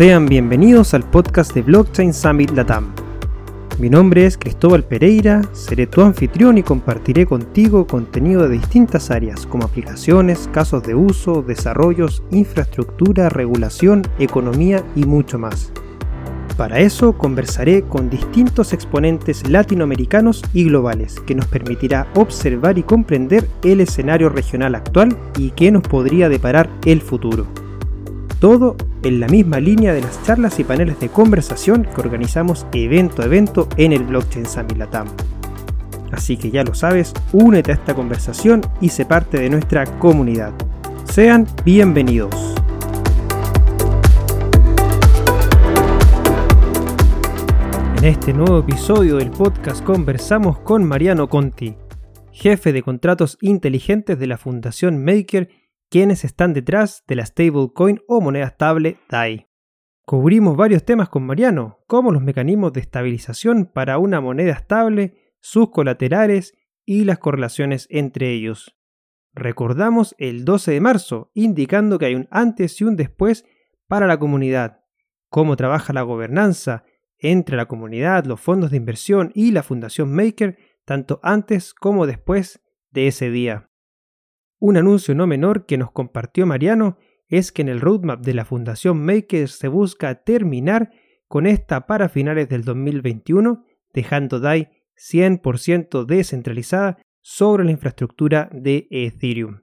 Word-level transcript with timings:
Sean 0.00 0.24
bienvenidos 0.24 0.94
al 0.94 1.02
podcast 1.02 1.52
de 1.52 1.60
Blockchain 1.60 2.14
Summit 2.14 2.52
Latam. 2.52 2.90
Mi 3.78 3.90
nombre 3.90 4.24
es 4.24 4.38
Cristóbal 4.38 4.82
Pereira, 4.82 5.42
seré 5.52 5.86
tu 5.86 6.00
anfitrión 6.00 6.56
y 6.56 6.62
compartiré 6.62 7.26
contigo 7.26 7.86
contenido 7.86 8.48
de 8.48 8.56
distintas 8.56 9.10
áreas 9.10 9.44
como 9.44 9.66
aplicaciones, 9.66 10.48
casos 10.54 10.84
de 10.84 10.94
uso, 10.94 11.42
desarrollos, 11.42 12.22
infraestructura, 12.30 13.28
regulación, 13.28 14.00
economía 14.18 14.82
y 14.96 15.04
mucho 15.04 15.38
más. 15.38 15.70
Para 16.56 16.80
eso 16.80 17.12
conversaré 17.12 17.82
con 17.82 18.08
distintos 18.08 18.72
exponentes 18.72 19.46
latinoamericanos 19.50 20.42
y 20.54 20.64
globales 20.64 21.20
que 21.26 21.34
nos 21.34 21.44
permitirá 21.44 22.08
observar 22.14 22.78
y 22.78 22.84
comprender 22.84 23.46
el 23.64 23.82
escenario 23.82 24.30
regional 24.30 24.76
actual 24.76 25.14
y 25.36 25.50
qué 25.50 25.70
nos 25.70 25.82
podría 25.82 26.30
deparar 26.30 26.70
el 26.86 27.02
futuro. 27.02 27.46
Todo 28.40 28.74
en 29.02 29.20
la 29.20 29.28
misma 29.28 29.60
línea 29.60 29.92
de 29.92 30.00
las 30.00 30.22
charlas 30.22 30.58
y 30.58 30.64
paneles 30.64 30.98
de 30.98 31.10
conversación 31.10 31.84
que 31.84 32.00
organizamos 32.00 32.66
evento 32.72 33.20
a 33.20 33.26
evento 33.26 33.68
en 33.76 33.92
el 33.92 34.02
Blockchain 34.04 34.46
Summit 34.46 34.78
Latam. 34.78 35.08
Así 36.10 36.38
que 36.38 36.50
ya 36.50 36.64
lo 36.64 36.72
sabes, 36.72 37.12
únete 37.34 37.72
a 37.72 37.74
esta 37.74 37.94
conversación 37.94 38.62
y 38.80 38.88
sé 38.88 39.04
parte 39.04 39.38
de 39.38 39.50
nuestra 39.50 39.84
comunidad. 39.98 40.54
Sean 41.04 41.46
bienvenidos. 41.66 42.34
En 47.98 48.04
este 48.04 48.32
nuevo 48.32 48.60
episodio 48.60 49.16
del 49.16 49.32
podcast 49.32 49.84
conversamos 49.84 50.60
con 50.60 50.82
Mariano 50.84 51.28
Conti, 51.28 51.76
jefe 52.32 52.72
de 52.72 52.82
contratos 52.82 53.36
inteligentes 53.42 54.18
de 54.18 54.26
la 54.26 54.38
Fundación 54.38 55.04
Maker, 55.04 55.50
quienes 55.90 56.24
están 56.24 56.54
detrás 56.54 57.02
de 57.08 57.16
la 57.16 57.26
stablecoin 57.26 58.00
o 58.06 58.20
moneda 58.20 58.46
estable 58.46 58.98
DAI. 59.08 59.48
Cubrimos 60.06 60.56
varios 60.56 60.84
temas 60.84 61.08
con 61.08 61.24
Mariano, 61.24 61.80
como 61.86 62.12
los 62.12 62.22
mecanismos 62.22 62.72
de 62.72 62.80
estabilización 62.80 63.66
para 63.66 63.98
una 63.98 64.20
moneda 64.20 64.52
estable, 64.52 65.34
sus 65.40 65.70
colaterales 65.70 66.54
y 66.84 67.04
las 67.04 67.18
correlaciones 67.18 67.86
entre 67.90 68.30
ellos. 68.30 68.76
Recordamos 69.32 70.14
el 70.18 70.44
12 70.44 70.72
de 70.72 70.80
marzo, 70.80 71.30
indicando 71.34 71.98
que 71.98 72.06
hay 72.06 72.14
un 72.14 72.28
antes 72.30 72.80
y 72.80 72.84
un 72.84 72.96
después 72.96 73.44
para 73.86 74.06
la 74.06 74.18
comunidad, 74.18 74.80
cómo 75.28 75.56
trabaja 75.56 75.92
la 75.92 76.02
gobernanza, 76.02 76.84
entre 77.18 77.56
la 77.56 77.66
comunidad, 77.66 78.24
los 78.24 78.40
fondos 78.40 78.70
de 78.70 78.78
inversión 78.78 79.30
y 79.34 79.52
la 79.52 79.62
Fundación 79.62 80.12
Maker 80.12 80.56
tanto 80.84 81.20
antes 81.22 81.74
como 81.74 82.06
después 82.06 82.62
de 82.90 83.06
ese 83.06 83.30
día. 83.30 83.69
Un 84.60 84.76
anuncio 84.76 85.14
no 85.14 85.26
menor 85.26 85.64
que 85.64 85.78
nos 85.78 85.90
compartió 85.90 86.46
Mariano 86.46 86.98
es 87.28 87.50
que 87.50 87.62
en 87.62 87.70
el 87.70 87.80
roadmap 87.80 88.20
de 88.20 88.34
la 88.34 88.44
Fundación 88.44 89.02
Maker 89.02 89.48
se 89.48 89.68
busca 89.68 90.22
terminar 90.22 90.90
con 91.28 91.46
esta 91.46 91.86
para 91.86 92.10
finales 92.10 92.48
del 92.50 92.64
2021, 92.64 93.64
dejando 93.94 94.38
DAI 94.38 94.68
100% 94.96 96.04
descentralizada 96.04 96.98
sobre 97.22 97.64
la 97.64 97.70
infraestructura 97.70 98.50
de 98.52 98.86
Ethereum. 98.90 99.62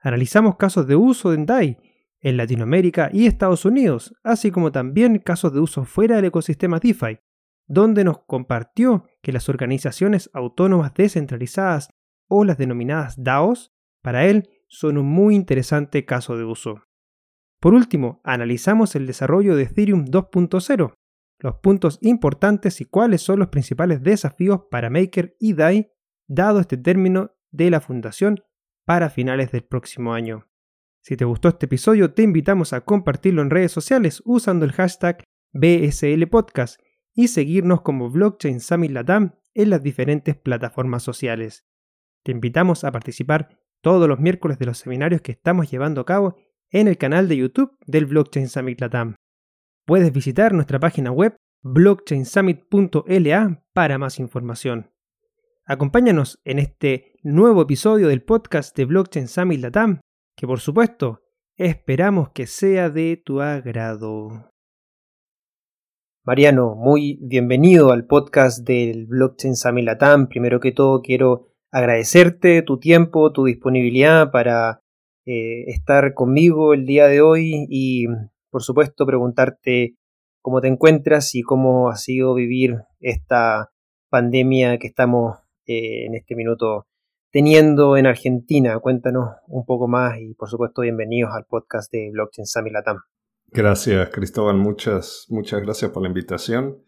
Analizamos 0.00 0.56
casos 0.56 0.88
de 0.88 0.96
uso 0.96 1.32
en 1.32 1.46
DAI 1.46 1.78
en 2.20 2.36
Latinoamérica 2.36 3.10
y 3.12 3.26
Estados 3.26 3.64
Unidos, 3.64 4.16
así 4.24 4.50
como 4.50 4.72
también 4.72 5.18
casos 5.18 5.52
de 5.52 5.60
uso 5.60 5.84
fuera 5.84 6.16
del 6.16 6.24
ecosistema 6.24 6.80
DeFi, 6.80 7.18
donde 7.66 8.02
nos 8.02 8.24
compartió 8.24 9.04
que 9.22 9.30
las 9.30 9.48
organizaciones 9.48 10.28
autónomas 10.32 10.92
descentralizadas 10.94 11.90
o 12.26 12.44
las 12.44 12.58
denominadas 12.58 13.22
DAOs, 13.22 13.73
para 14.04 14.26
él 14.26 14.50
son 14.68 14.98
un 14.98 15.06
muy 15.06 15.34
interesante 15.34 16.04
caso 16.04 16.36
de 16.36 16.44
uso. 16.44 16.82
Por 17.58 17.72
último, 17.72 18.20
analizamos 18.22 18.94
el 18.96 19.06
desarrollo 19.06 19.56
de 19.56 19.62
Ethereum 19.62 20.04
2.0, 20.04 20.92
los 21.38 21.54
puntos 21.60 21.98
importantes 22.02 22.82
y 22.82 22.84
cuáles 22.84 23.22
son 23.22 23.38
los 23.38 23.48
principales 23.48 24.02
desafíos 24.02 24.64
para 24.70 24.90
Maker 24.90 25.34
y 25.40 25.54
DAI, 25.54 25.90
dado 26.28 26.60
este 26.60 26.76
término 26.76 27.34
de 27.50 27.70
la 27.70 27.80
fundación 27.80 28.44
para 28.84 29.08
finales 29.08 29.50
del 29.52 29.64
próximo 29.64 30.12
año. 30.12 30.50
Si 31.02 31.16
te 31.16 31.24
gustó 31.24 31.48
este 31.48 31.64
episodio, 31.64 32.12
te 32.12 32.22
invitamos 32.22 32.74
a 32.74 32.82
compartirlo 32.82 33.40
en 33.40 33.48
redes 33.48 33.72
sociales 33.72 34.22
usando 34.26 34.66
el 34.66 34.72
hashtag 34.72 35.24
BSL 35.54 36.26
Podcast 36.28 36.78
y 37.14 37.28
seguirnos 37.28 37.80
como 37.80 38.10
Blockchain 38.10 38.60
Summit 38.60 38.90
Latam 38.90 39.36
en 39.54 39.70
las 39.70 39.82
diferentes 39.82 40.36
plataformas 40.36 41.02
sociales. 41.02 41.64
Te 42.22 42.32
invitamos 42.32 42.84
a 42.84 42.92
participar 42.92 43.63
todos 43.84 44.08
los 44.08 44.18
miércoles 44.18 44.58
de 44.58 44.64
los 44.64 44.78
seminarios 44.78 45.20
que 45.20 45.32
estamos 45.32 45.70
llevando 45.70 46.00
a 46.00 46.06
cabo 46.06 46.36
en 46.70 46.88
el 46.88 46.96
canal 46.96 47.28
de 47.28 47.36
YouTube 47.36 47.76
del 47.86 48.06
Blockchain 48.06 48.48
Summit 48.48 48.80
Latam. 48.80 49.16
Puedes 49.84 50.10
visitar 50.10 50.54
nuestra 50.54 50.80
página 50.80 51.12
web 51.12 51.36
blockchainsummit.la 51.62 53.62
para 53.74 53.98
más 53.98 54.18
información. 54.18 54.90
Acompáñanos 55.66 56.40
en 56.44 56.60
este 56.60 57.12
nuevo 57.22 57.60
episodio 57.60 58.08
del 58.08 58.22
podcast 58.22 58.74
de 58.74 58.86
Blockchain 58.86 59.28
Summit 59.28 59.60
Latam 59.60 60.00
que 60.34 60.46
por 60.46 60.60
supuesto 60.60 61.20
esperamos 61.54 62.30
que 62.30 62.46
sea 62.46 62.88
de 62.88 63.20
tu 63.22 63.42
agrado. 63.42 64.50
Mariano, 66.24 66.74
muy 66.74 67.18
bienvenido 67.20 67.92
al 67.92 68.06
podcast 68.06 68.66
del 68.66 69.04
Blockchain 69.04 69.56
Summit 69.56 69.84
Latam. 69.84 70.28
Primero 70.28 70.58
que 70.58 70.72
todo 70.72 71.02
quiero 71.02 71.53
agradecerte 71.74 72.62
tu 72.62 72.78
tiempo, 72.78 73.32
tu 73.32 73.46
disponibilidad 73.46 74.30
para 74.30 74.80
eh, 75.26 75.64
estar 75.66 76.14
conmigo 76.14 76.72
el 76.72 76.86
día 76.86 77.08
de 77.08 77.20
hoy 77.20 77.66
y 77.68 78.06
por 78.48 78.62
supuesto 78.62 79.04
preguntarte 79.04 79.96
cómo 80.40 80.60
te 80.60 80.68
encuentras 80.68 81.34
y 81.34 81.42
cómo 81.42 81.90
ha 81.90 81.96
sido 81.96 82.32
vivir 82.34 82.76
esta 83.00 83.72
pandemia 84.08 84.78
que 84.78 84.86
estamos 84.86 85.36
eh, 85.66 86.06
en 86.06 86.14
este 86.14 86.36
minuto 86.36 86.86
teniendo 87.32 87.96
en 87.96 88.06
Argentina. 88.06 88.78
Cuéntanos 88.78 89.30
un 89.48 89.66
poco 89.66 89.88
más 89.88 90.20
y 90.20 90.34
por 90.34 90.48
supuesto 90.48 90.82
bienvenidos 90.82 91.34
al 91.34 91.44
podcast 91.44 91.90
de 91.90 92.08
Blockchain 92.12 92.46
Summit 92.46 92.72
Latam. 92.72 92.98
Gracias 93.48 94.10
Cristóbal, 94.10 94.58
muchas, 94.58 95.26
muchas 95.28 95.60
gracias 95.60 95.90
por 95.90 96.02
la 96.02 96.08
invitación. 96.08 96.84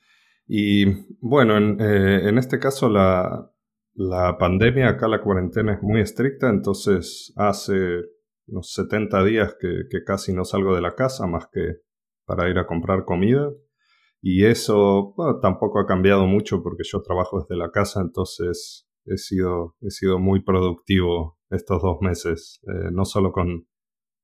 Y 0.47 1.17
bueno, 1.21 1.57
en, 1.57 1.81
eh, 1.81 2.39
este 2.39 2.61
caso 2.61 2.89
la, 2.89 3.51
pandemia, 4.39 4.91
acá 4.91 5.09
la 5.09 5.23
cuarentena 5.23 5.75
es 5.75 5.83
muy 5.83 6.01
estricta, 6.01 6.49
entonces 6.49 7.33
hace 7.37 8.03
unos 8.47 8.73
70 8.73 9.25
días 9.25 9.57
que, 9.61 10.05
casi 10.05 10.33
no 10.33 10.45
salgo 10.45 10.75
de 10.75 10.81
la 10.81 10.95
casa 10.95 11.27
más 11.27 11.49
que 11.53 11.77
para 12.27 12.49
ir 12.49 12.59
a 12.59 12.67
comprar 12.67 13.05
comida. 13.05 13.51
Y 14.23 14.45
eso 14.45 15.15
tampoco 15.41 15.79
ha 15.79 15.87
cambiado 15.87 16.27
mucho 16.27 16.63
porque 16.63 16.83
yo 16.85 17.03
trabajo 17.03 17.41
desde 17.41 17.57
la 17.57 17.71
casa, 17.71 18.01
entonces 18.01 18.89
he 19.05 19.19
sido, 19.19 19.77
he 19.81 19.91
sido 19.91 20.19
muy 20.19 20.43
productivo 20.43 21.39
estos 21.51 21.81
dos 21.83 21.99
meses, 22.01 22.61
eh, 22.67 22.91
no 22.93 23.05
solo 23.05 23.31
con 23.31 23.69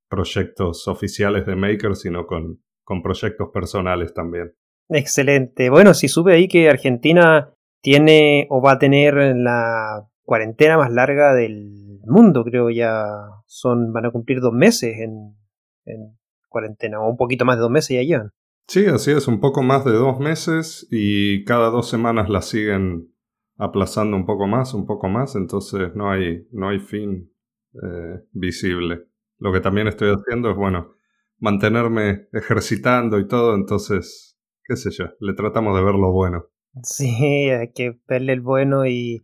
proyectos 0.09 0.89
oficiales 0.89 1.47
de 1.47 1.57
Maker, 1.57 1.95
sino 1.95 2.27
con, 2.27 2.63
con 2.85 3.03
proyectos 3.03 3.51
personales 3.53 4.13
también. 4.13 4.55
Excelente. 4.89 5.71
Bueno, 5.71 5.95
si 5.95 6.09
supe 6.09 6.33
ahí 6.33 6.49
que 6.49 6.69
Argentina 6.69 7.55
tiene 7.83 8.47
o 8.49 8.63
va 8.63 8.73
a 8.73 8.79
tener 8.79 9.15
la 9.37 10.09
cuarentena 10.23 10.79
más 10.79 10.91
larga 10.91 11.35
del 11.35 12.01
mundo, 12.07 12.45
creo 12.45 12.71
ya 12.71 13.05
son, 13.47 13.93
van 13.93 14.07
a 14.07 14.11
cumplir 14.11 14.41
dos 14.41 14.53
meses 14.53 14.99
en, 14.99 15.37
en 15.85 16.17
cuarentena, 16.49 17.01
o 17.01 17.11
un 17.11 17.17
poquito 17.17 17.45
más 17.45 17.57
de 17.57 17.63
dos 17.63 17.71
meses 17.71 17.97
ya 17.97 18.03
llevan. 18.03 18.31
Sí, 18.69 18.87
así 18.87 19.11
es, 19.11 19.29
un 19.29 19.41
poco 19.41 19.63
más 19.63 19.85
de 19.85 19.93
dos 19.93 20.19
meses 20.21 20.87
y 20.91 21.45
cada 21.45 21.71
dos 21.71 21.91
semanas 21.91 22.31
la 22.31 22.41
siguen 22.41 23.13
aplazando 23.59 24.17
un 24.17 24.25
poco 24.25 24.47
más, 24.47 24.73
un 24.73 24.87
poco 24.87 25.09
más, 25.09 25.35
entonces 25.35 25.95
no 25.95 26.11
hay, 26.11 26.47
no 26.53 26.69
hay 26.69 26.79
fin 26.79 27.31
eh, 27.75 28.21
visible. 28.33 29.09
Lo 29.39 29.53
que 29.53 29.61
también 29.61 29.89
estoy 29.89 30.15
haciendo 30.15 30.51
es, 30.51 30.57
bueno, 30.57 30.95
mantenerme 31.39 32.29
ejercitando 32.33 33.19
y 33.19 33.27
todo, 33.27 33.55
entonces, 33.55 34.39
qué 34.65 34.77
sé 34.77 34.91
yo, 34.93 35.07
le 35.19 35.35
tratamos 35.35 35.77
de 35.77 35.85
ver 35.85 35.95
lo 35.97 36.13
bueno. 36.13 36.52
Sí, 36.83 37.51
hay 37.51 37.73
que 37.73 37.99
verle 38.07 38.33
el 38.33 38.41
bueno 38.41 38.87
y 38.87 39.23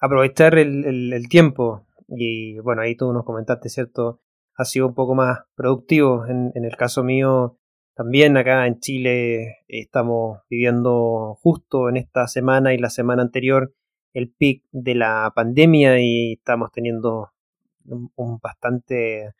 aprovechar 0.00 0.58
el, 0.58 1.28
tiempo. 1.28 1.86
Y 2.08 2.58
bueno, 2.60 2.82
ahí 2.82 2.96
tú 2.96 3.12
nos 3.12 3.24
comentaste, 3.24 3.68
¿cierto? 3.68 4.20
Ha 4.54 4.64
sido 4.64 4.86
un 4.88 4.94
poco 4.94 5.14
más 5.14 5.40
productivo. 5.54 6.26
En, 6.26 6.52
en 6.54 6.64
el 6.64 6.76
caso 6.76 7.04
mío, 7.04 7.58
también 7.94 8.36
acá 8.36 8.66
en 8.66 8.80
Chile 8.80 9.58
estamos 9.68 10.40
viviendo 10.48 11.34
justo 11.42 11.88
en 11.88 11.96
esta 11.96 12.28
semana 12.28 12.74
y 12.74 12.78
la 12.78 12.90
semana 12.90 13.22
anterior 13.22 13.72
el 14.16 14.30
pic 14.30 14.64
de 14.72 14.94
la 14.94 15.30
pandemia 15.34 16.00
y 16.00 16.34
estamos 16.34 16.72
teniendo 16.72 17.32
un, 17.84 18.38
bastante 18.42 19.34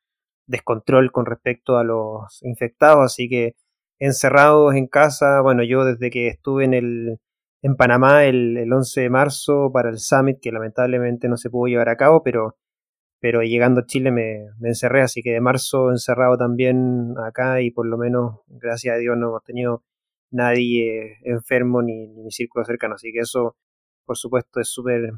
descontrol 0.47 1.11
con 1.13 1.25
respecto 1.25 1.79
a 1.79 1.85
los 1.85 2.43
infectados, 2.43 3.05
así 3.05 3.29
que 3.29 3.55
encerrados 3.99 4.75
en 4.75 4.87
casa, 4.87 5.41
bueno, 5.41 5.63
yo 5.65 5.85
desde 5.85 6.11
que 6.11 6.29
estuve 6.29 6.65
en 6.65 6.75
el 6.75 7.19
en 7.67 7.75
Panamá 7.75 8.27
el, 8.27 8.57
el 8.57 8.73
11 8.73 9.01
de 9.01 9.11
marzo 9.11 9.71
para 9.73 9.91
el 9.91 9.99
summit, 9.99 10.39
que 10.41 10.53
lamentablemente 10.53 11.29
no 11.29 11.37
se 11.37 11.51
pudo 11.51 11.67
llevar 11.67 11.89
a 11.89 11.97
cabo, 11.97 12.23
pero 12.23 12.57
pero 13.19 13.43
llegando 13.43 13.81
a 13.81 13.87
Chile 13.87 14.13
me, 14.13 14.47
encerré, 14.63 15.03
así 15.03 15.21
que 15.21 15.33
de 15.33 15.41
marzo 15.41 15.91
encerrado 15.91 16.37
también 16.37 17.15
acá 17.27 17.61
y 17.61 17.73
por 17.73 17.87
lo 17.87 17.99
menos, 17.99 18.41
gracias 18.47 18.95
a 18.95 18.99
Dios, 18.99 19.17
no 19.17 19.29
hemos 19.29 19.43
tenido 19.43 19.83
nadie 20.31 21.17
enfermo 21.25 21.83
ni, 21.83 22.07
ni 22.07 22.23
mi 22.23 22.31
círculo 22.31 22.65
cercano, 22.65 22.95
así 22.95 23.13
que 23.13 23.21
eso, 23.21 23.57
por 24.05 24.17
supuesto, 24.17 24.61
es 24.61 24.69
súper 24.69 25.11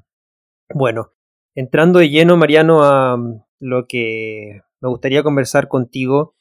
bueno. 0.73 1.13
Entrando 1.55 1.99
de 1.99 2.09
lleno, 2.09 2.39
Mariano, 2.39 2.83
a 2.83 3.17
mm, 3.19 3.43
lo 3.61 3.87
que 3.87 4.63
me 4.81 4.89
gustaría 4.89 5.23
conversar 5.23 5.69
contigo, 5.69 6.35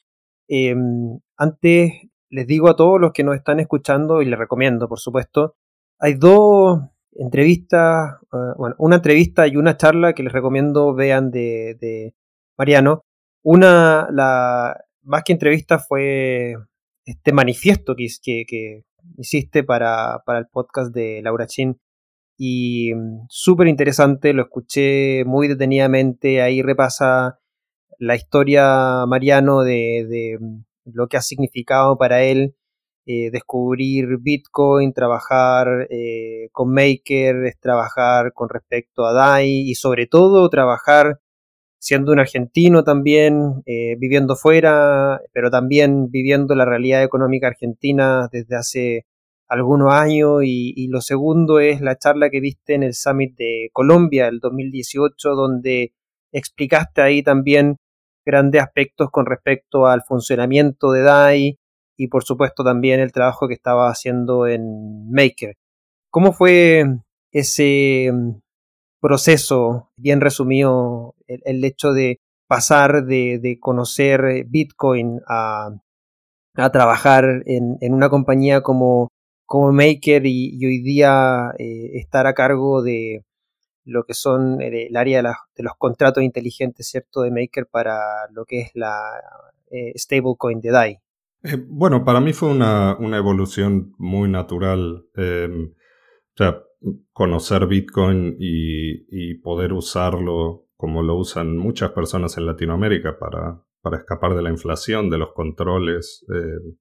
em, 0.48 1.18
antes 1.36 1.92
les 2.30 2.46
digo 2.46 2.70
a 2.70 2.76
todos 2.76 2.98
los 2.98 3.12
que 3.12 3.24
nos 3.24 3.36
están 3.36 3.60
escuchando 3.60 4.22
y 4.22 4.26
les 4.26 4.38
recomiendo, 4.38 4.88
por 4.88 5.00
supuesto, 5.00 5.56
hay 5.98 6.14
dos 6.14 6.80
entrevistas, 7.12 8.14
eh, 8.32 8.54
bueno, 8.56 8.76
una 8.78 8.96
entrevista 8.96 9.46
y 9.46 9.56
una 9.56 9.76
charla 9.76 10.12
que 10.12 10.22
les 10.22 10.32
recomiendo 10.32 10.94
vean 10.94 11.30
de, 11.30 12.14
Mariano. 12.56 13.02
Una, 13.42 14.08
la 14.10 14.76
más 15.02 15.22
que 15.24 15.32
entrevista 15.32 15.78
fue 15.78 16.54
este 17.04 17.32
manifiesto 17.32 17.94
que, 17.96 18.84
hiciste 19.16 19.64
para, 19.64 20.22
para, 20.26 20.38
el 20.40 20.46
podcast 20.46 20.94
de 20.94 21.20
Laura 21.22 21.46
Chin. 21.46 21.80
Y 22.36 22.94
mm, 22.94 23.26
súper 23.28 23.68
interesante, 23.68 24.32
lo 24.32 24.42
escuché 24.42 25.24
muy 25.24 25.48
detenidamente, 25.48 26.42
ahí 26.42 26.62
repasa 26.62 27.40
la 27.98 28.14
historia 28.14 29.06
Mariano 29.06 29.62
de, 29.62 30.06
de 30.08 30.38
mm, 30.40 30.64
lo 30.92 31.08
que 31.08 31.16
ha 31.16 31.22
significado 31.22 31.98
para 31.98 32.22
él 32.22 32.54
eh, 33.10 33.30
descubrir 33.30 34.18
Bitcoin, 34.20 34.92
trabajar 34.92 35.86
eh, 35.88 36.50
con 36.52 36.74
Maker, 36.74 37.54
trabajar 37.58 38.34
con 38.34 38.50
respecto 38.50 39.06
a 39.06 39.14
DAI 39.14 39.62
y 39.66 39.76
sobre 39.76 40.06
todo 40.06 40.46
trabajar 40.50 41.18
siendo 41.78 42.12
un 42.12 42.18
argentino 42.20 42.84
también, 42.84 43.62
eh, 43.64 43.96
viviendo 43.98 44.36
fuera, 44.36 45.22
pero 45.32 45.50
también 45.50 46.10
viviendo 46.10 46.54
la 46.54 46.66
realidad 46.66 47.02
económica 47.02 47.46
argentina 47.46 48.28
desde 48.30 48.56
hace 48.56 49.06
algunos 49.48 49.90
años. 49.90 50.42
Y, 50.44 50.74
y, 50.76 50.88
lo 50.88 51.00
segundo 51.00 51.60
es 51.60 51.80
la 51.80 51.96
charla 51.96 52.28
que 52.28 52.40
viste 52.40 52.74
en 52.74 52.82
el 52.82 52.92
Summit 52.92 53.34
de 53.38 53.70
Colombia 53.72 54.28
el 54.28 54.38
2018, 54.38 55.30
donde 55.30 55.94
explicaste 56.30 57.00
ahí 57.00 57.22
también 57.22 57.78
grandes 58.26 58.60
aspectos 58.60 59.08
con 59.10 59.24
respecto 59.24 59.86
al 59.86 60.02
funcionamiento 60.06 60.92
de 60.92 61.00
DAI, 61.00 61.58
y 61.98 62.08
por 62.08 62.24
supuesto 62.24 62.64
también 62.64 63.00
el 63.00 63.12
trabajo 63.12 63.48
que 63.48 63.54
estaba 63.54 63.90
haciendo 63.90 64.46
en 64.46 65.10
Maker. 65.10 65.56
¿Cómo 66.10 66.32
fue 66.32 66.84
ese 67.32 68.10
mm, 68.12 68.40
proceso, 69.00 69.90
bien 69.96 70.20
resumido, 70.20 71.14
el, 71.26 71.64
hecho 71.64 71.92
de 71.92 72.20
pasar 72.46 73.04
de, 73.04 73.58
conocer 73.60 74.44
Bitcoin 74.46 75.20
a, 75.28 75.70
trabajar 76.72 77.42
en, 77.46 77.92
una 77.92 78.08
compañía 78.08 78.62
como, 78.62 79.08
como 79.44 79.72
Maker 79.72 80.24
y, 80.26 80.64
hoy 80.64 80.82
día 80.82 81.52
eh, 81.58 81.90
estar 81.94 82.26
a 82.26 82.34
cargo 82.34 82.82
de 82.82 83.24
lo 83.84 84.04
que 84.04 84.14
son 84.14 84.60
el, 84.62 84.96
área 84.96 85.22
de, 85.22 85.30
de, 85.56 85.62
los 85.64 85.74
contratos 85.78 86.22
inteligentes, 86.22 86.88
¿cierto?, 86.88 87.22
de 87.22 87.30
Maker 87.30 87.66
para 87.66 87.98
lo 88.30 88.44
que 88.44 88.60
es 88.60 88.70
la 88.74 88.98
eh, 89.70 89.92
stablecoin 89.96 90.60
de 90.60 90.70
DAI. 90.70 91.00
Eh, 91.42 91.56
bueno, 91.68 92.04
para 92.04 92.20
mí 92.20 92.32
fue 92.32 92.50
una, 92.50 92.96
evolución 93.16 93.92
muy 93.98 94.28
natural. 94.28 95.06
Em, 95.14 95.70
o 95.70 96.36
sea, 96.36 96.62
conocer 97.12 97.66
Bitcoin 97.66 98.36
y, 98.38 99.34
poder 99.42 99.72
usarlo 99.72 100.66
como 100.76 101.02
lo 101.02 101.16
usan 101.16 101.56
muchas 101.56 101.92
personas 101.92 102.36
en 102.38 102.46
Latinoamérica 102.46 103.18
para, 103.18 103.64
escapar 103.96 104.34
de 104.34 104.42
la 104.42 104.50
inflación, 104.50 105.08
de 105.10 105.18
los 105.18 105.32
controles, 105.32 106.24
em, 106.28 106.76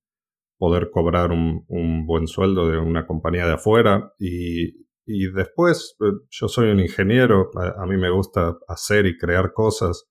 poder 0.57 0.89
cobrar 0.92 1.31
un, 1.31 1.65
buen 2.06 2.27
sueldo 2.27 2.68
de 2.69 2.77
una 2.80 3.07
compañía 3.07 3.45
de 3.48 3.54
afuera. 3.54 4.13
Y, 4.19 4.86
después, 5.33 5.95
eh, 6.01 6.12
yo 6.30 6.48
soy 6.48 6.69
un 6.71 6.80
ingeniero, 6.80 7.51
a, 7.56 7.86
mí 7.86 7.98
me 7.98 8.09
gusta 8.12 8.57
hacer 8.68 9.06
y 9.06 9.18
crear 9.18 9.54
cosas. 9.54 10.06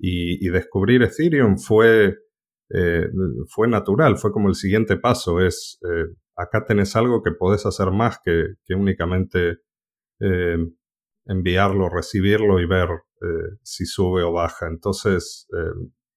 y 0.00 0.48
descubrir 0.50 1.02
Ethereum 1.02 1.58
fue 1.58 2.14
eh, 2.70 3.08
fue 3.48 3.68
natural, 3.68 4.18
fue 4.18 4.32
como 4.32 4.48
el 4.48 4.54
siguiente 4.54 4.96
paso, 4.96 5.40
es 5.40 5.78
eh, 5.82 6.14
acá 6.36 6.64
tenés 6.66 6.96
algo 6.96 7.22
que 7.22 7.32
podés 7.32 7.64
hacer 7.66 7.90
más 7.90 8.18
que, 8.22 8.54
únicamente 8.74 9.58
eh, 10.20 10.58
enviarlo, 11.26 11.88
recibirlo 11.88 12.60
y 12.60 12.66
ver 12.66 12.88
si 13.64 13.84
sube 13.84 14.22
o 14.22 14.32
baja. 14.32 14.68
Entonces, 14.68 15.48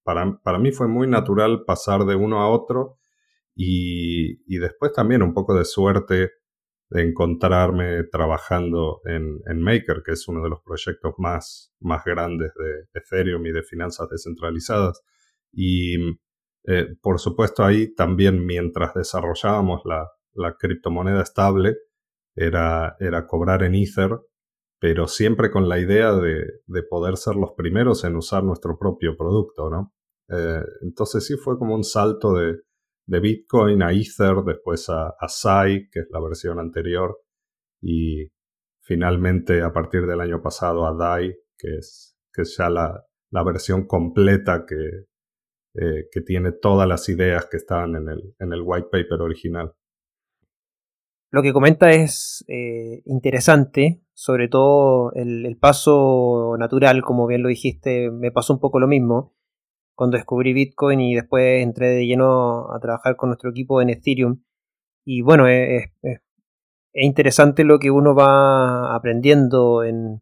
para, 0.03 0.39
para, 0.44 0.59
mí 0.59 0.71
fue 0.71 0.88
muy 0.88 1.07
natural 1.07 1.63
pasar 1.65 2.06
de 2.06 2.15
uno 2.15 2.42
a 2.42 2.50
otro 2.50 3.00
y, 3.56 4.44
y 4.45 4.59
después 4.59 4.94
también 4.94 5.24
un 5.24 5.33
poco 5.33 5.56
de 5.56 5.65
suerte 5.65 6.30
de 6.92 7.04
encontrarme 7.04 8.04
trabajando 8.12 9.01
en, 9.06 9.39
en, 9.47 9.62
Maker, 9.62 10.04
que 10.06 10.12
es 10.12 10.27
uno 10.27 10.44
de 10.44 10.50
los 10.50 10.59
proyectos 10.62 11.13
más, 11.18 11.74
más 11.80 12.04
grandes 12.06 12.51
de 12.54 13.00
Ethereum 13.00 13.45
y 13.47 13.51
de 13.51 13.63
finanzas 13.63 14.09
descentralizadas. 14.09 15.01
Y 15.54 15.95
eh, 16.65 16.95
por 17.01 17.19
supuesto, 17.19 17.63
ahí 17.63 17.93
también 17.93 18.45
mientras 18.45 18.93
desarrollábamos 18.93 19.81
la, 19.85 20.07
criptomoneda 20.57 21.21
estable, 21.21 21.77
era, 22.35 22.95
era, 22.99 23.27
cobrar 23.27 23.63
en 23.63 23.75
Ether, 23.75 24.19
pero 24.79 25.07
siempre 25.07 25.51
con 25.51 25.67
la 25.67 25.79
idea 25.79 26.13
de, 26.13 26.45
poder 26.89 27.17
ser 27.17 27.35
los 27.35 27.51
primeros 27.57 28.03
en 28.03 28.15
usar 28.15 28.43
nuestro 28.43 28.77
propio 28.77 29.17
producto, 29.17 29.69
¿no? 29.69 29.93
Eh, 30.29 30.63
entonces 30.81 31.25
sí 31.25 31.35
fue 31.35 31.57
como 31.57 31.75
un 31.75 31.83
salto 31.83 32.33
de, 32.33 32.57
Bitcoin 33.07 33.83
a 33.83 33.91
Ether, 33.91 34.37
después 34.45 34.89
a, 34.89 35.09
a 35.19 35.27
SAI, 35.27 35.89
que 35.91 35.99
es 35.99 36.07
la 36.11 36.21
versión 36.21 36.59
anterior, 36.59 37.17
y 37.81 38.31
finalmente 38.81 39.61
a 39.61 39.73
partir 39.73 40.05
del 40.05 40.21
año 40.21 40.41
pasado 40.41 40.85
a 40.85 40.95
DAI, 40.95 41.35
que 41.57 41.75
es, 41.77 42.17
que 42.31 42.43
ya 42.45 42.69
la, 42.69 43.03
la 43.31 43.43
versión 43.43 43.85
completa 43.85 44.65
que, 44.65 45.10
eh, 45.73 46.09
que 46.12 46.21
tiene 46.21 46.51
todas 46.51 46.88
las 46.88 47.07
ideas 47.07 47.45
que 47.50 47.56
estaban 47.57 47.95
en 47.95 48.09
el, 48.09 48.35
en 48.39 48.51
el 48.51 48.62
white 48.62 48.90
paper 48.92 49.21
original. 49.21 49.73
Lo 51.31 51.42
que 51.42 51.54
comenta 51.54 51.92
es 51.92 52.44
eh, 52.49 53.01
interesante, 53.06 54.01
sobre 54.13 54.49
todo 54.49 55.13
el, 55.13 55.57
paso 55.61 56.57
natural, 56.59 57.01
como 57.04 57.25
bien 57.25 57.42
lo 57.42 57.47
dijiste, 57.47 58.11
me 58.11 58.31
pasó 58.31 58.54
un 58.54 58.59
poco 58.59 58.81
lo 58.81 58.87
mismo 58.87 59.33
cuando 59.95 60.18
descubrí 60.18 60.51
Bitcoin 60.51 60.99
y 60.99 61.16
después 61.16 61.63
entré 61.63 61.90
de 61.92 62.06
lleno 62.06 62.73
a 62.73 62.80
trabajar 62.81 63.16
con 63.16 63.30
nuestro 63.30 63.51
equipo 63.51 63.81
en 63.81 63.92
Ethereum. 63.92 64.44
Y 65.06 65.21
bueno, 65.21 65.47
es, 65.47 65.85
es, 66.01 66.19
interesante 66.94 67.63
lo 67.63 67.80
que 67.80 67.92
uno 67.92 68.13
va 68.13 68.94
aprendiendo 68.94 69.85
en, 69.85 70.21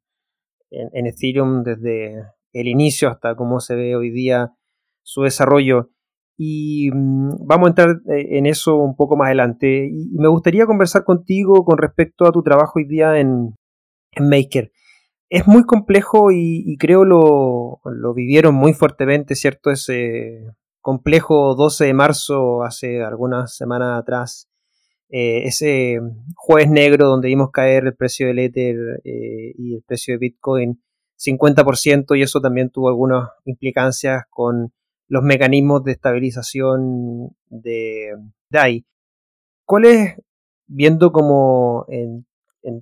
en, 0.70 1.08
Ethereum 1.08 1.64
desde 1.64 2.22
el 2.54 2.68
inicio 2.68 3.10
hasta 3.10 3.36
cómo 3.36 3.62
se 3.62 3.76
ve 3.76 3.96
hoy 3.96 4.12
día 4.12 4.54
su 5.10 5.24
desarrollo. 5.24 5.90
Y 6.38 6.92
mm, 6.94 7.46
vamos 7.48 7.68
a 7.68 7.70
entrar 7.70 7.90
eh, 8.16 8.38
en 8.38 8.46
eso 8.46 8.78
un 8.78 8.96
poco 8.96 9.18
más 9.18 9.28
adelante. 9.28 9.90
Y 9.92 10.18
me 10.20 10.28
gustaría 10.30 10.66
conversar 10.66 11.04
contigo 11.04 11.66
con 11.66 11.78
respecto 11.78 12.26
a 12.26 12.32
tu 12.32 12.44
trabajo 12.44 12.74
hoy 12.76 12.86
día 12.86 13.20
en, 13.20 13.56
Maker. 14.20 14.72
Es 15.30 15.48
muy 15.48 15.64
complejo 15.64 16.32
y, 16.32 16.76
creo 16.80 17.06
lo, 17.06 17.80
lo, 17.86 18.14
vivieron 18.14 18.56
muy 18.56 18.74
fuertemente, 18.74 19.36
¿cierto? 19.36 19.70
Ese 19.70 20.48
complejo 20.82 21.56
12 21.56 21.86
de 21.86 21.94
marzo, 21.94 22.64
hace 22.64 23.04
algunas 23.04 23.56
semanas 23.56 24.00
atrás, 24.00 24.50
eh, 25.10 25.44
ese 25.46 26.00
jueves 26.36 26.70
negro 26.70 27.08
donde 27.08 27.28
vimos 27.28 27.52
caer 27.52 27.86
el 27.86 27.96
precio 27.96 28.28
del 28.28 28.40
Ether 28.40 28.76
eh, 29.04 29.54
y 29.58 29.76
el 29.76 29.84
precio 29.84 30.16
de 30.16 30.20
Bitcoin 30.20 30.82
50% 31.20 32.18
y 32.18 32.22
eso 32.22 32.42
también 32.42 32.70
tuvo 32.70 32.90
algunas 32.90 33.30
implicancias 33.46 34.24
con 34.30 34.72
los 35.10 35.24
mecanismos 35.24 35.84
de 35.84 35.92
estabilización 35.92 37.36
de 37.50 38.16
DAI. 38.52 38.86
¿Cuál 39.66 39.86
es, 39.86 40.16
viendo 40.68 41.12
como 41.12 41.86
en, 41.90 42.26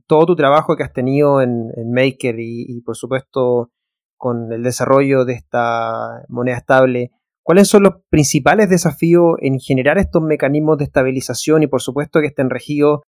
todo 0.06 0.26
tu 0.26 0.36
trabajo 0.36 0.76
que 0.76 0.84
has 0.84 0.92
tenido 0.92 1.42
en, 1.42 1.72
Maker 1.90 2.36
y, 2.40 2.82
por 2.82 2.96
supuesto 2.96 3.72
con 4.18 4.52
el 4.52 4.64
desarrollo 4.64 5.26
de 5.26 5.34
esta 5.34 6.26
moneda 6.28 6.58
estable, 6.58 7.12
cuáles 7.44 7.68
son 7.68 7.84
los 7.84 7.94
principales 8.10 8.70
desafíos 8.70 9.38
en 9.42 9.60
generar 9.60 9.98
estos 9.98 10.24
mecanismos 10.24 10.80
de 10.80 10.86
estabilización 10.86 11.64
y 11.64 11.68
por 11.68 11.82
supuesto 11.82 12.20
que 12.20 12.28
estén 12.28 12.50
regidos 12.50 13.02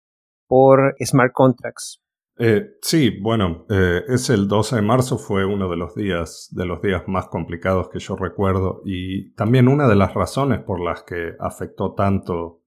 por 0.48 0.96
smart 1.04 1.34
contracts? 1.34 2.00
Eh, 2.41 2.77
sí, 2.81 3.19
bueno, 3.19 3.65
eh, 3.69 4.01
es 4.08 4.29
el 4.29 4.48
12 4.48 4.77
de 4.77 4.81
marzo, 4.81 5.17
fue 5.17 5.43
uno 5.43 5.69
de 5.69 5.75
los 5.75 5.93
días 5.93 6.48
de 6.51 6.65
los 6.65 6.81
días 6.81 7.03
más 7.05 7.27
complicados 7.27 7.89
que 7.89 8.00
yo 8.00 8.15
recuerdo 8.15 8.81
y 8.86 9.34
también 9.34 9.67
una 9.67 9.89
de 9.89 9.98
las 9.98 10.13
razones 10.13 10.62
por 10.62 10.79
las 10.79 11.03
que 11.03 11.34
afectó 11.38 11.96
tanto 11.96 12.62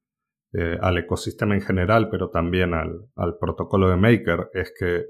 eh, 0.53 0.77
al 0.79 0.99
ecosistema 0.99 1.55
en 1.55 1.63
general, 1.63 2.11
pero 2.11 2.29
también 2.29 2.75
al, 2.75 3.39
protocolo 3.41 3.89
de 3.89 3.97
Maker, 3.97 4.51
es 4.53 4.75
que 4.79 5.07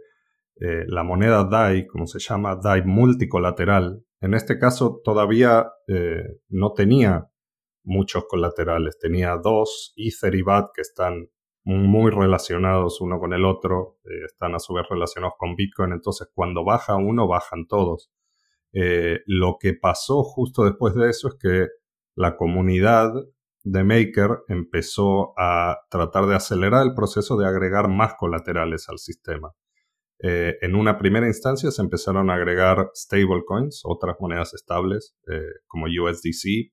eh, 0.61 0.85
la 0.87 1.03
moneda 1.03 1.43
DAI, 1.43 1.89
como 1.89 2.07
se 2.07 2.21
llama, 2.21 2.55
DAI 2.55 2.85
multicolateral, 2.85 4.05
en 4.21 4.35
este 4.35 4.61
caso 4.61 5.01
todavía 5.03 5.73
no 6.49 6.73
tenía 6.73 7.27
muchos 7.83 8.27
colaterales, 8.29 8.97
tenía 9.01 9.37
dos 9.43 9.93
Ether 9.97 10.37
y 10.37 10.43
BAT 10.43 10.71
que 10.73 10.83
están 10.83 11.29
muy 11.65 12.11
relacionados 12.11 13.01
uno 13.01 13.19
con 13.21 13.33
el 13.33 13.45
otro, 13.45 13.99
eh, 14.05 14.25
están 14.27 14.55
a 14.55 14.59
su 14.59 14.75
vez 14.75 14.87
relacionados 14.89 15.35
con 15.39 15.55
Bitcoin, 15.57 15.93
entonces 15.93 16.29
cuando 16.35 16.65
baja 16.65 16.97
uno, 16.97 17.29
bajan 17.29 17.67
todos. 17.67 18.11
lo 19.27 19.59
que 19.61 19.75
pasó 19.75 20.23
justo 20.25 20.65
después 20.65 20.95
de 20.95 21.11
eso 21.11 21.29
es 21.29 21.35
que 21.41 21.69
la 22.17 22.37
comunidad 22.37 23.13
de 23.65 23.85
Maker 23.85 24.41
empezó 24.49 25.35
a 25.39 25.79
tratar 25.91 26.27
de 26.27 26.35
acelerar 26.35 26.85
el 26.87 26.95
proceso 26.95 27.37
de 27.37 27.47
agregar 27.47 27.89
más 27.89 28.15
colaterales 28.15 28.89
al 28.89 28.99
sistema. 28.99 29.53
Eh, 30.25 30.57
en 30.61 30.77
una 30.77 30.99
primera 30.99 31.27
instancia 31.27 31.71
se 31.71 31.83
empezaron 31.83 32.31
a 32.31 32.35
agregar 32.35 32.91
stablecoins, 32.95 33.83
otras 33.85 34.17
monedas 34.21 34.55
estables 34.55 35.17
eh, 35.29 35.41
como 35.67 35.87
USDC. 35.87 36.73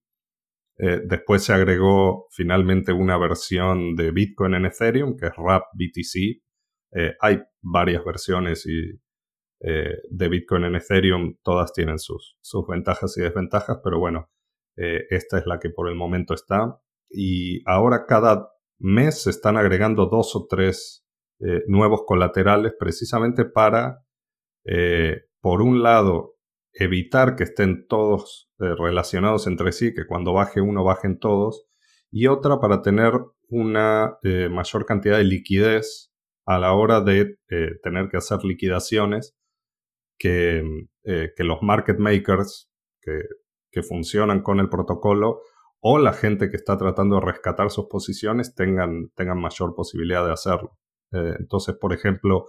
Eh, 0.79 1.01
después 1.05 1.43
se 1.43 1.53
agregó 1.53 2.27
finalmente 2.31 2.93
una 2.93 3.17
versión 3.17 3.95
de 3.95 4.11
Bitcoin 4.11 4.55
en 4.55 4.65
Ethereum, 4.65 5.17
que 5.17 5.27
es 5.27 5.33
RAP 5.35 5.63
BTC. 5.73 6.41
hay 7.21 7.39
varias 7.61 8.03
versiones 8.03 8.65
de 8.65 10.29
Bitcoin 10.29 10.63
en 10.63 10.75
Ethereum, 10.75 11.35
todas 11.43 11.73
tienen 11.73 11.99
sus, 11.99 12.37
sus 12.41 12.65
ventajas 12.65 13.15
y 13.17 13.21
desventajas, 13.21 13.79
pero 13.83 13.99
bueno, 13.99 14.31
esta 14.75 15.37
es 15.37 15.45
la 15.45 15.59
que 15.59 15.69
por 15.69 15.89
el 15.89 15.95
momento 15.95 16.33
está. 16.33 16.79
Y 17.09 17.61
ahora 17.69 18.05
cada 18.07 18.49
mes 18.79 19.23
se 19.23 19.29
están 19.29 19.57
agregando 19.57 20.07
dos 20.07 20.35
o 20.35 20.47
tres 20.47 21.05
eh, 21.41 21.63
nuevos 21.67 22.03
colaterales 22.05 22.73
precisamente 22.77 23.45
para, 23.45 24.03
eh, 24.65 25.21
por 25.41 25.61
un 25.61 25.81
lado, 25.81 26.35
evitar 26.79 27.35
que 27.35 27.43
estén 27.43 27.87
todos 27.87 28.49
eh, 28.59 28.73
relacionados 28.77 29.47
entre 29.47 29.71
sí, 29.71 29.93
que 29.93 30.07
cuando 30.07 30.33
baje 30.33 30.61
uno 30.61 30.83
bajen 30.83 31.19
todos, 31.19 31.65
y 32.11 32.27
otra 32.27 32.59
para 32.59 32.81
tener 32.81 33.13
una 33.49 34.17
mayor 34.23 34.85
cantidad 34.85 35.17
de 35.17 35.23
liquidez 35.23 36.11
a 36.45 36.57
la 36.57 36.73
hora 36.73 37.01
de 37.01 37.37
tener 37.83 38.09
que 38.09 38.17
hacer 38.17 38.43
liquidaciones 38.43 39.35
que, 40.17 40.63
que 41.03 41.43
los 41.43 41.61
market 41.61 41.99
makers 41.99 42.69
que, 43.01 43.21
que 43.71 43.83
funcionan 43.83 44.41
con 44.41 44.59
el 44.59 44.69
protocolo 44.69 45.41
o 45.81 45.97
la 45.97 46.13
gente 46.13 46.49
que 46.49 46.57
está 46.57 46.77
tratando 46.77 47.15
de 47.15 47.25
rescatar 47.25 47.69
sus 47.71 47.85
posiciones 47.87 48.53
tengan, 48.53 49.09
tengan 49.15 49.39
mayor 49.39 49.75
posibilidad 49.75 50.25
de 50.25 50.33
hacerlo. 50.33 50.77
Eh, 51.11 51.35
entonces, 51.39 51.75
por 51.75 51.93
ejemplo, 51.93 52.45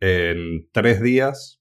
en 0.00 0.68
tres 0.72 1.02
días, 1.02 1.60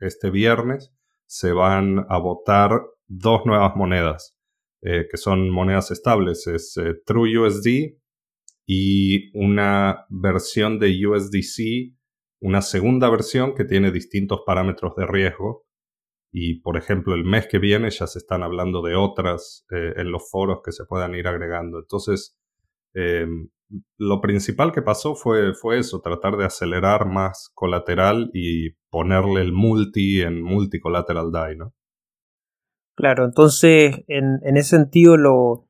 este 0.00 0.30
viernes, 0.30 0.92
se 1.26 1.52
van 1.52 2.04
a 2.08 2.18
votar 2.18 2.82
dos 3.06 3.46
nuevas 3.46 3.74
monedas, 3.76 4.36
eh, 4.82 5.06
que 5.10 5.16
son 5.16 5.50
monedas 5.50 5.90
estables. 5.90 6.46
Es 6.46 6.76
eh, 6.76 6.94
TrueUSD 7.06 7.96
y 8.66 9.30
una 9.38 10.06
versión 10.08 10.78
de 10.78 11.06
USDC, 11.06 11.94
una 12.40 12.62
segunda 12.62 13.08
versión 13.10 13.54
que 13.54 13.64
tiene 13.64 13.90
distintos 13.90 14.42
parámetros 14.46 14.94
de 14.96 15.06
riesgo. 15.06 15.64
Y, 16.34 16.60
por 16.60 16.76
ejemplo, 16.76 17.14
el 17.14 17.24
mes 17.24 17.46
que 17.46 17.58
viene 17.58 17.90
ya 17.90 18.06
se 18.06 18.18
están 18.18 18.42
hablando 18.42 18.80
de 18.80 18.94
otras 18.94 19.66
en 19.68 20.10
los 20.10 20.30
foros 20.30 20.60
que 20.64 20.72
se 20.72 20.86
puedan 20.86 21.14
ir 21.14 21.28
agregando. 21.28 21.78
Entonces, 21.78 22.38
lo 23.98 24.20
principal 24.20 24.72
que 24.72 24.82
pasó 24.82 25.14
fue, 25.14 25.54
fue 25.54 25.78
eso, 25.78 26.00
tratar 26.00 26.36
de 26.36 26.44
acelerar 26.44 27.06
más 27.06 27.50
colateral 27.54 28.30
y 28.32 28.70
ponerle 28.92 29.40
el 29.40 29.52
multi 29.52 30.20
en 30.20 30.42
multicolateral 30.42 31.32
DAI, 31.32 31.56
¿no? 31.56 31.74
Claro, 32.94 33.24
entonces 33.24 34.04
en, 34.06 34.38
ese 34.44 34.76
sentido 34.76 35.16
lo, 35.16 35.66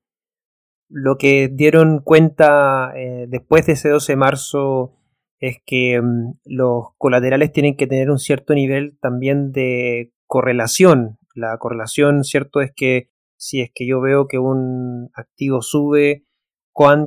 lo 0.88 1.16
que 1.16 1.48
dieron 1.48 2.00
cuenta 2.00 2.92
eh, 2.96 3.26
después 3.28 3.64
de 3.66 3.74
ese 3.74 3.90
12 3.90 4.12
de 4.12 4.16
marzo 4.16 4.98
es 5.38 5.58
que 5.64 6.02
mm, 6.02 6.40
los 6.46 6.86
colaterales 6.98 7.52
tienen 7.52 7.76
que 7.76 7.86
tener 7.86 8.10
un 8.10 8.18
cierto 8.18 8.54
nivel 8.54 8.98
también 9.00 9.52
de 9.52 10.12
correlación. 10.26 11.18
La 11.36 11.56
correlación, 11.58 12.24
cierto, 12.24 12.60
es 12.60 12.72
que 12.74 13.08
si 13.36 13.60
es 13.60 13.70
que 13.72 13.86
yo 13.86 14.00
veo 14.00 14.26
que 14.26 14.38
un 14.38 15.10
activo 15.14 15.62
sube, 15.62 16.24
cuán 16.72 17.06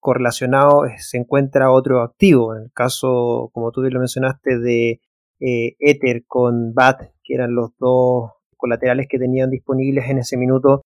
correlacionado 0.00 0.82
se 0.98 1.16
encuentra 1.16 1.70
otro 1.70 2.02
activo. 2.02 2.54
En 2.54 2.64
el 2.64 2.72
caso, 2.72 3.50
como 3.54 3.70
tú 3.70 3.80
lo 3.80 3.98
mencionaste, 3.98 4.58
de 4.58 5.00
eh, 5.46 5.76
Ether 5.78 6.24
con 6.26 6.72
BAT, 6.72 7.02
que 7.22 7.34
eran 7.34 7.54
los 7.54 7.70
dos 7.78 8.30
colaterales 8.56 9.06
que 9.08 9.18
tenían 9.18 9.50
disponibles 9.50 10.08
en 10.08 10.18
ese 10.18 10.38
minuto, 10.38 10.82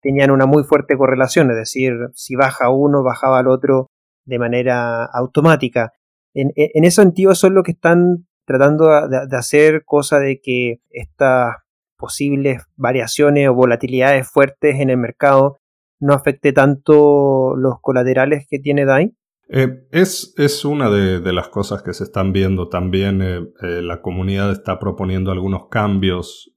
tenían 0.00 0.30
una 0.30 0.46
muy 0.46 0.62
fuerte 0.62 0.96
correlación, 0.96 1.50
es 1.50 1.56
decir, 1.56 1.94
si 2.14 2.36
baja 2.36 2.70
uno, 2.70 3.02
bajaba 3.02 3.40
el 3.40 3.48
otro 3.48 3.88
de 4.24 4.38
manera 4.38 5.04
automática. 5.04 5.92
En, 6.34 6.52
ese 6.54 7.02
sentido, 7.02 7.32
es 7.32 7.42
lo 7.44 7.64
que 7.64 7.72
están 7.72 8.26
tratando 8.44 9.08
de 9.08 9.36
hacer, 9.36 9.84
cosa 9.84 10.20
de 10.20 10.40
que 10.40 10.80
estas 10.90 11.56
posibles 11.96 12.62
variaciones 12.76 13.48
o 13.48 13.54
volatilidades 13.54 14.30
fuertes 14.30 14.78
en 14.78 14.90
el 14.90 14.98
mercado 14.98 15.56
no 15.98 16.12
afecte 16.12 16.52
tanto 16.52 17.56
los 17.56 17.80
colaterales 17.80 18.46
que 18.48 18.58
tiene 18.60 18.84
DAI? 18.84 19.16
Eh, 19.48 19.86
es, 19.92 20.34
es, 20.36 20.64
una 20.64 20.90
de, 20.90 21.32
las 21.32 21.48
cosas 21.48 21.82
que 21.82 21.92
se 21.92 22.04
están 22.04 22.32
viendo 22.32 22.68
también. 22.68 23.22
Eh, 23.22 23.46
eh, 23.62 23.82
la 23.82 24.02
comunidad 24.02 24.50
está 24.50 24.78
proponiendo 24.78 25.30
algunos 25.30 25.68
cambios 25.70 26.52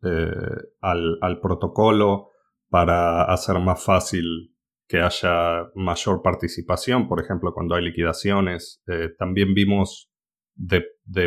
al, 0.81 1.39
protocolo 1.41 2.29
para 2.69 3.23
hacer 3.23 3.59
más 3.59 3.83
fácil 3.83 4.55
que 4.87 5.01
haya 5.01 5.67
mayor 5.75 6.23
participación, 6.23 7.07
por 7.07 7.21
ejemplo, 7.21 7.53
cuando 7.53 7.75
hay 7.75 7.83
liquidaciones. 7.83 8.81
también 9.19 9.53
vimos 9.53 10.09
de, 10.55 10.83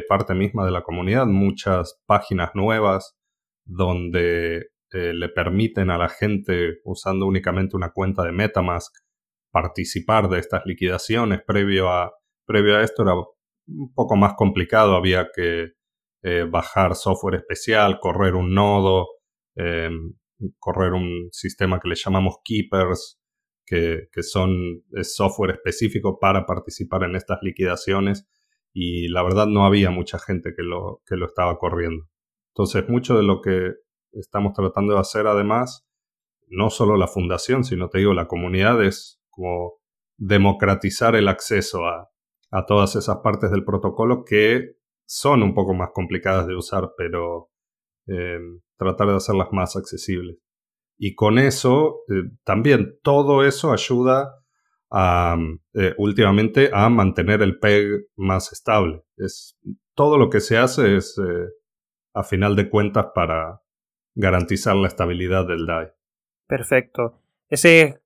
parte 0.09 0.35
misma 0.35 0.64
de 0.64 0.73
la 0.73 0.83
comunidad 0.83 1.26
muchas 1.26 2.00
páginas 2.07 2.50
nuevas 2.54 3.16
donde 3.64 4.66
le 4.92 5.28
permiten 5.28 5.90
a 5.90 5.99
la 5.99 6.09
gente 6.09 6.81
usando 6.85 7.26
únicamente 7.26 7.76
una 7.76 7.92
cuenta 7.92 8.25
de 8.25 8.33
Metamask 8.33 8.92
participar 9.52 10.28
de 10.28 10.40
estas 10.40 10.62
liquidaciones. 10.66 11.42
Previo 11.47 11.90
a, 11.90 12.12
previo 12.47 12.76
a 12.76 12.82
esto 12.82 13.02
era 13.02 13.14
un 13.14 13.92
poco 13.94 14.16
más 14.16 14.35
complicado, 14.35 14.97
había 14.97 15.28
que 15.35 15.73
eh, 16.23 16.47
bajar 16.50 16.97
software 16.97 17.37
especial, 17.37 18.00
correr 18.00 18.35
un 18.35 18.54
nodo, 18.54 19.06
em, 19.54 20.14
correr 20.59 20.92
un 20.92 21.28
sistema 21.30 21.78
que 21.78 21.88
le 21.88 21.94
llamamos 21.94 22.37
Keepers, 22.44 23.21
que, 23.66 24.09
son 24.23 24.82
software 25.02 25.52
específico 25.52 26.18
para 26.18 26.44
participar 26.44 27.04
en 27.04 27.16
estas 27.16 27.38
liquidaciones 27.42 28.28
y 28.75 29.09
la 29.09 29.23
verdad 29.23 29.47
no 29.47 29.64
había 29.64 29.90
mucha 29.90 30.18
gente 30.18 30.52
que 30.54 30.62
lo, 30.62 31.02
que 31.06 31.16
lo 31.16 31.26
estaba 31.26 31.56
corriendo. 31.59 32.06
Entonces, 32.54 32.87
mucho 32.88 33.16
de 33.16 33.23
lo 33.23 33.40
que 33.40 33.73
estamos 34.12 34.52
tratando 34.52 34.94
de 34.94 35.00
hacer 35.00 35.26
además, 35.26 35.87
no 36.49 36.68
solo 36.68 36.97
la 36.97 37.09
fundación, 37.09 37.64
sino 37.64 37.88
te 37.88 37.99
digo, 37.99 38.12
la 38.12 38.28
comunidad 38.28 38.85
es 38.85 39.22
como 39.33 39.81
democratizar 40.17 41.17
el 41.17 41.27
acceso 41.27 41.85
a, 41.87 42.09
todas 42.69 42.97
esas 42.97 43.17
partes 43.25 43.51
del 43.51 43.65
protocolo 43.65 44.25
que 44.25 44.77
son 45.07 45.43
un 45.43 45.55
poco 45.55 45.73
más 45.73 45.89
complicadas 45.95 46.47
de 46.47 46.55
usar, 46.55 46.93
pero 46.99 47.51
eh, 48.07 48.39
tratar 48.77 49.09
de 49.09 49.17
hacerlas 49.17 49.49
más 49.53 49.75
accesibles. 49.75 50.37
Y 50.99 51.15
con 51.15 51.39
eso, 51.39 52.03
eh, 52.09 52.31
también 52.45 52.99
todo 53.03 53.43
eso 53.43 53.73
ayuda 53.73 54.35
a, 54.91 55.39
eh, 55.73 55.95
últimamente 55.97 56.69
a 56.75 56.91
mantener 56.91 57.41
el 57.41 57.59
PEG 57.59 58.09
más 58.17 58.53
estable. 58.53 59.03
Es, 59.17 59.59
todo 59.95 60.19
lo 60.19 60.29
que 60.29 60.41
se 60.41 60.59
hace 60.59 60.97
es, 60.97 61.19
a 62.12 62.23
final 62.23 62.55
de 62.55 62.69
cuentas, 62.69 63.07
para, 63.15 63.62
garantizar 64.15 64.77
la 64.77 64.89
estabilidad 64.89 65.47
del 65.47 65.67
DAI. 65.67 65.89
Perfecto. 66.47 67.21
Ese, 67.49 68.01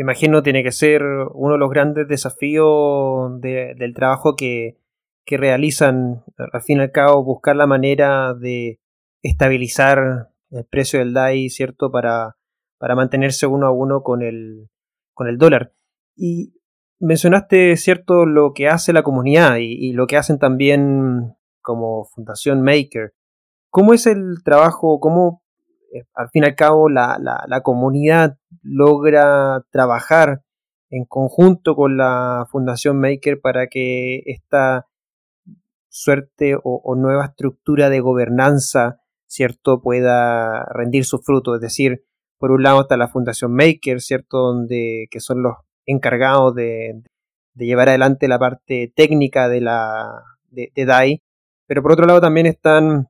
me 0.00 0.12
imagino, 0.12 0.42
tiene 0.42 0.62
que 0.62 0.72
ser 0.72 1.02
uno 1.02 1.52
de 1.52 1.58
los 1.58 1.68
grandes 1.68 2.08
desafíos 2.08 3.38
del 3.38 3.92
trabajo 3.94 4.34
que, 4.34 4.78
realizan, 5.26 6.24
al 6.38 6.62
fin 6.62 6.78
y 6.78 6.80
al 6.80 6.90
cabo, 6.90 7.22
buscar 7.22 7.54
la 7.54 7.66
manera 7.66 8.32
de 8.32 8.80
estabilizar 9.22 10.30
el 10.50 10.64
precio 10.64 11.00
del 11.00 11.12
DAI, 11.12 11.50
¿cierto? 11.50 11.92
Para, 11.92 12.38
para 12.78 12.94
mantenerse 12.94 13.46
uno 13.46 13.66
a 13.66 13.72
uno 13.72 14.02
con 14.02 14.22
el, 14.22 14.70
con 15.12 15.28
el 15.28 15.36
dólar. 15.36 15.74
Y 16.16 16.54
mencionaste, 16.98 17.76
¿cierto?, 17.76 18.24
lo 18.24 18.54
que 18.54 18.68
hace 18.68 18.94
la 18.94 19.02
comunidad 19.02 19.58
y, 19.58 19.74
y, 19.74 19.92
lo 19.92 20.06
que 20.06 20.16
hacen 20.16 20.38
también 20.38 21.34
como 21.60 22.06
Fundación 22.06 22.62
Maker. 22.62 23.12
¿Cómo 23.68 23.92
es 23.92 24.06
el 24.06 24.42
trabajo? 24.44 24.98
¿Cómo 24.98 25.39
al 26.14 26.28
fin 26.30 26.44
y 26.44 26.46
al 26.46 26.54
cabo 26.54 26.88
la, 26.88 27.18
la, 27.18 27.60
comunidad 27.62 28.36
logra 28.62 29.62
trabajar 29.70 30.42
en 30.90 31.04
conjunto 31.04 31.74
con 31.74 31.96
la 31.96 32.46
Fundación 32.50 33.00
Maker 33.00 33.40
para 33.40 33.68
que 33.68 34.22
esta 34.26 34.86
suerte 35.88 36.56
o, 36.62 36.94
nueva 36.96 37.26
estructura 37.26 37.90
de 37.90 38.00
gobernanza, 38.00 39.00
¿cierto?, 39.26 39.82
pueda 39.82 40.64
rendir 40.72 41.04
su 41.04 41.18
fruto. 41.18 41.56
Es 41.56 41.60
decir, 41.60 42.04
por 42.38 42.52
un 42.52 42.62
lado 42.62 42.82
está 42.82 42.96
la 42.96 43.08
Fundación 43.08 43.52
Maker, 43.52 44.00
¿cierto?, 44.00 44.38
donde, 44.38 45.06
que 45.10 45.20
son 45.20 45.42
los 45.42 45.54
encargados 45.86 46.54
de, 46.54 47.02
llevar 47.54 47.88
adelante 47.88 48.28
la 48.28 48.38
parte 48.38 48.92
técnica 48.94 49.48
de, 49.48 49.60
la, 49.60 50.22
de, 50.50 50.72
DAI, 50.74 51.22
pero 51.66 51.82
por 51.82 51.92
otro 51.92 52.06
lado 52.06 52.20
también 52.20 52.46
están 52.46 53.08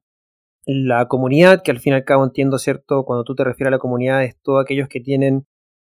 la 0.67 1.07
comunidad, 1.09 1.63
que 1.63 1.71
al 1.71 1.81
fin 1.81 1.93
y 1.93 1.97
al 1.97 2.05
cabo 2.05 2.25
entiendo, 2.25 2.59
¿cierto? 2.59 3.05
Cuando 3.05 3.25
tú 3.25 3.35
te 3.35 3.45
refieres 3.45 3.69
a 3.69 3.77
la 3.77 3.79
comunidad, 3.79 4.25
es 4.25 4.37
todos 4.43 4.63
aquellos 4.63 4.89
que 4.89 5.01
tienen 5.01 5.47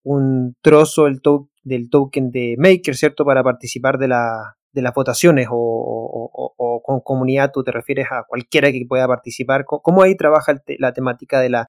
un 0.03 0.55
trozo 0.63 1.05
del, 1.05 1.91
token 1.91 2.31
de 2.31 2.57
Maker, 2.59 2.95
¿cierto? 2.95 3.25
Para 3.25 3.43
participar 3.43 3.99
de, 3.99 4.09
la, 4.09 4.57
de 4.73 4.83
las 4.83 4.95
votaciones 4.95 5.49
o, 5.51 6.81
con 6.83 7.01
comunidad 7.01 7.51
tú 7.53 7.63
te 7.63 7.73
refieres 7.73 8.07
a 8.11 8.25
cualquiera 8.27 8.73
que 8.73 8.85
pueda 8.89 9.07
participar. 9.07 9.65
¿Cómo 9.65 10.03
ahí 10.03 10.17
trabaja 10.17 10.55
la 10.79 10.93
temática 10.93 11.41
de 11.41 11.51
la 11.51 11.67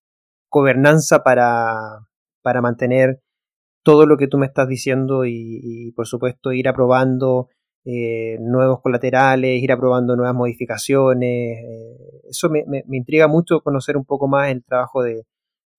gobernanza 0.49 1.23
para, 1.23 2.07
para 2.41 2.61
mantener 2.61 3.21
todo 3.83 4.05
lo 4.05 4.17
que 4.17 4.27
tú 4.27 4.37
me 4.37 4.45
estás 4.45 4.67
diciendo 4.67 5.25
y, 5.25 5.91
por 5.95 6.07
supuesto 6.07 6.51
ir 6.53 6.67
aprobando 6.67 7.49
eh, 7.83 8.37
nuevos 8.39 8.79
colaterales, 8.81 9.61
ir 9.61 9.71
aprobando 9.71 10.15
nuevas 10.15 10.35
modificaciones. 10.35 11.57
Eh, 11.57 12.21
eso 12.29 12.47
me, 12.49 12.63
intriga 12.91 13.27
mucho 13.27 13.61
conocer 13.61 13.97
un 13.97 14.05
poco 14.05 14.27
más 14.27 14.51
el 14.51 14.63
trabajo 14.63 15.01
de, 15.01 15.23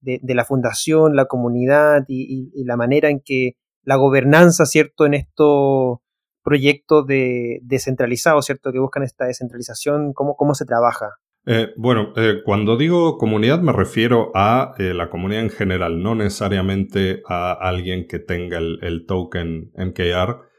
de, 0.01 0.35
la 0.35 0.45
fundación, 0.45 1.15
la 1.15 1.27
comunidad 1.27 2.05
y, 2.09 2.51
la 2.65 2.77
manera 2.77 3.09
en 3.09 3.21
que 3.25 3.53
la 3.85 3.97
gobernanza, 3.97 4.67
¿cierto?, 4.67 5.07
en 5.07 5.15
estos 5.15 5.99
proyectos 6.43 7.07
de, 7.07 7.61
descentralizados, 7.63 8.47
¿cierto?, 8.47 8.73
que 8.73 8.81
buscan 8.81 9.05
esta 9.05 9.27
descentralización, 9.27 10.13
cómo, 10.13 10.35
cómo 10.35 10.55
se 10.55 10.65
trabaja. 10.65 11.11
Eh, 11.47 11.69
bueno, 11.77 12.13
cuando 12.45 12.77
digo 12.77 13.19
comunidad 13.19 13.61
me 13.61 13.73
refiero 13.73 14.31
a 14.35 14.75
la 14.79 15.11
comunidad 15.11 15.43
en 15.43 15.51
general, 15.51 16.01
no 16.01 16.15
necesariamente 16.15 17.23
a 17.29 17.53
alguien 17.53 18.07
que 18.07 18.21
tenga 18.21 18.59
el, 18.59 18.79
el, 18.83 19.07
token 19.07 19.73
MKR, 19.77 20.52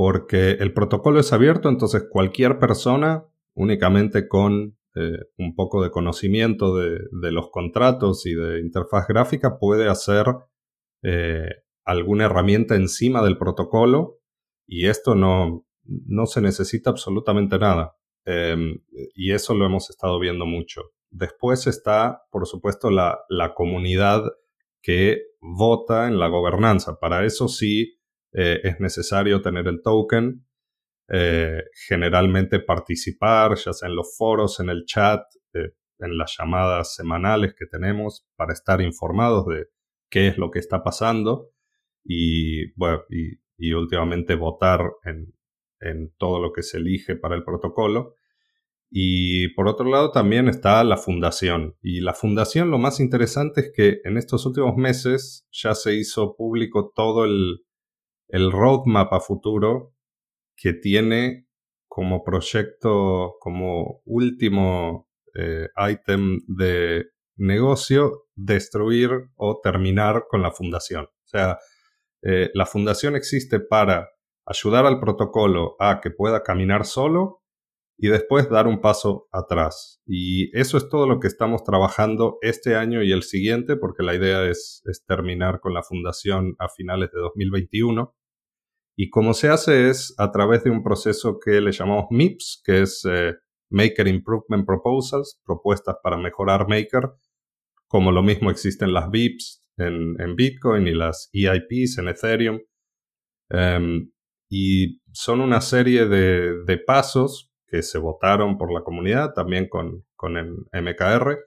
porque 0.00 0.52
el 0.52 0.72
protocolo 0.72 1.20
es 1.20 1.30
abierto, 1.30 1.68
entonces 1.68 2.04
cualquier 2.10 2.58
persona 2.58 3.26
únicamente 3.52 4.28
con 4.28 4.78
un 5.36 5.54
poco 5.54 5.82
de 5.82 5.90
conocimiento 5.90 6.74
de, 6.74 7.00
los 7.30 7.50
contratos 7.50 8.24
y 8.24 8.32
de 8.32 8.60
interfaz 8.60 9.06
gráfica 9.06 9.58
puede 9.58 9.90
hacer 9.90 10.24
alguna 11.84 12.24
herramienta 12.24 12.76
encima 12.76 13.22
del 13.22 13.36
protocolo 13.36 14.20
y 14.66 14.86
esto 14.86 15.14
no, 15.14 15.66
no 15.84 16.24
se 16.24 16.40
necesita 16.40 16.88
absolutamente 16.88 17.58
nada. 17.58 17.94
Em, 18.24 18.80
y 19.14 19.32
eso 19.32 19.52
lo 19.52 19.66
hemos 19.66 19.90
estado 19.90 20.18
viendo 20.18 20.46
mucho. 20.46 20.80
Después 21.10 21.66
está, 21.66 22.22
por 22.30 22.46
supuesto, 22.46 22.88
la, 22.88 23.18
comunidad 23.54 24.22
que 24.80 25.24
vota 25.42 26.08
en 26.08 26.18
la 26.18 26.28
gobernanza. 26.28 26.98
Para 26.98 27.26
eso 27.26 27.48
sí 27.48 27.99
eh, 28.32 28.60
es 28.62 28.80
necesario 28.80 29.42
tener 29.42 29.66
el 29.66 29.82
token, 29.82 30.46
eh, 31.08 31.64
generalmente 31.88 32.60
participar, 32.60 33.56
ya 33.56 33.72
sea 33.72 33.88
en 33.88 33.96
los 33.96 34.16
foros, 34.16 34.60
en 34.60 34.70
el 34.70 34.84
chat, 34.84 35.22
eh, 35.54 35.72
en 35.98 36.16
las 36.16 36.36
llamadas 36.38 36.94
semanales 36.94 37.54
que 37.58 37.66
tenemos 37.66 38.26
para 38.36 38.52
estar 38.52 38.80
informados 38.80 39.46
de 39.46 39.66
qué 40.08 40.28
es 40.28 40.38
lo 40.38 40.50
que 40.50 40.60
está 40.60 40.84
pasando 40.84 41.50
y, 42.04 42.72
bueno, 42.74 43.02
y, 43.10 43.40
y 43.56 43.72
últimamente 43.72 44.36
votar 44.36 44.80
en, 45.04 45.34
en 45.80 46.12
todo 46.16 46.40
lo 46.40 46.52
que 46.52 46.62
se 46.62 46.78
elige 46.78 47.16
para 47.16 47.34
el 47.34 47.44
protocolo. 47.44 48.14
Y 48.92 49.48
por 49.54 49.68
otro 49.68 49.88
lado 49.88 50.10
también 50.10 50.48
está 50.48 50.82
la 50.84 50.96
fundación. 50.96 51.76
Y 51.82 52.00
la 52.00 52.14
fundación 52.14 52.70
lo 52.70 52.78
más 52.78 52.98
interesante 52.98 53.60
es 53.60 53.72
que 53.74 54.00
en 54.04 54.16
estos 54.16 54.46
últimos 54.46 54.76
meses 54.76 55.46
ya 55.52 55.74
se 55.74 55.94
hizo 55.94 56.34
público 56.36 56.92
todo 56.94 57.24
el, 57.24 57.60
el 58.32 58.52
roadmap 58.52 59.12
a 59.12 59.20
futuro 59.20 59.94
que 60.56 60.72
tiene 60.72 61.46
como 61.88 62.22
proyecto, 62.22 63.36
como 63.40 64.02
último 64.04 65.08
eh, 65.34 65.68
item 65.90 66.40
de 66.46 67.06
negocio, 67.36 68.26
destruir 68.34 69.10
o 69.36 69.60
terminar 69.62 70.26
con 70.28 70.42
la 70.42 70.52
fundación. 70.52 71.04
O 71.04 71.28
sea, 71.28 71.58
eh, 72.22 72.50
la 72.54 72.66
fundación 72.66 73.16
existe 73.16 73.60
para 73.60 74.08
ayudar 74.46 74.86
al 74.86 75.00
protocolo 75.00 75.76
a 75.78 76.00
que 76.00 76.10
pueda 76.10 76.42
caminar 76.42 76.84
solo 76.84 77.40
y 78.02 78.08
después 78.08 78.48
dar 78.48 78.66
un 78.66 78.80
paso 78.80 79.28
atrás. 79.30 80.00
Y 80.06 80.56
eso 80.58 80.78
es 80.78 80.88
todo 80.88 81.06
lo 81.06 81.20
que 81.20 81.28
estamos 81.28 81.62
trabajando 81.64 82.38
este 82.40 82.74
año 82.74 83.02
y 83.02 83.12
el 83.12 83.22
siguiente, 83.22 83.76
porque 83.76 84.02
la 84.02 84.14
idea 84.14 84.48
es, 84.48 84.82
terminar 85.06 85.60
con 85.60 85.74
la 85.74 85.82
fundación 85.82 86.56
a 86.58 86.68
finales 86.68 87.10
de 87.12 87.20
2021. 87.20 88.14
Y 89.02 89.08
como 89.08 89.32
se 89.32 89.48
hace 89.48 89.88
es 89.88 90.14
a 90.18 90.30
través 90.30 90.62
de 90.62 90.68
un 90.68 90.82
proceso 90.82 91.40
que 91.42 91.62
le 91.62 91.72
llamamos 91.72 92.08
MIPS, 92.10 92.60
que 92.62 92.82
es 92.82 93.02
eh, 93.08 93.32
Maker 93.70 94.06
Improvement 94.06 94.66
Proposals, 94.66 95.40
propuestas 95.42 95.96
para 96.02 96.18
mejorar 96.18 96.68
Maker, 96.68 97.10
como 97.88 98.12
lo 98.12 98.22
mismo 98.22 98.50
existen 98.50 98.92
las 98.92 99.08
VIPs 99.10 99.64
en, 99.78 100.36
Bitcoin 100.36 100.86
y 100.86 100.92
las 100.92 101.30
EIPs 101.32 101.96
en 101.96 102.08
Ethereum. 102.08 102.60
Em, 103.48 104.12
y 104.50 105.00
son 105.14 105.40
una 105.40 105.62
serie 105.62 106.04
de, 106.04 106.78
pasos 106.86 107.50
que 107.68 107.82
se 107.82 107.96
votaron 107.96 108.58
por 108.58 108.70
la 108.70 108.82
comunidad, 108.82 109.32
también 109.32 109.70
con, 109.70 110.04
el 110.36 110.56
MKR, 110.74 111.38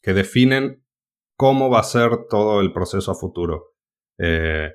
que 0.00 0.14
definen 0.14 0.84
cómo 1.36 1.70
va 1.70 1.80
a 1.80 1.82
ser 1.82 2.28
todo 2.28 2.60
el 2.60 2.72
proceso 2.72 3.10
a 3.10 3.16
futuro. 3.16 3.72
Eh, 4.16 4.70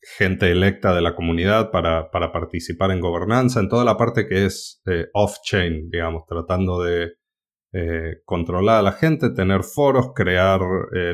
gente 0.00 0.50
electa 0.50 0.94
de 0.94 1.02
la 1.02 1.14
comunidad 1.14 1.70
para, 1.70 2.10
participar 2.10 2.90
en 2.90 3.00
gobernanza, 3.00 3.60
en 3.60 3.68
toda 3.68 3.84
la 3.84 3.96
parte 3.96 4.26
que 4.26 4.46
es 4.46 4.80
eh, 4.86 5.06
off-chain, 5.12 5.90
digamos, 5.90 6.24
tratando 6.26 6.82
de 6.82 7.14
eh, 7.72 8.16
controlar 8.24 8.80
a 8.80 8.82
la 8.82 8.92
gente, 8.92 9.30
tener 9.30 9.62
foros, 9.62 10.12
crear 10.14 10.60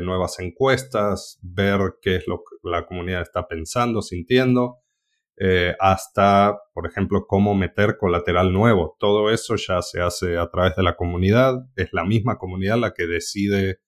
nuevas 0.01 0.39
encuestas, 0.39 1.39
ver 1.41 1.95
qué 2.01 2.17
es 2.17 2.27
lo 2.27 2.37
que 2.37 2.69
la 2.69 2.85
comunidad 2.85 3.21
está 3.21 3.47
pensando, 3.47 4.01
sintiendo, 4.01 4.79
eh, 5.37 5.75
hasta, 5.79 6.57
por 6.73 6.87
ejemplo, 6.87 7.25
cómo 7.27 7.55
meter 7.55 7.97
colateral 7.97 8.53
nuevo. 8.53 8.95
Todo 8.99 9.29
eso 9.31 9.55
ya 9.55 9.81
se 9.81 10.01
hace 10.01 10.37
a 10.37 10.49
través 10.49 10.75
de 10.75 10.83
la 10.83 10.95
comunidad. 10.95 11.55
Es 11.75 11.89
la 11.91 12.05
misma 12.05 12.37
comunidad 12.37 12.77
la 12.77 12.93
que 12.93 13.05
decide, 13.05 13.79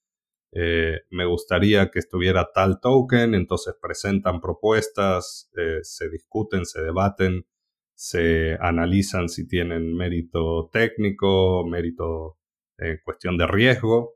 eh, 0.51 1.01
me 1.11 1.25
gustaría 1.25 1.89
que 1.91 1.99
estuviera 1.99 2.49
tal 2.53 2.79
token, 2.79 3.33
entonces 3.35 3.75
presentan 3.81 4.39
propuestas, 4.39 5.49
eh, 5.57 5.79
se 5.83 6.09
discuten, 6.09 6.65
se 6.65 6.81
debaten, 6.81 7.45
se 7.93 8.57
analizan 8.61 9.29
si 9.29 9.47
tienen 9.47 9.95
mérito 9.95 10.69
técnico, 10.71 11.65
mérito 11.67 12.37
en 12.77 12.99
cuestión 13.03 13.37
de 13.37 13.47
riesgo. 13.47 14.15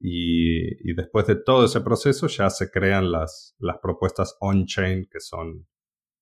Y, 0.00 0.88
y, 0.88 0.94
después 0.94 1.26
de 1.26 1.34
todo 1.34 1.64
ese 1.64 1.80
proceso 1.80 2.28
ya 2.28 2.50
se 2.50 2.70
crean 2.70 3.10
las, 3.10 3.56
las 3.58 3.78
propuestas 3.78 4.36
on-chain 4.40 5.08
que 5.10 5.18
son 5.18 5.66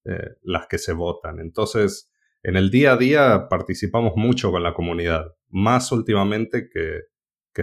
eh, 0.07 0.37
las 0.43 0.67
que 0.69 0.79
se 0.79 0.93
votan. 0.93 1.41
Entonces, 1.41 2.11
en 2.45 2.57
el 2.57 2.71
día 2.71 2.93
a 2.93 2.97
día 2.97 3.49
participamos 3.51 4.13
mucho 4.17 4.53
con 4.53 4.63
la 4.63 4.73
comunidad, 4.73 5.35
más 5.49 5.91
últimamente 5.91 6.69
que, 6.73 7.01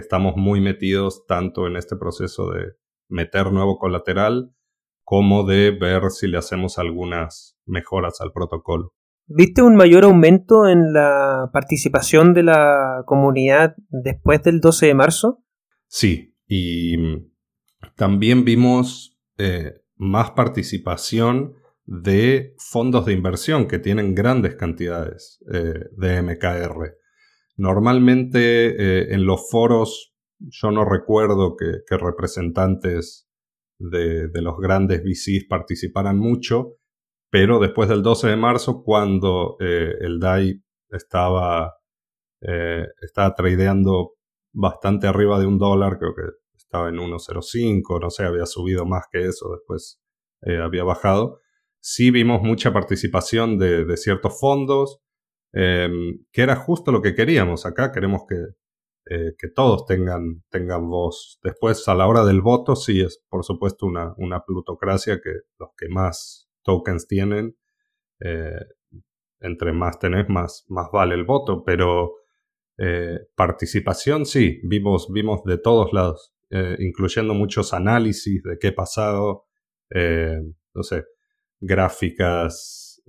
estamos 0.00 0.36
muy 0.36 0.60
metidos 0.60 1.24
tanto 1.26 1.66
en 1.66 1.76
este 1.76 1.96
proceso 1.96 2.50
de 2.50 2.72
meter 3.08 3.52
nuevo 3.52 3.78
colateral 3.78 4.54
como 5.02 5.44
de 5.44 5.70
ver 5.70 6.10
si 6.10 6.26
le 6.26 6.38
hacemos 6.38 6.78
algunas 6.78 7.58
mejoras 7.66 8.20
al 8.20 8.32
protocolo. 8.32 8.94
¿Viste 9.26 9.62
un 9.62 9.76
mayor 9.76 10.04
aumento 10.04 10.68
en 10.68 10.92
la 10.92 11.50
participación 11.52 12.34
de 12.34 12.42
la 12.42 13.04
comunidad 13.06 13.74
después 13.88 14.42
del 14.42 14.60
12 14.60 14.86
de 14.86 14.94
marzo? 14.94 15.42
Sí, 15.86 16.36
y 16.46 16.96
también 17.96 18.44
vimos 18.44 19.18
eh, 19.38 19.80
más 19.96 20.32
participación 20.32 21.54
de 21.86 22.54
fondos 22.58 23.06
de 23.06 23.12
inversión 23.12 23.66
que 23.66 23.78
tienen 23.78 24.14
grandes 24.14 24.56
cantidades 24.56 25.42
eh, 25.52 25.74
de 25.96 26.22
MKR. 26.22 26.96
Normalmente 27.56 28.40
eh, 28.68 29.14
en 29.14 29.26
los 29.26 29.48
foros 29.50 30.12
yo 30.38 30.70
no 30.70 30.84
recuerdo 30.84 31.56
que, 31.56 31.96
representantes 31.96 33.28
de, 33.78 34.28
los 34.42 34.58
grandes 34.58 35.02
VCs 35.02 35.46
participaran 35.48 36.18
mucho, 36.18 36.76
pero 37.30 37.60
después 37.60 37.88
del 37.88 38.02
12 38.02 38.28
de 38.28 38.36
marzo, 38.36 38.82
cuando 38.82 39.56
eh, 39.60 39.94
el 40.00 40.18
DAI 40.18 40.62
estaba, 40.90 41.74
estaba 43.00 43.34
tradeando 43.34 44.12
bastante 44.52 45.06
arriba 45.06 45.40
de 45.40 45.46
un 45.46 45.58
dólar, 45.58 45.98
creo 45.98 46.14
que 46.14 46.22
estaba 46.54 46.90
en 46.90 46.96
1.05, 46.96 48.00
no 48.00 48.10
sé, 48.10 48.24
había 48.24 48.44
subido 48.44 48.84
más 48.84 49.04
que 49.10 49.22
eso, 49.26 49.50
después 49.52 50.00
había 50.42 50.84
bajado 50.84 51.40
sí 51.84 52.10
vimos 52.10 52.40
mucha 52.40 52.72
participación 52.72 53.58
de, 53.58 53.96
ciertos 53.98 54.40
fondos, 54.40 55.02
em, 55.54 56.18
que 56.32 56.42
era 56.42 56.56
justo 56.56 56.90
lo 56.92 57.00
que 57.00 57.14
queríamos. 57.14 57.64
Acá 57.64 57.92
queremos 57.92 58.22
que, 58.28 58.36
eh, 59.06 59.34
que 59.38 59.48
todos 59.48 59.86
tengan, 59.86 60.42
tengan 60.50 60.88
voz. 60.88 61.38
Después, 61.42 61.86
a 61.88 61.94
la 61.94 62.06
hora 62.06 62.24
del 62.24 62.40
voto, 62.40 62.74
sí 62.74 63.00
es, 63.00 63.22
por 63.28 63.44
supuesto, 63.44 63.86
una, 63.86 64.14
una 64.16 64.44
plutocracia 64.44 65.20
que 65.22 65.30
los 65.58 65.70
que 65.76 65.88
más 65.88 66.48
tokens 66.62 67.06
tienen, 67.06 67.56
eh, 68.20 68.64
entre 69.40 69.72
más 69.72 69.98
tenés, 69.98 70.28
más, 70.28 70.64
más 70.68 70.88
vale 70.92 71.14
el 71.14 71.24
voto, 71.24 71.62
pero 71.64 72.14
eh, 72.78 73.20
participación 73.36 74.26
sí, 74.26 74.60
vimos, 74.64 75.08
vimos 75.12 75.44
de 75.44 75.58
todos 75.58 75.92
lados, 75.92 76.32
incluyendo 76.78 77.34
muchos 77.34 77.74
análisis 77.74 78.40
de 78.44 78.58
qué 78.60 78.68
ha 78.68 78.74
pasado, 78.76 79.46
no 79.90 80.82
sé, 80.84 81.04
gráficas, 81.58 83.02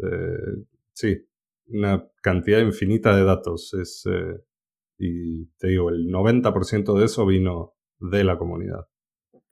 sí, 0.94 1.28
una 1.68 2.08
cantidad 2.22 2.60
infinita 2.60 3.16
de 3.16 3.24
datos. 3.24 3.74
Es, 3.74 4.04
y 4.98 5.48
te 5.58 5.68
digo, 5.70 5.90
el 5.90 6.08
90% 6.08 6.98
de 6.98 7.06
eso 7.06 7.26
vino 7.26 7.74
de 8.00 8.24
la 8.24 8.38
comunidad. 8.38 8.88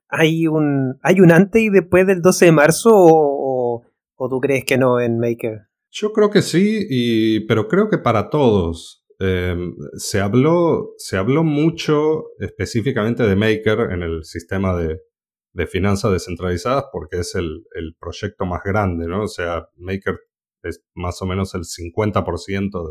¿Hay 0.08 0.46
un, 0.46 0.98
¿Hay 1.02 1.20
un 1.20 1.32
antes 1.32 1.62
y 1.62 1.70
después 1.70 2.06
del 2.06 2.22
12 2.22 2.46
de 2.46 2.52
marzo 2.52 2.90
o, 2.94 3.82
o, 4.16 4.28
tú 4.28 4.40
crees 4.40 4.64
que 4.64 4.78
no 4.78 5.00
en 5.00 5.18
Maker? 5.18 5.62
Yo 5.90 6.12
creo 6.12 6.30
que 6.30 6.42
sí, 6.42 6.86
y, 6.88 7.40
pero 7.46 7.68
creo 7.68 7.88
que 7.88 7.98
para 7.98 8.30
todos. 8.30 9.02
Em, 9.20 9.76
se, 9.96 10.20
habló, 10.20 10.90
se 10.98 11.16
habló 11.16 11.44
mucho 11.44 12.24
específicamente 12.40 13.22
de 13.22 13.36
Maker 13.36 13.92
en 13.92 14.02
el 14.02 14.24
sistema 14.24 14.76
de, 14.76 14.98
de 15.52 15.66
finanzas 15.68 16.10
descentralizadas 16.10 16.86
porque 16.92 17.20
es 17.20 17.36
el, 17.36 17.64
el, 17.76 17.94
proyecto 17.98 18.44
más 18.44 18.62
grande, 18.64 19.06
¿no? 19.06 19.22
O 19.22 19.28
sea, 19.28 19.68
Maker 19.76 20.18
es 20.64 20.84
más 20.94 21.20
o 21.22 21.26
menos 21.26 21.54
el 21.54 21.62
50% 21.62 22.90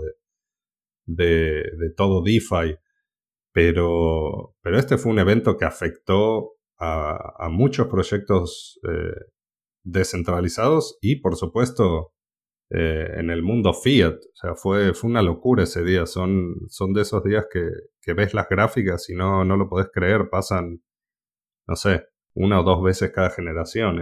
de, 1.06 1.64
de, 1.78 1.90
todo 1.96 2.24
DeFi, 2.24 2.78
pero, 3.52 4.56
pero 4.62 4.80
este 4.80 4.98
fue 4.98 5.12
un 5.12 5.20
evento 5.20 5.58
que 5.58 5.66
afectó 5.66 6.54
a, 6.80 7.48
muchos 7.50 7.88
proyectos 7.88 8.80
eh, 8.90 9.16
descentralizados 9.84 10.98
y 11.02 11.18
por 11.18 11.36
supuesto 11.36 12.14
eh, 12.70 13.08
en 13.18 13.30
el 13.30 13.44
mundo 13.44 13.74
fiat. 13.74 14.16
O 14.16 14.36
sea, 14.36 14.56
fue, 14.56 14.94
fue 14.94 15.10
una 15.10 15.22
locura 15.22 15.64
ese 15.64 15.84
día. 15.84 16.06
Son, 16.06 16.56
son 16.70 16.94
de 16.94 17.04
esos 17.04 17.24
días 17.24 17.46
que, 17.52 17.70
que 18.02 18.14
ves 18.14 18.34
las 18.34 18.50
gráficas 18.50 19.10
y 19.10 19.16
no, 19.16 19.46
no 19.46 19.58
lo 19.58 19.70
podés 19.70 19.90
creer. 19.94 20.30
Pasan, 20.30 20.82
no 21.68 21.76
sé, 21.76 22.08
una 22.34 22.62
o 22.62 22.64
dos 22.64 22.84
veces 22.84 23.12
cada 23.12 23.30
generación. 23.30 24.00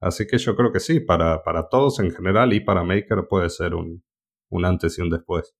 Así 0.00 0.26
que 0.26 0.38
yo 0.38 0.56
creo 0.56 0.72
que 0.72 0.80
sí, 0.80 1.00
para, 1.00 1.42
para 1.42 1.68
todos 1.68 2.00
en 2.00 2.10
general 2.10 2.52
y 2.52 2.60
para 2.60 2.84
Maker 2.84 3.26
puede 3.28 3.50
ser 3.50 3.74
un, 3.74 4.02
un 4.50 4.64
antes 4.64 4.98
y 4.98 5.02
un 5.02 5.10
después. 5.10 5.54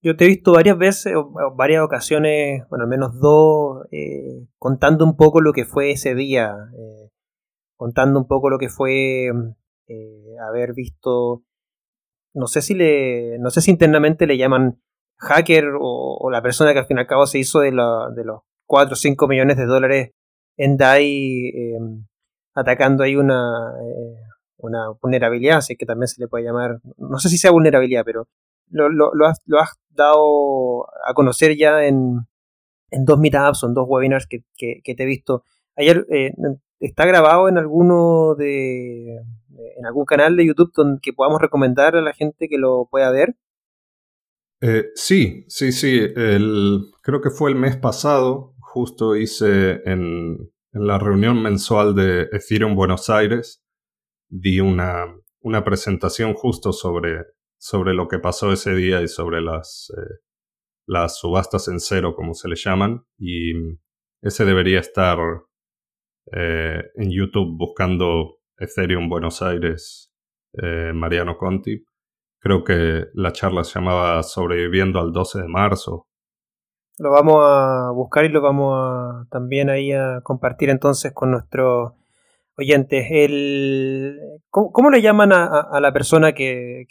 Yo 0.00 0.16
te 0.16 0.24
he 0.24 0.28
visto 0.28 0.52
varias 0.52 0.78
veces, 0.78 1.12
varias 1.56 1.82
ocasiones, 1.82 2.62
bueno, 2.68 2.84
al 2.84 2.88
menos 2.88 3.18
dos, 3.20 3.84
eh, 3.90 4.46
contando 4.56 5.04
un 5.04 5.16
poco 5.16 5.40
lo 5.40 5.52
que 5.52 5.64
fue 5.64 5.90
ese 5.90 6.14
día, 6.14 6.54
eh, 6.78 7.10
contando 7.76 8.20
un 8.20 8.28
poco 8.28 8.48
lo 8.48 8.58
que 8.58 8.68
fue 8.68 9.26
eh, 9.88 10.36
haber 10.48 10.72
visto, 10.72 11.42
no 12.32 12.46
sé 12.46 12.62
si 12.62 12.74
le, 12.74 13.38
no 13.40 13.50
sé 13.50 13.60
si 13.60 13.72
internamente 13.72 14.28
le 14.28 14.38
llaman 14.38 14.80
hacker 15.16 15.64
o, 15.80 16.30
la 16.30 16.42
persona 16.42 16.72
que 16.72 16.78
al 16.78 16.86
fin 16.86 16.98
y 16.98 17.00
al 17.00 17.06
cabo 17.08 17.26
se 17.26 17.40
hizo 17.40 17.60
de, 17.60 17.70
de 17.70 18.24
los 18.24 18.42
4 18.66 18.92
o 18.92 18.96
5 18.96 19.26
millones 19.26 19.56
de 19.56 19.66
dólares 19.66 20.12
en 20.56 20.76
DAI 20.76 21.52
atacando 22.58 23.04
ahí 23.04 23.16
una, 23.16 23.72
una 24.56 24.88
vulnerabilidad, 25.00 25.58
así 25.58 25.76
que 25.76 25.86
también 25.86 26.08
se 26.08 26.20
le 26.20 26.28
puede 26.28 26.44
llamar, 26.44 26.80
no 26.96 27.18
sé 27.18 27.28
si 27.28 27.38
sea 27.38 27.50
vulnerabilidad, 27.50 28.02
pero 28.04 28.28
lo, 28.70 28.88
lo, 28.90 29.26
has, 29.26 29.40
dado 29.90 30.86
a 31.06 31.14
conocer 31.14 31.56
ya 31.56 31.84
en, 31.84 32.26
en 32.90 33.04
dos 33.04 33.18
meetups 33.18 33.64
o 33.64 33.68
en 33.68 33.74
dos 33.74 33.86
webinars 33.88 34.26
que, 34.26 34.44
que, 34.56 34.94
te 34.94 35.02
he 35.02 35.06
visto. 35.06 35.44
Ayer 35.76 36.06
eh, 36.10 36.32
está 36.80 37.06
grabado 37.06 37.48
en 37.48 37.58
alguno 37.58 38.34
de 38.34 39.16
en 39.76 39.86
algún 39.86 40.04
canal 40.04 40.36
de 40.36 40.46
YouTube 40.46 40.72
donde 40.74 41.00
que 41.00 41.12
podamos 41.12 41.40
recomendar 41.40 41.96
a 41.96 42.00
la 42.00 42.12
gente 42.12 42.48
que 42.48 42.58
lo 42.58 42.86
pueda 42.90 43.10
ver. 43.10 43.34
Eh, 44.60 44.86
sí, 44.94 45.44
sí, 45.48 45.72
sí. 45.72 46.00
Creo 46.14 47.20
que 47.20 47.30
fue 47.30 47.50
el 47.50 47.56
mes 47.56 47.76
pasado. 47.76 48.54
Justo 48.60 49.16
hice 49.16 49.80
en, 49.84 50.50
en 50.72 50.86
la 50.86 50.98
reunión 50.98 51.42
mensual 51.42 51.94
de 51.94 52.28
Ethereum 52.32 52.74
Buenos 52.74 53.10
Aires. 53.10 53.62
Di 54.30 54.60
una, 54.60 55.06
una 55.40 55.64
presentación 55.64 56.34
justo 56.34 56.72
sobre 56.72 57.24
sobre 57.58 57.92
lo 57.92 58.08
que 58.08 58.18
pasó 58.18 58.52
ese 58.52 58.74
día 58.74 59.02
y 59.02 59.08
sobre 59.08 59.40
las, 59.40 59.92
eh, 59.96 60.20
las 60.86 61.18
subastas 61.18 61.68
en 61.68 61.80
cero, 61.80 62.14
como 62.14 62.34
se 62.34 62.48
le 62.48 62.56
llaman. 62.56 63.04
Y 63.18 63.52
ese 64.22 64.44
debería 64.44 64.80
estar 64.80 65.18
eh, 66.32 66.82
en 66.94 67.10
YouTube 67.10 67.56
buscando 67.58 68.38
Ethereum 68.56 69.08
Buenos 69.08 69.42
Aires, 69.42 70.12
eh, 70.54 70.92
Mariano 70.94 71.36
Conti. 71.36 71.84
Creo 72.40 72.62
que 72.62 73.06
la 73.14 73.32
charla 73.32 73.64
se 73.64 73.80
llamaba 73.80 74.22
Sobreviviendo 74.22 75.00
al 75.00 75.12
12 75.12 75.42
de 75.42 75.48
marzo. 75.48 76.06
Lo 76.98 77.10
vamos 77.10 77.36
a 77.40 77.90
buscar 77.92 78.24
y 78.24 78.28
lo 78.28 78.40
vamos 78.40 78.74
a 78.76 79.26
también 79.30 79.70
ahí 79.70 79.92
a 79.92 80.20
compartir 80.22 80.70
entonces 80.70 81.12
con 81.12 81.30
nuestros 81.30 81.92
oyentes. 82.56 83.06
El, 83.10 84.18
¿cómo, 84.50 84.90
le 84.90 85.00
llaman 85.00 85.32
a, 85.32 85.78
la 85.80 85.92
persona 85.92 86.32
que, 86.32 86.86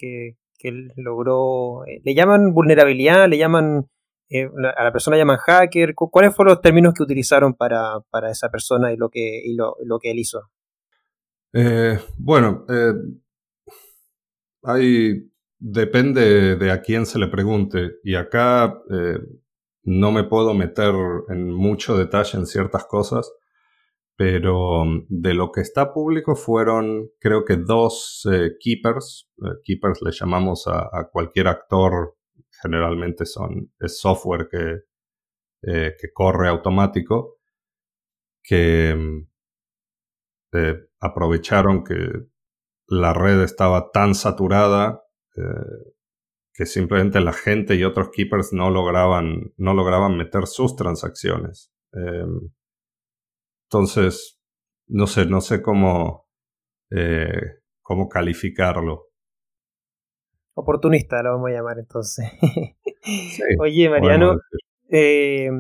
que 0.58 0.72
logró. 0.96 1.86
Eh, 1.86 2.02
¿Le 2.04 2.16
llaman 2.16 2.54
vulnerabilidad? 2.54 3.28
¿Le 3.30 3.38
llaman. 3.38 3.90
Eh, 4.30 4.50
a 4.76 4.84
la 4.84 4.92
persona 4.92 5.18
llaman 5.18 5.38
hacker? 5.38 5.96
¿Cuáles 5.96 6.36
fueron 6.36 6.54
los 6.54 6.62
términos 6.62 6.94
que 6.94 7.04
utilizaron 7.04 7.54
para, 7.54 8.02
esa 8.30 8.50
persona 8.50 8.92
y 8.92 8.98
lo 8.98 9.10
que, 9.10 9.42
y 9.46 9.56
lo, 9.56 10.00
que 10.02 10.12
él 10.12 10.20
hizo? 10.20 10.50
Eh, 11.54 12.00
bueno, 12.18 12.66
hay. 14.64 15.32
Depende 15.60 16.56
de 16.56 16.72
a 16.72 16.82
quién 16.82 17.08
se 17.08 17.18
le 17.18 17.30
pregunte. 17.30 17.94
Y 18.04 18.14
acá 18.14 18.80
no 19.88 20.12
me 20.12 20.24
puedo 20.24 20.54
meter 20.54 20.94
en 21.30 21.52
mucho 21.52 21.98
detalle 21.98 22.38
en 22.38 22.46
ciertas 22.46 22.86
cosas 22.86 23.32
pero 24.18 24.82
um, 24.82 25.06
de 25.08 25.36
lo 25.36 25.52
que 25.52 25.62
está 25.62 25.94
público 25.94 26.36
fueron 26.36 27.12
creo 27.20 27.46
que 27.46 27.56
dos 27.56 28.28
eh, 28.30 28.58
keepers. 28.60 29.30
Eh, 29.38 29.60
keepers 29.64 30.02
le 30.02 30.12
llamamos 30.12 30.68
a, 30.68 31.08
cualquier 31.12 31.48
actor, 31.48 32.16
generalmente 32.62 33.26
son, 33.28 33.72
es 33.80 34.00
software 34.00 34.50
que, 34.50 34.80
eh, 35.62 35.94
que 36.00 36.12
corre 36.12 36.50
automático, 36.50 37.38
que 38.44 38.94
um, 38.96 39.28
aprovecharon 41.00 41.84
que 41.84 42.10
la 42.88 43.14
red 43.14 43.44
estaba 43.44 43.92
tan 43.92 44.16
saturada 44.16 45.04
que 46.58 46.66
simplemente 46.66 47.20
la 47.22 47.34
gente 47.34 47.76
y 47.76 47.84
otros 47.84 48.10
keepers 48.10 48.52
no 48.52 48.72
lograban, 48.72 49.54
no 49.58 49.76
lograban 49.76 50.18
meter 50.18 50.48
sus 50.48 50.76
transacciones. 50.76 51.72
Em, 51.94 52.50
entonces, 53.66 54.42
no 54.88 55.06
sé, 55.06 55.28
no 55.28 55.40
sé 55.40 55.62
cómo, 55.62 56.28
eh, 56.90 57.60
cómo 57.84 58.10
calificarlo. 58.10 59.12
Oportunista 60.56 61.22
lo 61.22 61.34
vamos 61.34 61.52
a 61.52 61.54
llamar 61.54 61.78
entonces. 61.78 62.26
Oye, 63.60 63.88
Mariano, 63.92 64.40
eh, 64.90 65.52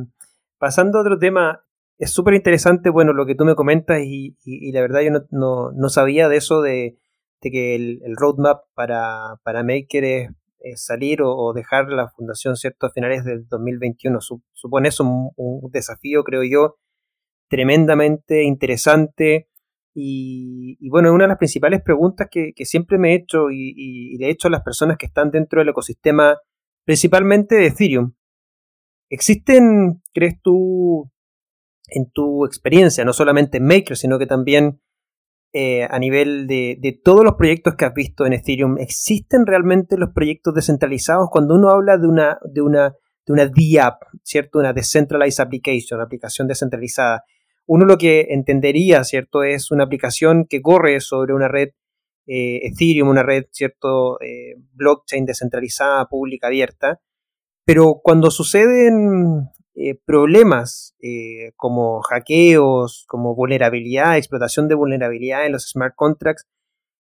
pasando 0.58 0.98
a 0.98 1.02
otro 1.02 1.20
tema, 1.20 1.64
es 2.00 2.10
súper 2.10 2.34
interesante, 2.34 2.90
bueno, 2.90 3.14
lo 3.14 3.28
que 3.28 3.36
tú 3.36 3.46
me 3.46 3.54
comentas 3.54 4.02
y, 4.04 4.36
la 4.72 4.82
verdad 4.82 5.02
yo 5.02 5.12
no, 5.30 5.90
sabía 5.90 6.28
de 6.28 6.38
eso, 6.38 6.64
de, 6.64 6.98
que 7.40 7.76
el, 7.76 8.16
roadmap 8.16 8.64
para, 8.74 9.40
para 9.44 9.62
Maker 9.62 10.04
es, 10.04 10.30
salir 10.76 11.22
o, 11.24 11.54
dejar 11.54 11.90
la 11.90 12.10
fundación, 12.10 12.56
¿cierto?, 12.56 12.88
a 12.88 12.92
finales 12.92 13.24
del 13.26 13.48
2021. 13.48 14.20
supone 14.54 14.90
eso 14.90 15.04
un 15.04 15.72
desafío, 15.72 16.24
creo 16.24 16.44
yo, 16.44 16.78
tremendamente 17.50 18.44
interesante. 18.44 19.50
Y, 20.00 20.78
bueno, 20.90 21.12
una 21.12 21.24
de 21.24 21.30
las 21.30 21.40
principales 21.40 21.82
preguntas 21.82 22.28
que, 22.30 22.54
siempre 22.66 23.00
me 23.00 23.14
he 23.14 23.16
hecho 23.16 23.50
y, 23.50 24.16
le 24.20 24.28
he 24.28 24.30
hecho 24.30 24.48
a 24.48 24.52
las 24.52 24.62
personas 24.62 24.98
que 24.98 25.08
están 25.08 25.32
dentro 25.32 25.60
del 25.60 25.70
ecosistema, 25.70 26.38
principalmente 26.86 27.56
de 27.56 27.68
Ethereum. 27.68 28.14
¿Existen, 29.10 30.02
crees 30.14 30.40
tú, 30.44 31.10
en 31.88 32.12
tu 32.12 32.46
experiencia, 32.46 33.06
no 33.06 33.14
solamente 33.14 33.58
en 33.58 33.66
Maker, 33.66 33.98
sino 33.98 34.20
que 34.20 34.28
también 34.28 34.82
eh, 35.60 35.88
a 35.90 35.98
nivel 35.98 36.46
de, 36.46 37.02
todos 37.04 37.24
los 37.24 37.34
proyectos 37.34 37.74
que 37.74 37.86
has 37.86 37.94
visto 37.96 38.28
en 38.28 38.34
Ethereum, 38.34 38.78
¿existen 38.78 39.48
realmente 39.48 39.98
los 39.98 40.12
proyectos 40.12 40.54
descentralizados? 40.54 41.30
Cuando 41.32 41.56
uno 41.56 41.72
habla 41.72 41.98
de 41.98 42.06
una, 42.06 42.38
de 42.44 42.62
una, 42.62 42.96
de 43.26 43.34
una 43.34 43.48
DApp, 43.48 44.04
¿cierto? 44.22 44.60
Una 44.60 44.72
Decentralized 44.72 45.44
Application, 45.44 46.00
aplicación 46.00 46.48
descentralizada 46.48 47.24
uno 47.66 47.86
lo 47.86 47.98
que 47.98 48.28
entendería, 48.30 49.04
¿cierto? 49.04 49.42
Es 49.42 49.72
una 49.72 49.86
aplicación 49.86 50.46
que 50.48 50.62
corre 50.62 51.02
sobre 51.02 51.34
una 51.34 51.48
red 51.48 51.70
Ethereum, 52.28 53.10
una 53.10 53.24
red, 53.24 53.46
¿cierto? 53.52 54.20
blockchain 54.74 55.26
descentralizada, 55.26 56.06
pública, 56.06 56.48
abierta. 56.48 57.02
Pero 57.66 58.00
cuando 58.04 58.30
suceden 58.30 59.50
problemas 60.06 60.96
como 61.56 62.02
hackeos, 62.02 63.06
como 63.08 63.36
vulnerabilidad, 63.36 64.18
explotación 64.18 64.68
de 64.68 64.76
vulnerabilidad 64.76 65.46
en 65.46 65.54
los 65.54 65.70
smart 65.70 65.94
contracts, 65.96 66.46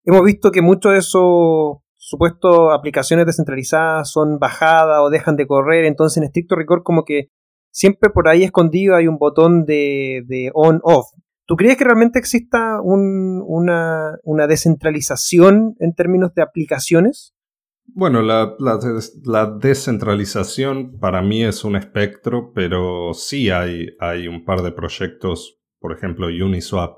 hemos 0.04 0.24
visto 0.24 0.50
que 0.50 0.62
muchos 0.62 0.92
de 0.92 0.98
esos 0.98 1.78
supuestos 1.96 2.72
aplicaciones 2.72 3.26
descentralizadas 3.26 4.10
son 4.10 4.38
bajadas 4.38 5.00
o 5.00 5.10
dejan 5.10 5.36
de 5.36 5.46
correr, 5.46 5.84
entonces 5.84 6.16
en 6.18 6.24
estricto 6.24 6.56
rigor 6.56 6.82
como 6.82 7.04
que 7.04 7.28
siempre 7.70 8.10
por 8.10 8.28
ahí 8.28 8.42
escondido 8.42 8.96
hay 8.96 9.06
un 9.06 9.18
botón 9.18 9.64
de, 9.64 10.50
on-off. 10.54 11.06
¿Tú 11.46 11.56
crees 11.56 11.76
que 11.76 11.84
realmente 11.84 12.18
exista 12.18 12.80
una, 12.82 14.18
descentralización 14.48 15.74
en 15.78 15.94
términos 15.94 16.34
de 16.34 16.42
aplicaciones? 16.42 17.34
Bueno, 17.94 18.22
la, 18.22 18.56
descentralización 19.60 20.98
para 20.98 21.20
mí 21.20 21.44
es 21.44 21.62
un 21.62 21.76
espectro, 21.76 22.50
pero 22.54 23.12
sí 23.12 23.50
hay, 23.50 23.88
hay 24.00 24.28
un 24.28 24.46
par 24.46 24.62
de 24.62 24.72
proyectos, 24.72 25.60
por 25.78 25.92
ejemplo 25.92 26.28
Uniswap, 26.28 26.96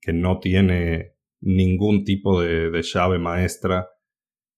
que 0.00 0.12
no 0.12 0.40
tiene 0.40 1.14
ningún 1.40 2.04
tipo 2.04 2.40
de, 2.40 2.82
llave 2.82 3.20
maestra 3.20 3.88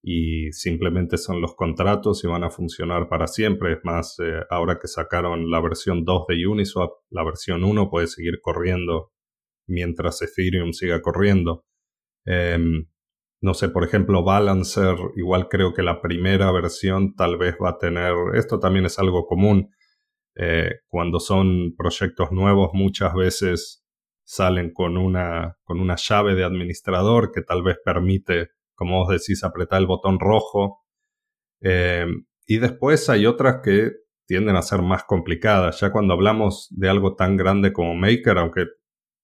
y 0.01 0.51
simplemente 0.53 1.17
son 1.17 1.39
los 1.39 1.55
contratos 1.55 2.23
y 2.23 2.27
van 2.27 2.43
a 2.43 2.49
funcionar 2.49 3.07
para 3.07 3.27
siempre. 3.27 3.73
Es 3.73 3.79
más, 3.83 4.17
eh, 4.19 4.41
ahora 4.49 4.79
que 4.79 4.87
sacaron 4.87 5.51
la 5.51 5.61
versión 5.61 6.03
2 6.03 6.25
de 6.27 6.47
Uniswap, 6.47 6.93
la 7.11 7.23
versión 7.23 7.63
1 7.63 7.89
puede 7.91 8.07
seguir 8.07 8.39
corriendo 8.41 9.11
mientras 9.67 10.21
Ethereum 10.21 10.73
siga 10.73 11.01
corriendo. 11.01 11.65
Em, 12.25 12.87
no 13.41 13.53
sé, 13.53 13.69
por 13.69 13.83
ejemplo, 13.83 14.23
Balancer, 14.23 14.95
igual 15.15 15.47
creo 15.49 15.73
que 15.73 15.83
la 15.83 16.01
primera 16.01 16.51
versión 16.51 17.15
tal 17.15 17.37
vez 17.37 17.55
va 17.63 17.71
a 17.71 17.77
tener, 17.77 18.13
esto 18.35 18.59
también 18.59 18.85
es 18.85 18.97
algo 18.99 19.27
común, 19.27 19.71
eh, 20.35 20.79
cuando 20.87 21.19
son 21.19 21.75
proyectos 21.77 22.31
nuevos 22.31 22.71
muchas 22.73 23.13
veces 23.13 23.85
salen 24.25 24.73
con 24.73 24.97
una, 24.97 25.57
con 25.63 25.79
una 25.79 25.95
llave 25.95 26.35
de 26.35 26.43
administrador 26.43 27.31
que 27.31 27.41
tal 27.41 27.63
vez 27.63 27.77
permite, 27.83 28.49
como 28.73 28.99
vos 28.99 29.09
decís, 29.09 29.43
apretar 29.43 29.79
el 29.79 29.87
botón 29.87 30.19
rojo. 30.19 30.83
Eh, 31.61 32.07
y 32.47 32.57
después 32.57 33.09
hay 33.09 33.27
otras 33.27 33.61
que 33.63 33.91
tienden 34.25 34.55
a 34.55 34.61
ser 34.61 34.81
más 34.81 35.03
complicadas. 35.03 35.79
Ya 35.79 35.91
cuando 35.91 36.13
hablamos 36.13 36.67
de 36.71 36.89
algo 36.89 37.15
tan 37.15 37.37
grande 37.37 37.71
como 37.71 37.95
Maker, 37.95 38.39
aunque 38.39 38.65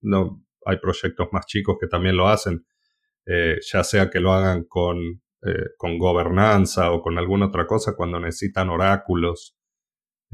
no 0.02 0.44
hay 0.66 0.78
proyectos 0.78 1.28
más 1.32 1.46
chicos 1.48 1.78
que 1.80 1.88
también 1.88 2.16
lo 2.16 2.28
hacen, 2.28 2.66
eh, 3.26 3.58
ya 3.62 3.84
sea 3.84 4.10
que 4.10 4.20
lo 4.20 4.34
hagan 4.34 4.66
con, 4.66 4.98
eh, 5.44 5.70
con, 5.78 5.98
gobernanza 5.98 6.92
o 6.92 7.02
con 7.02 7.18
alguna 7.18 7.48
otra 7.48 7.68
cosa 7.68 7.96
cuando 7.96 8.20
necesitan 8.20 8.70
oráculos. 8.70 9.56
o 10.32 10.34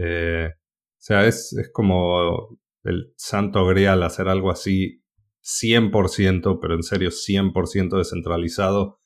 sea, 1.00 1.26
es, 1.26 1.54
es 1.54 1.72
como 1.72 2.60
el 2.84 3.14
santo 3.18 3.66
grial 3.66 4.04
hacer 4.04 4.28
algo 4.28 4.52
así 4.52 5.04
100%, 5.48 6.60
pero 6.62 6.74
en 6.74 6.84
serio 6.84 7.10
100% 7.10 7.98
descentralizado, 7.98 9.00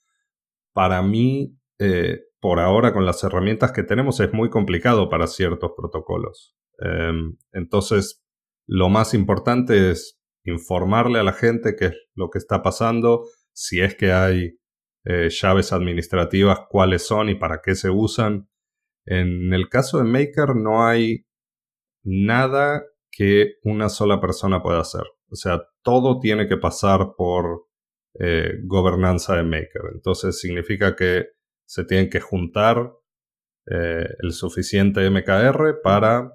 para 0.73 1.01
mí, 1.01 1.57
eh, 1.79 2.21
por 2.39 2.59
ahora 2.59 2.93
con 2.93 3.05
las 3.05 3.23
herramientas 3.23 3.71
que 3.71 3.83
tenemos, 3.83 4.19
es 4.19 4.33
muy 4.33 4.49
complicado 4.49 5.09
para 5.09 5.27
ciertos 5.27 5.71
protocolos. 5.77 6.55
Em, 6.79 7.37
entonces, 7.51 8.23
lo 8.65 8.89
más 8.89 9.13
importante 9.13 9.91
es 9.91 10.19
informarle 10.43 11.19
a 11.19 11.23
la 11.23 11.33
gente 11.33 11.75
qué 11.75 11.85
es 11.85 11.95
lo 12.15 12.29
que 12.31 12.39
está 12.39 12.63
pasando, 12.63 13.25
si 13.53 13.81
es 13.81 13.95
que 13.95 14.11
hay 14.11 14.57
eh, 15.03 15.29
llaves 15.29 15.73
administrativas, 15.73 16.59
cuáles 16.69 17.05
son 17.07 17.29
y 17.29 17.35
para 17.35 17.61
qué 17.63 17.75
se 17.75 17.89
usan. 17.89 18.49
En 19.05 19.51
el 19.53 19.67
caso 19.67 19.97
de 19.97 20.03
Maker 20.03 20.55
no 20.55 20.85
hay 20.85 21.25
nada 22.03 22.83
que 23.11 23.55
una 23.63 23.89
sola 23.89 24.21
persona 24.21 24.61
puede 24.61 24.79
hacer. 24.79 25.03
O 25.31 25.35
sea, 25.35 25.63
todo 25.83 26.19
tiene 26.19 26.47
que 26.47 26.57
pasar 26.57 27.13
por 27.17 27.65
eh, 28.19 28.59
gobernanza 28.65 29.35
de 29.35 29.43
Maker. 29.43 29.81
Entonces 29.93 30.39
significa 30.39 30.95
que 30.95 31.29
se 31.65 31.83
tienen 31.83 32.09
que 32.09 32.19
juntar 32.19 32.91
eh, 33.71 34.07
el 34.19 34.33
suficiente 34.33 35.09
MKR 35.09 35.81
para, 35.81 36.31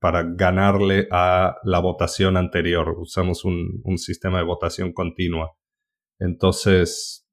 para 0.00 0.22
ganarle 0.22 1.06
a 1.10 1.56
la 1.64 1.80
votación 1.80 2.38
anterior. 2.38 2.94
Usamos 2.98 3.44
un 3.44 3.98
sistema 3.98 4.38
de 4.38 4.44
votación 4.44 4.92
continua. 4.92 5.54
Entonces, 6.20 7.28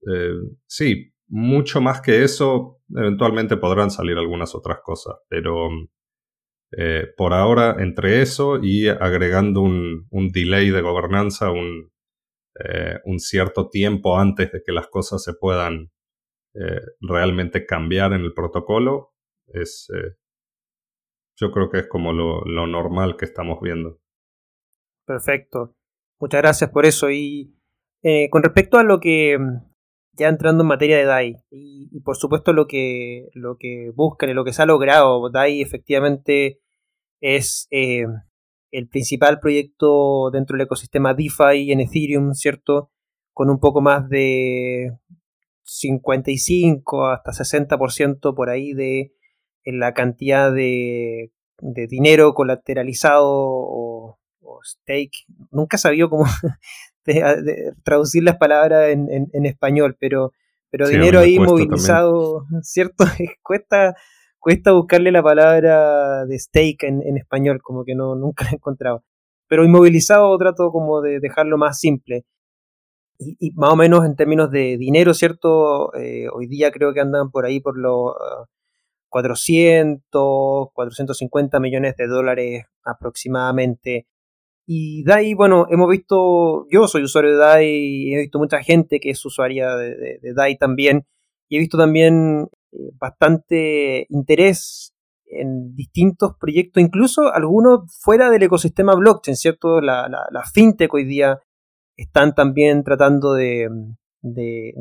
sí, 0.66 1.14
mucho 1.28 1.82
más 1.82 2.02
que 2.02 2.24
eso, 2.24 2.80
eventualmente 2.90 3.58
podrán 3.58 3.92
salir 3.92 4.18
algunas 4.18 4.56
otras 4.56 4.80
cosas, 4.82 5.18
pero 5.30 5.70
eh, 6.72 7.08
por 7.16 7.34
ahora, 7.34 7.78
entre 7.80 8.22
eso 8.22 8.60
y 8.62 8.90
agregando 8.90 9.62
un, 9.62 10.30
delay 10.34 10.70
de 10.70 10.82
gobernanza, 10.82 11.50
eh, 11.50 13.00
un, 13.06 13.20
cierto 13.20 13.70
tiempo 13.70 14.18
antes 14.20 14.52
de 14.52 14.62
que 14.66 14.74
las 14.74 14.88
cosas 14.88 15.24
se 15.24 15.34
puedan 15.34 15.92
eh, 16.56 16.82
realmente 17.00 17.66
cambiar 17.66 18.12
en 18.14 18.22
el 18.22 18.34
protocolo, 18.34 19.14
es, 19.48 19.88
yo 21.38 21.52
creo 21.52 21.70
que 21.70 21.80
es 21.80 21.88
como 21.88 22.12
lo, 22.12 22.44
normal 22.68 23.16
que 23.16 23.26
estamos 23.26 23.60
viendo. 23.62 24.02
Perfecto. 25.06 25.74
Muchas 26.20 26.42
gracias 26.42 26.70
por 26.72 26.86
eso. 26.86 27.10
Y 27.10 27.57
con 28.30 28.44
respecto 28.44 28.78
a 28.78 28.84
lo 28.84 29.00
que, 29.00 29.38
ya 30.14 30.30
entrando 30.30 30.64
en 30.64 30.68
materia 30.68 30.98
de 30.98 31.06
DAI, 31.06 31.38
y, 31.52 32.00
por 32.02 32.18
supuesto 32.18 32.54
lo 32.54 32.68
que, 32.68 33.30
lo 33.34 33.58
que 33.58 33.92
buscan 33.96 34.30
y 34.30 34.34
lo 34.34 34.46
que 34.46 34.54
se 34.54 34.62
ha 34.62 34.66
logrado, 34.66 35.30
DAI 35.30 35.62
efectivamente 35.62 36.60
es 37.22 37.68
eh, 37.72 38.06
el 38.72 38.88
principal 38.88 39.40
proyecto 39.40 40.30
dentro 40.32 40.56
del 40.56 40.66
ecosistema 40.66 41.14
DeFi 41.14 41.72
en 41.72 41.82
Ethereum, 41.82 42.34
¿cierto? 42.34 42.92
Con 43.34 43.50
un 43.50 43.60
poco 43.60 43.82
más 43.82 44.10
de 44.10 44.92
55 45.64 47.08
hasta 47.08 47.32
60% 47.32 48.36
por 48.36 48.50
ahí 48.50 48.74
de 48.74 49.14
en 49.64 49.80
la 49.80 49.94
cantidad 49.94 50.52
de, 50.54 51.32
de 51.60 51.88
dinero 51.88 52.34
colateralizado 52.34 53.26
o, 53.30 54.20
stake. 54.64 55.26
Nunca 55.52 55.78
sabía 55.78 56.08
cómo 56.08 56.26
traducir 57.84 58.24
las 58.24 58.38
palabras 58.38 58.90
en, 58.90 59.08
en, 59.10 59.46
español, 59.46 59.96
pero, 60.00 60.34
pero 60.70 60.88
dinero 60.88 61.20
ahí 61.20 61.40
movilizado, 61.40 62.46
¿cierto? 62.62 63.06
cuesta 63.44 63.96
cuesta 64.48 64.72
buscarle 64.72 65.12
la 65.12 65.22
palabra 65.22 66.26
de 66.26 66.40
stake 66.40 66.84
en, 66.84 67.18
español, 67.18 67.62
como 67.62 67.84
que 67.84 67.96
no, 67.96 68.16
nunca 68.16 68.44
la 68.46 68.52
he 68.52 68.56
encontrado. 68.56 69.04
Pero 69.50 69.66
inmovilizado 69.66 70.38
trato 70.38 70.72
como 70.72 71.02
de 71.02 71.20
dejarlo 71.20 71.58
más 71.58 71.80
simple. 71.80 72.26
Y, 73.20 73.52
más 73.56 73.72
o 73.72 73.76
menos 73.76 74.06
en 74.06 74.16
términos 74.16 74.50
de 74.50 74.78
dinero, 74.78 75.14
¿cierto? 75.14 75.94
Eh, 75.96 76.28
hoy 76.34 76.48
día 76.48 76.72
creo 76.72 76.94
que 76.94 77.02
andan 77.02 77.30
por 77.30 77.46
ahí 77.46 77.60
por 77.60 77.78
los 77.78 78.14
400, 79.10 80.70
450 80.74 81.60
millones 81.60 81.98
de 81.98 82.08
dólares 82.08 82.66
aproximadamente. 82.86 84.08
Y 84.70 85.06
DAI, 85.06 85.34
bueno, 85.34 85.66
hemos 85.70 85.90
visto, 85.90 86.68
yo 86.70 86.90
soy 86.90 87.04
usuario 87.04 87.32
de 87.32 87.38
DAI 87.38 87.68
y 87.68 88.14
he 88.14 88.20
visto 88.20 88.38
mucha 88.38 88.62
gente 88.62 89.00
que 89.00 89.12
es 89.12 89.26
usuaria 89.26 89.78
de, 89.78 90.20
DAI 90.36 90.58
también. 90.58 91.08
Y 91.48 91.56
he 91.56 91.60
visto 91.60 91.78
también 91.78 92.50
eh, 92.74 92.92
bastante 93.00 94.06
interés 94.10 94.94
en 95.26 95.74
distintos 95.74 96.36
proyectos, 96.38 96.84
incluso 96.84 97.34
algunos 97.34 97.98
fuera 98.02 98.30
del 98.30 98.44
ecosistema 98.44 98.94
blockchain, 98.96 99.38
¿cierto? 99.38 99.80
La, 99.80 100.10
la, 100.10 100.44
fintech 100.54 100.94
hoy 100.94 101.06
día 101.06 101.40
están 101.96 102.36
también 102.36 102.84
tratando 102.84 103.34
de, 103.34 103.70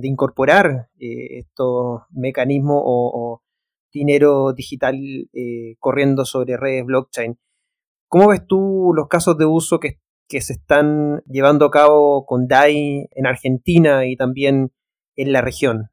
incorporar 0.03 0.89
eh, 0.99 1.39
estos 1.39 2.03
mecanismos 2.11 2.83
o, 2.85 3.43
dinero 3.93 4.53
digital 4.53 4.97
eh, 5.33 5.77
corriendo 5.79 6.25
sobre 6.25 6.57
redes 6.57 6.85
blockchain. 6.85 7.39
¿Cómo 8.09 8.29
ves 8.29 8.47
tú 8.47 8.93
los 8.95 9.09
casos 9.09 9.37
de 9.39 9.47
uso 9.47 9.81
que, 9.81 9.99
se 10.29 10.53
están 10.53 11.23
llevando 11.27 11.67
a 11.67 11.71
cabo 11.71 12.27
con 12.27 12.49
DAI 12.49 13.09
en 13.13 13.27
Argentina 13.27 14.07
y 14.07 14.17
también 14.17 14.73
en 15.15 15.33
la 15.33 15.41
región? 15.41 15.91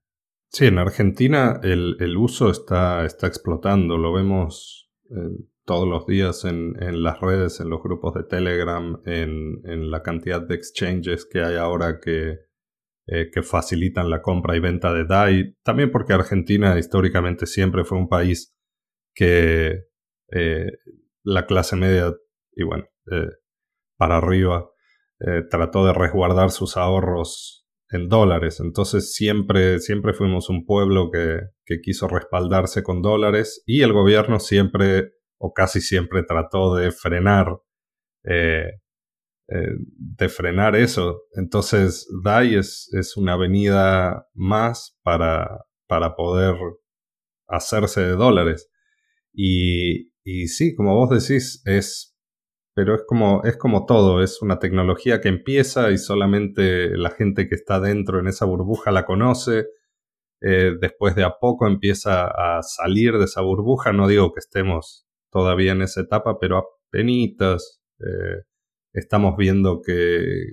Sí, 0.49 0.67
en 0.67 0.78
Argentina 0.78 1.60
el, 1.63 2.17
uso 2.17 2.49
está, 2.49 3.06
está, 3.06 3.28
explotando, 3.28 3.97
lo 3.97 4.13
vemos 4.13 4.91
eh, 5.10 5.45
todos 5.65 5.88
los 5.88 6.06
días 6.06 6.45
en, 6.45 6.73
las 7.04 7.19
redes, 7.21 7.60
en 7.60 7.69
los 7.69 7.82
grupos 7.82 8.13
de 8.13 8.23
Telegram, 8.23 9.02
en, 9.06 9.91
la 9.91 10.02
cantidad 10.04 10.41
de 10.41 10.56
exchanges 10.56 11.26
que 11.26 11.41
hay 11.41 11.56
ahora 11.56 11.99
que, 11.99 12.39
eh, 13.08 13.30
que 13.32 13.43
facilitan 13.43 14.10
la 14.10 14.21
compra 14.21 14.56
y 14.56 14.60
venta 14.60 14.93
de 14.93 15.06
DAI. 15.06 15.56
También 15.63 15.91
porque 15.91 16.13
Argentina 16.13 16.78
históricamente 16.78 17.45
siempre 17.45 17.84
fue 17.84 17.97
un 17.97 18.10
país 18.10 18.56
que 19.15 19.86
eh, 20.32 20.71
la 21.23 21.45
clase 21.45 21.75
media, 21.75 22.13
y 22.51 22.63
bueno, 22.63 22.86
para 23.97 24.17
arriba, 24.17 24.69
trató 25.49 25.86
de 25.86 25.93
resguardar 25.93 26.51
sus 26.51 26.77
ahorros 26.77 27.63
en 27.93 28.09
dólares. 28.09 28.59
Entonces 28.59 29.13
siempre, 29.13 29.79
siempre 29.79 30.13
fuimos 30.13 30.49
un 30.49 30.65
pueblo 30.65 31.09
que, 31.12 31.51
quiso 31.81 32.07
respaldarse 32.07 32.83
con 32.83 33.01
dólares 33.01 33.63
y 33.65 33.81
el 33.81 33.93
gobierno 33.93 34.39
siempre 34.39 35.13
o 35.38 35.53
casi 35.53 35.81
siempre 35.81 36.23
trató 36.23 36.75
de 36.75 36.91
frenar 36.91 37.47
eh, 38.23 38.79
eh, 39.49 39.75
de 39.95 40.29
frenar 40.29 40.75
eso. 40.75 41.23
Entonces 41.33 42.07
DAI 42.23 42.55
es, 42.55 42.89
es 42.93 43.17
una 43.17 43.33
avenida 43.33 44.27
más 44.33 44.97
para, 45.03 45.65
para, 45.88 46.15
poder 46.15 46.55
hacerse 47.47 48.01
de 48.01 48.15
dólares. 48.15 48.69
Y, 49.33 50.12
y 50.23 50.47
sí, 50.47 50.75
como 50.75 50.95
vos 50.95 51.09
decís, 51.09 51.62
es 51.65 52.13
pero 52.75 52.95
es 52.95 53.03
como, 53.07 53.43
es 53.43 53.57
como 53.57 53.86
todo, 53.86 54.23
es 54.23 54.41
una 54.41 54.59
tecnología 54.59 55.21
que 55.21 55.29
empieza 55.29 55.91
y 55.91 55.97
solamente 55.97 56.97
la 56.97 57.12
gente 57.12 57.47
que 57.47 57.55
está 57.55 57.79
dentro 57.79 58.19
en 58.19 58.27
esa 58.27 58.45
burbuja 58.45 58.91
la 58.91 59.05
conoce. 59.05 59.67
Eh, 60.41 60.73
después 60.81 61.15
de 61.15 61.23
a 61.23 61.38
poco 61.39 61.67
empieza 61.67 62.25
a 62.25 62.62
salir 62.63 63.17
de 63.17 63.25
esa 63.25 63.41
burbuja. 63.41 63.93
No 63.93 64.07
digo 64.07 64.33
que 64.33 64.39
estemos 64.39 65.07
todavía 65.31 65.73
en 65.73 65.83
esa 65.83 66.01
etapa, 66.01 66.39
pero 66.39 66.63
apenas 66.89 67.81
eh, 67.99 68.43
estamos 68.93 69.36
viendo 69.38 69.81
que, 69.81 70.45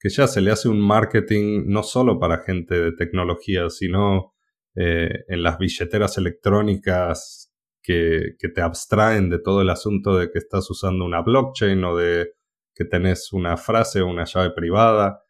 que 0.00 0.08
ya 0.08 0.26
se 0.26 0.40
le 0.40 0.50
hace 0.52 0.68
un 0.68 0.80
marketing 0.80 1.64
no 1.66 1.82
solo 1.82 2.18
para 2.18 2.42
gente 2.42 2.80
de 2.80 2.92
tecnología, 2.92 3.68
sino 3.68 4.34
eh, 4.74 5.24
en 5.28 5.42
las 5.42 5.58
billeteras 5.58 6.16
electrónicas 6.16 7.51
que, 7.82 8.36
te 8.54 8.60
abstraen 8.60 9.28
de 9.28 9.38
todo 9.38 9.62
el 9.62 9.70
asunto 9.70 10.16
de 10.16 10.30
que 10.30 10.38
estás 10.38 10.70
usando 10.70 11.04
una 11.04 11.22
blockchain 11.22 11.84
o 11.84 11.96
de 11.96 12.34
que 12.74 12.84
tenés 12.84 13.32
una 13.32 13.56
frase 13.56 14.00
o 14.00 14.06
una 14.06 14.24
llave 14.24 14.50
privada. 14.52 15.22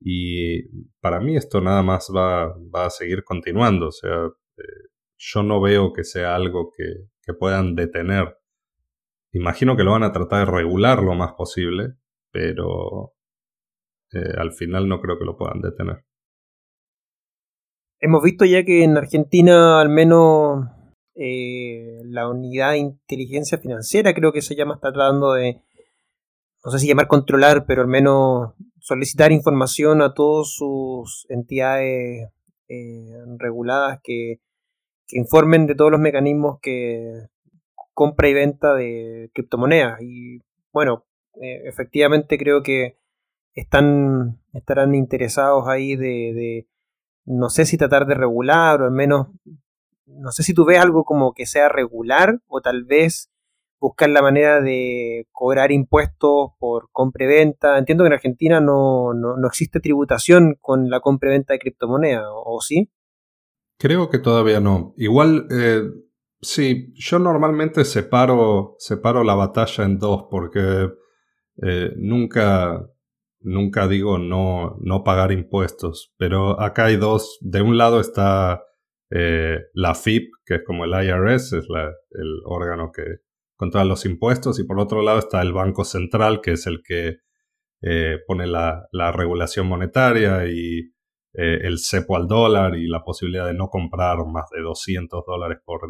Y 0.00 0.62
para 1.00 1.20
mí 1.20 1.36
esto 1.36 1.60
nada 1.60 1.82
más 1.82 2.10
va, 2.14 2.54
a 2.72 2.90
seguir 2.90 3.24
continuando. 3.24 3.88
O 3.88 3.92
sea, 3.92 4.26
eh, 4.56 4.88
yo 5.16 5.42
no 5.42 5.60
veo 5.60 5.92
que 5.92 6.04
sea 6.04 6.34
algo 6.34 6.72
que, 6.76 6.84
puedan 7.38 7.74
detener. 7.74 8.38
Imagino 9.32 9.76
que 9.76 9.84
lo 9.84 9.90
van 9.90 10.02
a 10.02 10.12
tratar 10.12 10.46
de 10.46 10.50
regular 10.50 11.02
lo 11.02 11.14
más 11.14 11.34
posible, 11.34 11.92
pero 12.32 13.12
eh, 14.14 14.32
al 14.38 14.54
final 14.54 14.88
no 14.88 14.98
creo 15.02 15.18
que 15.18 15.26
lo 15.26 15.36
puedan 15.36 15.60
detener. 15.60 16.06
Hemos 18.00 18.22
visto 18.22 18.46
ya 18.46 18.64
que 18.64 18.82
en 18.82 18.96
Argentina 18.96 19.78
al 19.78 19.90
menos 19.90 20.64
eh, 21.20 22.00
la 22.04 22.28
unidad 22.28 22.72
de 22.72 22.78
inteligencia 22.78 23.58
financiera, 23.58 24.14
creo 24.14 24.32
que 24.32 24.40
se 24.40 24.54
llama, 24.54 24.74
está 24.74 24.92
tratando 24.92 25.32
de, 25.32 25.60
no 26.64 26.70
sé 26.70 26.78
si 26.78 26.86
llamar 26.86 27.08
controlar, 27.08 27.66
pero 27.66 27.82
al 27.82 27.88
menos 27.88 28.52
solicitar 28.78 29.32
información 29.32 30.00
a 30.00 30.14
todas 30.14 30.52
sus 30.52 31.26
entidades 31.28 32.30
eh, 32.68 33.16
reguladas 33.36 34.00
que, 34.02 34.40
informen 35.10 35.66
de 35.66 35.74
todos 35.74 35.90
los 35.90 36.00
mecanismos 36.00 36.60
que 36.60 37.28
compra 37.94 38.28
y 38.28 38.34
venta 38.34 38.74
de 38.74 39.30
criptomonedas. 39.32 40.00
Y 40.02 40.42
bueno, 40.70 41.06
eh, 41.40 41.62
efectivamente 41.64 42.36
creo 42.36 42.62
que 42.62 42.98
están, 43.54 44.38
estarán 44.52 44.94
interesados 44.94 45.66
ahí 45.66 45.96
de, 45.96 46.04
de, 46.34 46.68
no 47.24 47.48
sé 47.48 47.64
si 47.64 47.78
tratar 47.78 48.06
de 48.06 48.14
regular 48.14 48.82
o 48.82 48.84
al 48.84 48.92
menos 48.92 49.28
no 50.08 50.32
sé 50.32 50.42
si 50.42 50.54
tú 50.54 50.64
ves 50.64 50.78
algo 50.78 51.04
como 51.04 51.32
que 51.32 51.46
sea 51.46 51.68
regular 51.68 52.40
o 52.46 52.60
tal 52.60 52.84
vez 52.84 53.30
buscar 53.80 54.10
la 54.10 54.22
manera 54.22 54.60
de 54.60 55.26
cobrar 55.32 55.70
impuestos 55.70 56.50
por 56.58 56.88
compra 56.90 57.24
y 57.24 57.28
venta. 57.28 57.78
Entiendo 57.78 58.04
que 58.04 58.08
en 58.08 58.12
Argentina 58.14 58.60
no, 58.60 59.12
existe 59.46 59.80
tributación 59.80 60.56
con 60.60 60.90
la 60.90 61.00
compra 61.00 61.30
y 61.30 61.32
venta 61.32 61.52
de 61.52 61.60
criptomonedas, 61.60 62.26
¿o 62.28 62.60
sí? 62.60 62.90
Creo 63.78 64.10
que 64.10 64.18
todavía 64.18 64.60
no. 64.60 64.94
Igual, 64.96 65.46
eh, 65.50 65.82
sí, 66.40 66.92
yo 66.94 67.18
normalmente 67.20 67.84
separo, 67.84 68.74
separo 68.78 69.22
la 69.22 69.34
batalla 69.34 69.84
en 69.84 69.98
dos 69.98 70.26
porque 70.28 70.90
eh, 71.62 71.92
nunca, 71.96 72.84
nunca 73.40 73.86
digo 73.86 74.18
no, 74.18 74.76
no 74.80 75.04
pagar 75.04 75.30
impuestos, 75.30 76.12
pero 76.18 76.60
acá 76.60 76.86
hay 76.86 76.96
dos. 76.96 77.38
De 77.40 77.62
un 77.62 77.78
lado 77.78 78.00
está 78.00 78.64
eh, 79.10 79.58
la 79.72 79.94
FIP, 79.94 80.30
que 80.44 80.56
es 80.56 80.64
como 80.64 80.84
el 80.84 80.90
IRS, 80.90 81.52
es 81.54 81.66
el 82.10 82.40
órgano 82.44 82.90
que 82.92 83.20
controla 83.56 83.86
los 83.86 84.04
impuestos, 84.04 84.60
y 84.60 84.64
por 84.64 84.78
otro 84.78 85.02
lado 85.02 85.18
está 85.18 85.42
el 85.42 85.52
Banco 85.52 85.84
Central, 85.84 86.40
que 86.40 86.52
es 86.52 86.66
el 86.66 86.82
que 86.82 87.18
eh, 87.82 88.18
pone 88.26 88.46
la, 88.46 88.88
regulación 89.12 89.66
monetaria 89.66 90.46
y 90.46 90.80
eh, 91.34 91.60
el 91.62 91.78
cepo 91.78 92.16
al 92.16 92.26
dólar 92.26 92.76
y 92.76 92.86
la 92.86 93.02
posibilidad 93.02 93.46
de 93.46 93.54
no 93.54 93.68
comprar 93.68 94.18
más 94.26 94.50
de 94.50 94.62
200 94.62 95.24
dólares 95.26 95.58
por, 95.64 95.80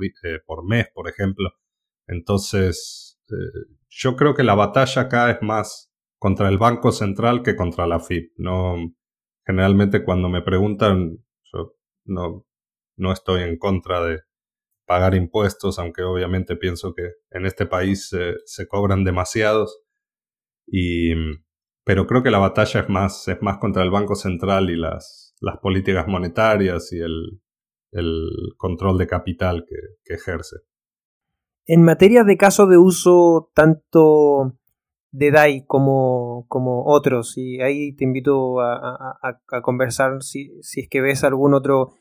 por 0.47 0.65
mes, 0.65 0.89
por 0.95 1.09
ejemplo. 1.09 1.51
Entonces, 2.07 3.21
yo 3.91 4.17
creo 4.17 4.35
que 4.35 4.45
la 4.45 4.55
batalla 4.55 5.03
acá 5.03 5.31
es 5.31 5.43
más 5.43 5.93
contra 6.19 6.49
el 6.49 6.59
Banco 6.59 6.93
Central 6.93 7.43
que 7.43 7.57
contra 7.57 7.87
la 7.87 8.01
FIP. 8.01 8.33
No, 8.37 8.77
generalmente 9.47 10.05
cuando 10.05 10.29
me 10.29 10.43
preguntan, 10.43 11.19
yo 11.53 11.75
no, 12.05 12.48
no 12.99 13.13
estoy 13.13 13.43
en 13.43 13.57
contra 13.57 14.05
de 14.05 14.21
pagar 14.87 15.15
impuestos, 15.15 15.79
aunque 15.79 16.03
obviamente 16.03 16.57
pienso 16.57 16.95
que 16.95 17.13
en 17.31 17.47
este 17.47 17.67
país 17.67 18.11
se 18.45 18.69
cobran 18.69 19.05
demasiados. 19.05 19.83
Y, 20.67 21.15
pero 21.85 22.07
creo 22.07 22.23
que 22.23 22.31
la 22.31 22.39
batalla 22.39 22.81
es 22.81 22.89
más, 22.89 23.29
es 23.29 23.41
más 23.41 23.59
contra 23.59 23.83
el 23.83 23.91
Banco 23.91 24.15
Central 24.15 24.71
y 24.71 24.77
las, 24.77 25.35
las 25.41 25.59
políticas 25.59 26.07
monetarias 26.07 26.93
y 26.93 26.99
el, 26.99 27.41
control 28.59 28.99
de 28.99 29.07
capital 29.07 29.65
que, 29.67 30.15
ejerce. 30.15 30.57
En 31.65 31.83
materia 31.83 32.25
de 32.25 32.37
casos 32.37 32.69
de 32.69 32.77
uso 32.77 33.51
tanto 33.55 34.59
de 35.11 35.31
DAI 35.31 35.65
como, 35.67 36.45
como 36.49 36.85
otros, 36.85 37.39
y 37.39 37.63
ahí 37.63 37.95
te 37.95 38.05
invito 38.05 38.61
a, 38.61 39.41
conversar 39.63 40.23
si, 40.23 40.51
si, 40.61 40.83
es 40.83 40.89
que 40.91 41.01
ves 41.01 41.25
algún 41.25 41.55
otro 41.55 41.95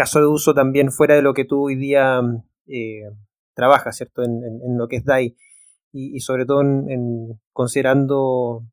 caso 0.00 0.18
de 0.18 0.26
uso 0.26 0.54
también 0.54 0.90
fuera 0.90 1.14
de 1.14 1.20
lo 1.20 1.34
que 1.34 1.44
tú 1.44 1.66
hoy 1.66 1.76
día 1.76 2.22
eh, 2.66 3.02
trabajas, 3.52 3.98
¿cierto? 3.98 4.22
En, 4.22 4.78
lo 4.78 4.88
que 4.88 4.96
es 4.96 5.04
DAI 5.04 5.36
y, 5.92 6.20
sobre 6.20 6.46
todo 6.46 6.62
en, 6.62 7.38
considerando 7.52 8.64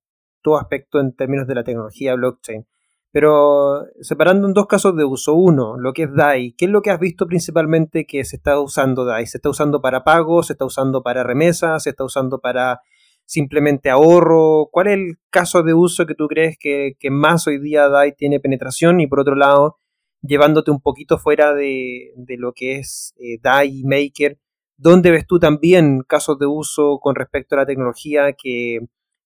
todo 0.41 0.55
aspecto 0.55 1.01
en 1.01 1.13
términos 1.13 1.45
de 1.45 1.55
la 1.55 1.65
tecnología 1.65 2.15
blockchain. 2.15 2.65
Pero 3.11 3.87
separando 3.99 4.47
en 4.47 4.53
dos 4.53 4.67
casos 4.67 4.95
de 4.95 5.03
uso. 5.03 5.33
Uno, 5.33 5.77
lo 5.77 5.91
que 5.91 6.03
es 6.03 6.13
DAI. 6.15 6.53
¿Qué 6.53 6.63
es 6.63 6.71
lo 6.71 6.81
que 6.81 6.91
has 6.91 6.99
visto 6.99 7.27
principalmente 7.27 8.05
que 8.05 8.23
se 8.23 8.37
está 8.37 8.57
usando 8.61 9.03
DAI? 9.03 9.27
¿Se 9.27 9.39
está 9.39 9.49
usando 9.49 9.81
para 9.81 10.05
pagos? 10.05 10.47
¿Se 10.47 10.53
está 10.53 10.63
usando 10.63 11.03
para 11.03 11.23
remesas? 11.23 11.83
¿Se 11.83 11.89
está 11.89 12.05
usando 12.05 12.39
para 12.39 12.79
simplemente 13.25 13.89
ahorro? 13.89 14.69
¿Cuál 14.71 14.87
es 14.87 14.93
el 14.93 15.17
caso 15.29 15.61
de 15.61 15.73
uso 15.73 16.05
que 16.05 16.15
tú 16.15 16.29
crees 16.29 16.55
que, 16.57 16.95
que 16.97 17.11
más 17.11 17.47
hoy 17.47 17.59
día 17.59 17.89
DAI 17.89 18.13
tiene 18.15 18.39
penetración? 18.39 19.01
Y 19.01 19.07
por 19.07 19.19
otro 19.19 19.35
lado, 19.35 19.77
llevándote 20.21 20.71
un 20.71 20.81
poquito 20.81 21.17
fuera 21.17 21.53
de, 21.53 22.13
lo 22.37 22.53
que 22.53 22.77
es 22.77 23.13
eh, 23.17 23.39
DAI 23.41 23.83
Maker, 23.83 24.39
¿dónde 24.77 25.11
ves 25.11 25.27
tú 25.27 25.39
también 25.39 26.03
casos 26.07 26.39
de 26.39 26.45
uso 26.45 26.99
con 27.01 27.15
respecto 27.15 27.55
a 27.55 27.59
la 27.59 27.65
tecnología 27.65 28.33
que 28.33 28.79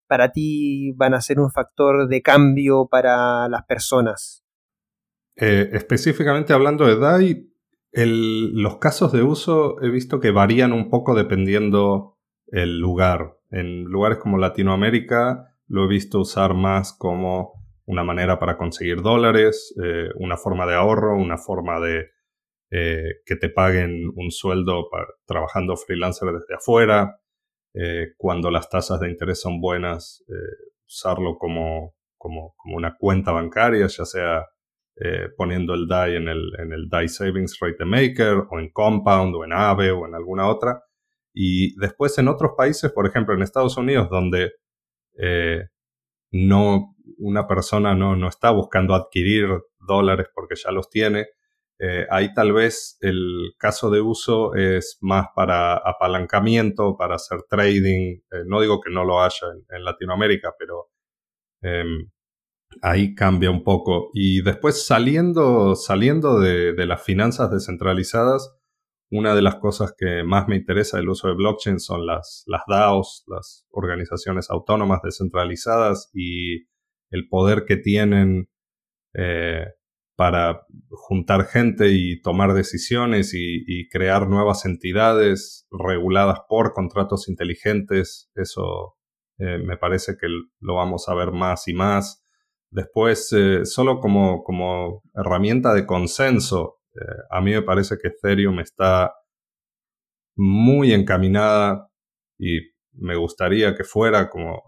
para 0.08 0.32
ti 0.32 0.92
van 0.94 1.14
a 1.14 1.22
ser 1.22 1.40
un 1.40 1.52
factor 1.52 2.08
de 2.08 2.22
cambio 2.22 2.88
para 2.90 3.48
las 3.48 3.64
personas? 3.66 4.44
Eh, 5.36 5.70
específicamente 5.74 6.54
hablando 6.54 6.86
de 6.86 6.98
DAI, 6.98 7.48
los 7.94 8.78
casos 8.78 9.12
de 9.12 9.24
uso 9.24 9.82
he 9.82 9.90
visto 9.90 10.20
que 10.20 10.32
varían 10.32 10.74
un 10.74 10.90
poco 10.90 11.16
dependiendo 11.16 12.18
el 12.48 12.80
lugar. 12.80 13.38
En 13.50 13.84
lugares 13.84 14.18
como 14.18 14.38
Latinoamérica 14.38 15.56
lo 15.68 15.86
he 15.86 15.88
visto 15.88 16.20
usar 16.20 16.54
más 16.54 16.94
como 16.94 17.61
una 17.92 18.06
manera 18.06 18.40
para 18.40 18.58
conseguir 18.58 19.02
dólares, 19.02 19.76
eh, 19.84 20.10
una 20.16 20.38
forma 20.38 20.66
de 20.66 20.76
ahorro, 20.76 21.18
una 21.18 21.38
forma 21.38 21.80
de 21.82 22.10
eh, 22.72 23.16
que 23.26 23.36
te 23.36 23.50
paguen 23.50 24.10
un 24.16 24.32
sueldo 24.32 24.90
trabajando 25.26 25.76
freelancer 25.76 26.30
desde 26.32 26.56
afuera. 26.56 27.20
Eh, 27.74 28.14
cuando 28.16 28.50
las 28.50 28.70
tasas 28.70 29.02
de 29.02 29.10
interés 29.10 29.42
son 29.42 29.60
buenas, 29.60 30.24
usarlo 30.88 31.38
como, 31.38 31.96
como, 32.18 32.56
una 32.66 32.96
cuenta 32.98 33.34
bancaria, 33.34 33.88
ya 33.88 34.06
sea 34.06 34.48
poniendo 35.36 35.74
el 35.74 35.88
DAI 35.88 36.16
en 36.18 36.28
el, 36.28 36.52
en 36.60 36.74
el 36.74 36.88
DAI 36.88 37.10
Savings 37.10 37.58
Rate 37.60 37.86
Maker 37.86 38.44
o 38.52 38.60
en 38.60 38.70
Compound 38.72 39.36
o 39.36 39.44
en 39.44 39.52
AVE 39.52 39.92
o 39.92 40.06
en 40.06 40.16
alguna 40.16 40.48
otra. 40.48 40.84
Y 41.34 41.76
después 41.80 42.18
en 42.20 42.28
otros 42.28 42.52
países, 42.56 42.92
por 42.92 43.08
ejemplo 43.08 43.34
en 43.34 43.42
Estados 43.42 43.76
Unidos, 43.78 44.10
donde 44.10 44.52
no, 46.32 46.96
una 47.18 47.48
persona 47.48 47.94
no, 47.96 48.16
no 48.16 48.28
está 48.28 48.52
buscando 48.52 48.96
adquirir 48.96 49.48
dólares 49.80 50.28
porque 50.34 50.56
ya 50.56 50.72
los 50.72 50.90
tiene. 50.90 51.28
Eh, 51.84 52.06
ahí 52.12 52.32
tal 52.36 52.54
vez 52.54 52.98
el 53.02 53.54
caso 53.58 53.90
de 53.90 54.02
uso 54.02 54.54
es 54.54 55.00
más 55.02 55.28
para 55.36 55.74
apalancamiento, 55.78 56.96
para 56.96 57.16
hacer 57.16 57.40
trading. 57.50 58.18
Eh, 58.32 58.44
no 58.46 58.62
digo 58.62 58.80
que 58.80 58.92
no 58.92 59.04
lo 59.04 59.22
haya 59.24 59.48
en, 59.70 59.84
Latinoamérica, 59.84 60.54
pero 60.60 60.92
em, 61.62 62.12
ahí 62.84 63.16
cambia 63.16 63.50
un 63.50 63.64
poco. 63.64 64.12
Y 64.14 64.44
después 64.44 64.86
saliendo, 64.86 65.76
saliendo 65.76 66.40
de, 66.40 66.74
las 66.86 67.02
finanzas 67.04 67.52
descentralizadas, 67.52 68.56
una 69.12 69.36
de 69.36 69.42
las 69.42 69.56
cosas 69.58 69.94
que 69.98 70.24
más 70.24 70.48
me 70.48 70.56
interesa 70.56 70.98
del 70.98 71.10
uso 71.10 71.28
de 71.28 71.36
blockchain 71.36 71.80
son 71.80 72.06
las, 72.06 72.46
DAOs, 72.68 73.26
las 73.28 73.66
organizaciones 73.70 74.50
autónomas 74.50 75.02
descentralizadas 75.04 76.10
y 76.14 76.64
el 77.10 77.28
poder 77.30 77.66
que 77.66 77.76
tienen 77.76 78.50
eh, 79.14 79.66
para 80.16 80.66
juntar 80.92 81.46
gente 81.46 81.90
y 81.92 82.22
tomar 82.22 82.54
decisiones 82.54 83.34
y, 83.34 83.90
crear 83.90 84.30
nuevas 84.30 84.66
entidades 84.66 85.68
reguladas 85.72 86.40
por 86.48 86.74
contratos 86.74 87.28
inteligentes. 87.28 88.30
Eso 88.36 88.96
eh, 89.40 89.58
me 89.58 89.76
parece 89.78 90.16
que 90.20 90.28
lo 90.60 90.76
vamos 90.76 91.10
a 91.10 91.16
ver 91.16 91.32
más 91.32 91.68
y 91.68 91.74
más. 91.74 92.24
Después, 92.70 93.34
eh, 93.34 93.66
solo 93.66 94.00
como, 94.00 94.44
como, 94.44 95.02
herramienta 95.16 95.74
de 95.74 95.86
consenso, 95.86 96.81
eh, 96.96 97.16
a 97.30 97.42
mí 97.42 97.52
me 97.52 97.62
parece 97.62 97.98
que 97.98 98.10
Ethereum 98.10 98.60
está 98.60 99.14
muy 100.36 100.94
encaminada 100.94 101.88
y 102.38 102.60
me 102.94 103.16
gustaría 103.16 103.76
que 103.76 103.84
fuera 103.84 104.30
como 104.30 104.62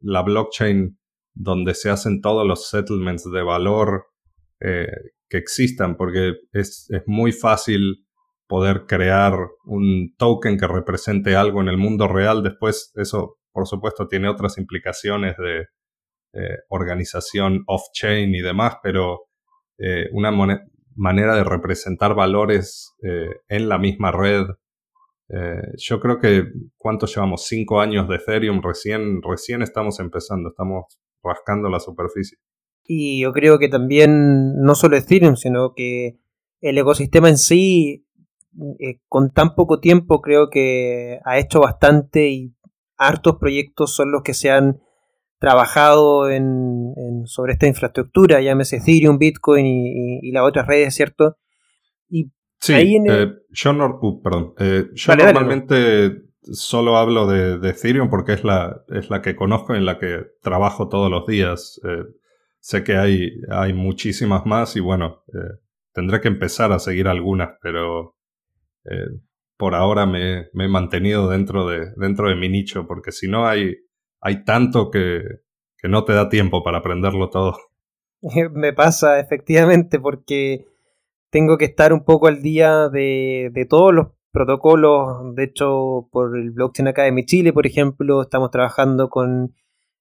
la 0.00 0.22
blockchain 0.22 0.98
donde 1.34 1.74
se 1.74 1.90
hacen 1.90 2.20
todos 2.20 2.46
los 2.46 2.70
settlements 2.70 3.30
de 3.30 3.42
valor 3.42 4.06
eh, 4.60 4.86
que 5.28 5.36
existan, 5.36 5.96
porque 5.96 6.34
es, 6.52 6.88
muy 7.06 7.32
fácil 7.32 8.06
poder 8.46 8.86
crear 8.86 9.34
un 9.64 10.14
token 10.16 10.56
que 10.56 10.66
represente 10.66 11.36
algo 11.36 11.60
en 11.60 11.68
el 11.68 11.76
mundo 11.76 12.08
real. 12.08 12.42
Después, 12.42 12.92
eso, 12.94 13.38
por 13.52 13.66
supuesto, 13.66 14.06
tiene 14.06 14.28
otras 14.28 14.56
implicaciones 14.56 15.36
de 15.36 15.66
eh, 16.32 16.58
organización 16.68 17.64
off-chain 17.66 18.34
y 18.34 18.40
demás, 18.40 18.76
pero 18.82 19.26
eh, 19.78 20.06
una 20.12 20.30
manera 20.96 21.36
de 21.36 21.44
representar 21.44 22.14
valores 22.14 22.94
en 23.48 23.68
la 23.68 23.78
misma 23.78 24.10
red. 24.12 24.46
yo 25.78 26.00
creo 26.00 26.18
que, 26.18 26.44
¿cuánto 26.76 27.06
llevamos? 27.06 27.46
Cinco 27.46 27.80
años 27.80 28.08
de 28.08 28.16
Ethereum, 28.16 28.60
recién, 28.62 29.20
recién 29.22 29.62
estamos 29.62 30.00
empezando, 30.00 30.50
estamos 30.50 30.98
rascando 31.22 31.68
la 31.68 31.80
superficie. 31.80 32.38
Y 32.84 33.20
yo 33.20 33.32
creo 33.32 33.58
que 33.58 33.68
también, 33.68 34.60
no 34.60 34.74
solo 34.74 34.96
Ethereum, 34.96 35.36
sino 35.36 35.74
que 35.74 36.18
el 36.60 36.78
ecosistema 36.78 37.28
en 37.28 37.38
sí, 37.38 38.06
eh, 38.78 39.00
con 39.08 39.32
tan 39.32 39.54
poco 39.54 39.80
tiempo, 39.80 40.20
creo 40.20 40.48
que 40.50 41.20
ha 41.24 41.38
hecho 41.38 41.60
bastante 41.60 42.30
y 42.30 42.54
hartos 42.96 43.36
proyectos 43.38 43.94
son 43.94 44.12
los 44.12 44.22
que 44.22 44.34
se 44.34 44.50
han 44.50 44.80
trabajado 45.38 46.30
en, 46.30 46.94
sobre 47.26 47.52
esta 47.52 47.66
infraestructura, 47.66 48.40
llámese 48.40 48.76
Ethereum, 48.76 49.18
Bitcoin 49.18 49.66
y, 49.66 50.32
las 50.32 50.44
otras 50.44 50.66
redes, 50.66 50.94
¿cierto? 50.94 51.36
Y 52.08 52.30
sí, 52.60 52.72
eh, 53.08 53.32
yo, 53.50 53.72
uh, 53.72 54.22
perdón, 54.22 54.54
eh, 54.58 54.86
yo 54.94 55.16
normalmente 55.16 56.22
solo 56.42 56.96
hablo 56.96 57.26
de, 57.26 57.68
Ethereum 57.68 58.08
porque 58.08 58.32
es 58.32 58.44
la, 58.44 58.82
es 58.88 59.10
la 59.10 59.20
que 59.20 59.36
conozco 59.36 59.74
y 59.74 59.78
en 59.78 59.86
la 59.86 59.98
que 59.98 60.24
trabajo 60.42 60.88
todos 60.88 61.10
los 61.10 61.26
días. 61.26 61.80
Sé 62.66 62.82
que 62.82 62.96
hay, 62.96 63.30
hay 63.48 63.72
muchísimas 63.72 64.44
más 64.44 64.74
y 64.74 64.80
bueno, 64.80 65.22
eh, 65.28 65.60
tendré 65.92 66.20
que 66.20 66.26
empezar 66.26 66.72
a 66.72 66.80
seguir 66.80 67.06
algunas, 67.06 67.50
pero 67.62 68.16
eh, 68.90 69.06
por 69.56 69.76
ahora 69.76 70.04
me, 70.04 70.48
he 70.52 70.68
mantenido 70.68 71.28
dentro 71.28 71.68
de, 71.68 71.92
dentro 71.96 72.28
de 72.28 72.34
mi 72.34 72.48
nicho, 72.48 72.88
porque 72.88 73.12
si 73.12 73.28
no 73.28 73.46
hay, 73.46 73.76
hay 74.26 74.42
tanto 74.42 74.90
que, 74.90 75.22
que 75.78 75.88
no 75.88 76.04
te 76.04 76.12
da 76.12 76.28
tiempo 76.28 76.64
para 76.64 76.78
aprenderlo 76.78 77.30
todo. 77.30 77.56
Me 78.52 78.72
pasa 78.72 79.20
efectivamente 79.20 80.00
porque 80.00 80.66
tengo 81.30 81.56
que 81.56 81.66
estar 81.66 81.92
un 81.92 82.04
poco 82.04 82.26
al 82.26 82.42
día 82.42 82.88
de, 82.88 83.50
de 83.52 83.66
todos 83.66 83.94
los 83.94 84.08
protocolos. 84.32 85.32
De 85.36 85.44
hecho, 85.44 86.08
por 86.10 86.36
el 86.36 86.50
Blockchain 86.50 86.88
Academy 86.88 87.24
Chile, 87.24 87.52
por 87.52 87.68
ejemplo, 87.68 88.22
estamos 88.22 88.50
trabajando 88.50 89.10
con 89.10 89.54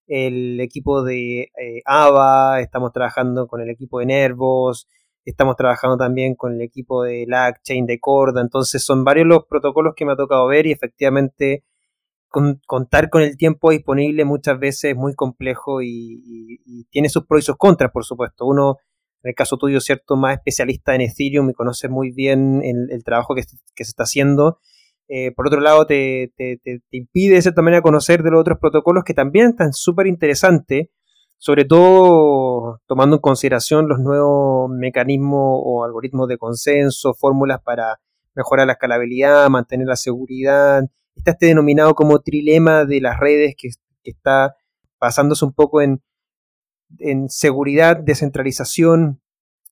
el 0.07 0.59
equipo 0.59 1.03
de 1.03 1.41
eh, 1.41 1.82
AVA, 1.86 2.61
estamos 2.61 2.93
trabajando 2.93 3.47
con 3.47 3.61
el 3.61 3.69
equipo 3.69 3.99
de 3.99 4.07
Nervos, 4.07 4.88
estamos 5.23 5.55
trabajando 5.55 5.97
también 5.97 6.34
con 6.34 6.53
el 6.53 6.61
equipo 6.61 7.03
de 7.03 7.26
LAC, 7.28 7.61
Chain 7.61 7.86
de 7.86 7.99
Corda, 7.99 8.41
entonces 8.41 8.84
son 8.84 9.03
varios 9.03 9.28
los 9.28 9.45
protocolos 9.45 9.93
que 9.95 10.05
me 10.05 10.13
ha 10.13 10.15
tocado 10.15 10.47
ver 10.47 10.65
y 10.65 10.71
efectivamente 10.71 11.63
contar 12.65 13.09
con 13.09 13.21
el 13.21 13.38
tiempo 13.38 13.71
disponible 13.71 14.25
muchas 14.25 14.59
veces 14.59 14.91
es 14.91 14.95
muy 14.95 15.15
complejo 15.15 15.81
y, 15.81 16.86
tiene 16.91 17.09
sus 17.09 17.25
pros 17.25 17.43
y 17.43 17.45
sus 17.45 17.57
contras, 17.57 17.91
por 17.91 18.05
supuesto. 18.05 18.45
Uno, 18.45 18.77
en 19.23 19.29
el 19.29 19.36
caso 19.36 19.57
tuyo, 19.57 19.79
cierto, 19.79 20.15
más 20.15 20.38
especialista 20.38 20.95
en 20.95 21.01
Ethereum 21.01 21.49
y 21.49 21.53
conoce 21.53 21.89
muy 21.89 22.11
bien 22.11 22.61
el, 22.63 23.03
trabajo 23.03 23.36
que, 23.36 23.43
que 23.75 23.83
se 23.83 23.89
está 23.89 24.03
haciendo 24.03 24.59
eh, 25.07 25.31
por 25.31 25.47
otro 25.47 25.61
lado, 25.61 25.86
te, 25.86 26.31
impide 26.91 27.36
de 27.36 27.41
cierta 27.41 27.61
manera 27.61 27.81
conocer 27.81 28.23
de 28.23 28.31
los 28.31 28.41
otros 28.41 28.57
protocolos 28.59 29.03
que 29.03 29.13
también 29.13 29.49
están 29.49 29.73
súper 29.73 30.07
interesantes, 30.07 30.88
sobre 31.38 31.65
todo 31.65 32.81
tomando 32.88 33.17
en 33.17 33.21
consideración 33.21 33.88
los 33.88 33.99
nuevos 33.99 34.69
mecanismos 34.69 35.61
o 35.63 35.83
algoritmos 35.83 36.27
de 36.27 36.38
consenso, 36.38 37.13
fórmulas 37.13 37.61
para 37.61 37.99
mejorar 38.33 38.67
la 38.67 38.73
escalabilidad, 38.73 39.49
mantener 39.49 39.88
la 39.88 39.95
seguridad. 39.95 40.83
Está 41.16 41.32
este 41.32 41.47
denominado 41.47 41.95
como 41.95 42.20
trilema 42.20 42.86
de 42.86 43.01
las 43.01 43.20
redes 43.20 43.55
que, 43.57 43.70
está 44.03 44.55
basándose 44.99 45.45
un 45.45 45.53
poco 45.53 45.82
en, 45.82 46.03
en 46.99 47.28
seguridad, 47.30 47.97
descentralización 47.97 49.22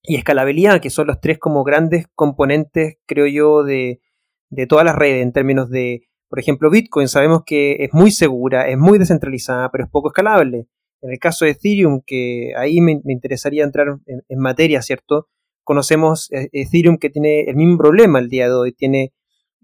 y 0.02 0.16
escalabilidad, 0.16 0.82
que 0.82 0.90
son 0.90 1.08
los 1.08 1.22
tres 1.22 1.38
como 1.38 1.64
grandes 1.64 2.08
componentes, 2.16 2.98
creo 3.06 3.28
yo, 3.28 3.64
de, 3.64 4.02
de 4.50 4.68
todas 4.68 4.86
las 4.86 4.96
redes 4.96 5.22
en 5.22 5.32
términos 5.32 5.70
de, 5.70 6.08
por 6.34 6.40
ejemplo, 6.40 6.72
Bitcoin, 6.72 7.08
sabemos 7.08 7.44
que 7.46 7.84
es 7.84 7.94
muy 7.94 8.10
segura, 8.10 8.68
es 8.68 8.76
muy 8.76 8.98
descentralizada, 8.98 9.70
pero 9.72 9.84
es 9.84 9.90
poco 9.92 10.08
escalable. 10.08 10.68
En 11.02 11.12
el 11.12 11.20
caso 11.20 11.46
de 11.46 11.52
Ethereum, 11.52 12.02
que 12.04 12.54
ahí 12.58 12.82
me, 12.82 13.00
interesaría 13.06 13.64
entrar 13.64 14.00
en, 14.08 14.40
materia, 14.40 14.82
¿cierto? 14.82 15.28
Conocemos 15.64 16.32
eh, 16.32 16.50
Ethereum 16.52 16.98
que 16.98 17.12
tiene 17.12 17.42
el 17.42 17.56
mismo 17.56 17.78
problema 17.78 18.18
el 18.18 18.30
día 18.30 18.48
de 18.48 18.56
hoy, 18.56 18.74
tiene, 18.74 19.14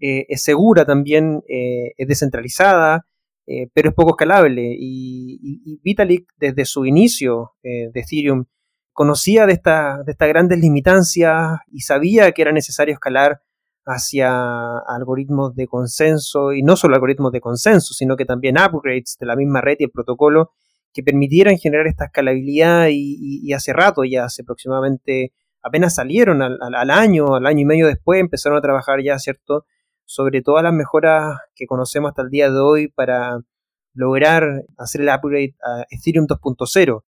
eh, 0.00 0.26
es 0.28 0.42
segura 0.42 0.84
también, 0.84 1.42
eh, 1.48 1.92
es 1.96 2.08
descentralizada, 2.08 3.06
pero 3.74 3.88
es 3.88 3.94
poco 3.96 4.10
escalable. 4.10 4.76
Y, 4.78 5.80
Vitalik, 5.82 6.28
desde 6.36 6.64
su 6.64 6.86
inicio 6.86 7.54
de 7.64 7.90
Ethereum, 7.92 8.44
conocía 8.92 9.44
de, 9.44 9.54
esta, 9.54 10.04
de 10.04 10.12
estas 10.12 10.28
grandes 10.28 10.60
limitancias 10.60 11.58
y 11.72 11.80
sabía 11.80 12.30
que 12.30 12.42
era 12.42 12.52
necesario 12.52 12.94
escalar 12.94 13.40
hacia 13.84 14.78
algoritmos 14.78 15.54
de 15.54 15.66
consenso, 15.66 16.52
y 16.52 16.62
no 16.62 16.76
solo 16.76 16.94
algoritmos 16.94 17.32
de 17.32 17.40
consenso, 17.40 17.94
sino 17.94 18.16
que 18.16 18.24
también 18.24 18.56
upgrades 18.56 19.16
de 19.18 19.26
la 19.26 19.36
misma 19.36 19.60
red 19.60 19.76
y 19.78 19.84
el 19.84 19.90
protocolo 19.90 20.52
que 20.92 21.02
permitieran 21.02 21.56
generar 21.56 21.86
esta 21.86 22.06
escalabilidad 22.06 22.88
y, 22.90 23.52
hace 23.52 23.72
rato, 23.72 24.04
ya 24.04 24.24
hace 24.24 24.42
aproximadamente, 24.42 25.32
apenas 25.62 25.94
salieron 25.94 26.42
al, 26.42 26.90
año, 26.90 27.34
al 27.34 27.46
año 27.46 27.60
y 27.60 27.64
medio 27.64 27.86
después, 27.86 28.20
empezaron 28.20 28.58
a 28.58 28.62
trabajar 28.62 29.02
ya, 29.02 29.18
¿cierto?, 29.18 29.64
sobre 30.10 30.42
todas 30.42 30.64
las 30.64 30.72
mejoras 30.72 31.38
que 31.54 31.66
conocemos 31.66 32.08
hasta 32.08 32.22
el 32.22 32.30
día 32.30 32.50
de 32.50 32.58
hoy 32.58 32.88
para 32.88 33.38
lograr 33.94 34.64
hacer 34.76 35.02
el 35.02 35.08
upgrade 35.08 35.54
a 35.62 35.84
Ethereum 35.88 36.26
2.0. 36.26 37.04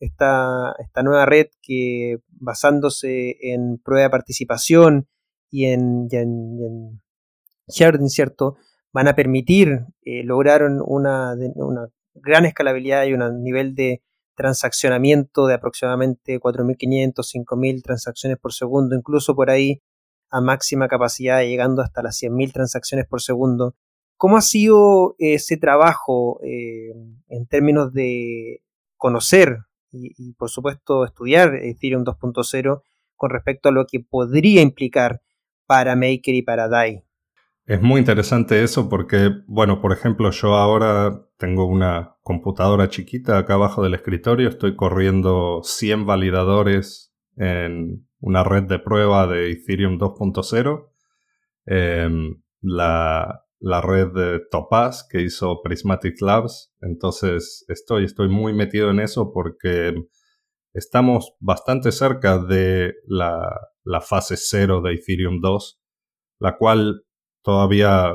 Esta, 0.00 0.74
esta 0.78 1.02
nueva 1.02 1.26
red 1.26 1.48
que 1.60 2.16
basándose 2.28 3.36
en 3.42 3.76
prueba 3.76 4.04
de 4.04 4.10
participación, 4.10 5.06
y 5.50 5.66
en, 5.66 6.08
y 6.10 8.08
¿cierto? 8.08 8.56
Van 8.90 9.08
a 9.08 9.14
permitir 9.14 9.84
eh, 10.02 10.24
lograr 10.24 10.62
una, 10.64 11.34
una, 11.56 11.88
gran 12.14 12.46
escalabilidad 12.46 13.04
y 13.04 13.12
un 13.12 13.42
nivel 13.42 13.74
de 13.74 14.02
transaccionamiento 14.34 15.46
de 15.46 15.54
aproximadamente 15.54 16.40
4.500, 16.40 17.12
5.000 17.16 17.82
transacciones 17.82 18.38
por 18.38 18.54
segundo, 18.54 18.96
incluso 18.96 19.36
por 19.36 19.50
ahí 19.50 19.82
a 20.30 20.40
máxima 20.40 20.88
capacidad, 20.88 21.42
llegando 21.42 21.82
hasta 21.82 22.02
las 22.02 22.20
100.000 22.20 22.52
transacciones 22.52 23.06
por 23.06 23.22
segundo. 23.22 23.74
¿Cómo 24.16 24.36
ha 24.36 24.42
sido 24.42 25.14
ese 25.18 25.56
trabajo 25.56 26.40
eh, 26.42 26.92
en 27.28 27.46
términos 27.46 27.92
de 27.92 28.62
conocer 28.96 29.58
y, 29.90 30.12
y, 30.16 30.32
por 30.34 30.50
supuesto 30.50 31.04
estudiar 31.04 31.54
Ethereum 31.54 32.04
2.0 32.04 32.82
con 33.14 33.30
respecto 33.30 33.68
a 33.68 33.72
lo 33.72 33.86
que 33.86 34.00
podría 34.00 34.62
implicar 34.62 35.22
para 35.66 35.96
Maker 35.96 36.34
y 36.34 36.42
para 36.42 36.68
DAI. 36.68 37.04
Es 37.66 37.82
muy 37.82 37.98
interesante 37.98 38.62
eso 38.62 38.88
porque, 38.88 39.42
bueno, 39.48 39.80
por 39.80 39.92
ejemplo, 39.92 40.30
yo 40.30 40.54
ahora 40.54 41.26
tengo 41.36 41.66
una 41.66 42.16
computadora 42.22 42.88
chiquita 42.88 43.38
acá 43.38 43.54
abajo 43.54 43.82
del 43.82 43.94
escritorio, 43.94 44.48
estoy 44.48 44.76
corriendo 44.76 45.62
100 45.64 46.06
validadores 46.06 47.12
en 47.36 48.05
una 48.20 48.44
red 48.44 48.64
de 48.64 48.78
prueba 48.78 49.26
de 49.26 49.50
Ethereum 49.50 49.98
2.0. 49.98 50.90
Em, 51.66 52.42
la, 52.60 53.44
la, 53.58 53.80
red 53.80 54.08
de 54.12 54.40
Topaz 54.50 55.06
que 55.08 55.22
hizo 55.22 55.62
Prismatic 55.62 56.20
Labs. 56.20 56.72
Entonces 56.80 57.64
estoy, 57.68 58.04
estoy 58.04 58.28
muy 58.28 58.52
metido 58.52 58.90
en 58.90 59.00
eso 59.00 59.32
porque 59.32 59.94
estamos 60.72 61.34
bastante 61.40 61.92
cerca 61.92 62.38
de 62.38 62.94
la, 63.06 63.48
la 63.82 64.00
fase 64.00 64.36
0 64.36 64.82
de 64.82 64.94
Ethereum 64.94 65.40
2, 65.40 65.80
la 66.38 66.56
cual 66.56 67.04
todavía 67.42 68.14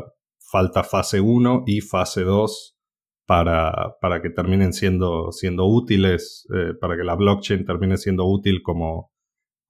falta 0.52 0.84
fase 0.84 1.22
1 1.22 1.64
y 1.66 1.82
fase 1.82 2.24
2 2.24 2.78
para, 3.26 3.96
para 4.02 4.22
que 4.22 4.30
terminen 4.30 4.74
siendo, 4.74 5.32
siendo 5.32 5.66
útiles, 5.66 6.46
eh, 6.54 6.74
para 6.80 6.98
que 6.98 7.04
la 7.04 7.16
blockchain 7.16 7.66
termine 7.66 7.98
siendo 7.98 8.26
útil 8.26 8.62
como, 8.62 9.12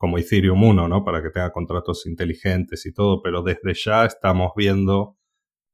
como 0.01 0.17
Ethereum 0.17 0.63
1, 0.63 0.87
¿no? 0.87 1.03
Para 1.05 1.21
que 1.21 1.29
tenga 1.29 1.51
contratos 1.51 2.07
inteligentes 2.07 2.87
y 2.87 2.91
todo, 2.91 3.21
pero 3.21 3.43
desde 3.43 3.75
ya 3.75 4.03
estamos 4.03 4.51
viendo 4.55 5.19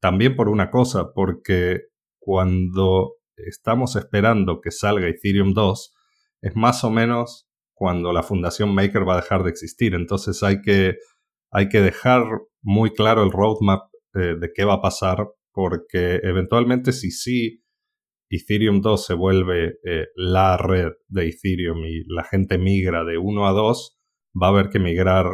también 0.01 0.35
por 0.35 0.49
una 0.49 0.69
cosa, 0.69 1.13
porque 1.15 1.83
cuando 2.19 3.13
estamos 3.37 3.95
esperando 3.95 4.59
que 4.59 4.71
salga 4.71 5.07
Ethereum 5.07 5.53
2, 5.53 5.93
es 6.41 6.55
más 6.57 6.83
o 6.83 6.89
menos 6.89 7.47
cuando 7.73 8.11
la 8.11 8.21
fundación 8.21 8.75
Maker 8.75 9.07
va 9.07 9.13
a 9.13 9.21
dejar 9.21 9.43
de 9.43 9.49
existir. 9.49 9.95
Entonces 9.95 10.43
hay 10.43 10.61
que, 10.61 10.97
hay 11.49 11.69
que 11.69 11.79
dejar 11.79 12.25
muy 12.61 12.91
claro 12.91 13.23
el 13.23 13.31
roadmap 13.31 13.83
eh, 14.13 14.35
de 14.37 14.51
qué 14.53 14.65
va 14.65 14.73
a 14.73 14.81
pasar, 14.81 15.25
porque 15.53 16.19
eventualmente 16.21 16.91
si 16.91 17.11
sí 17.11 17.63
Ethereum 18.29 18.81
2 18.81 19.05
se 19.05 19.13
vuelve 19.13 19.77
eh, 19.85 20.07
la 20.17 20.57
red 20.57 20.91
de 21.07 21.29
Ethereum 21.29 21.85
y 21.85 22.03
la 22.13 22.25
gente 22.25 22.57
migra 22.57 23.05
de 23.05 23.17
1 23.17 23.47
a 23.47 23.51
2, 23.51 23.96
va 24.41 24.47
a 24.47 24.49
haber 24.51 24.69
que 24.69 24.79
migrar 24.79 25.25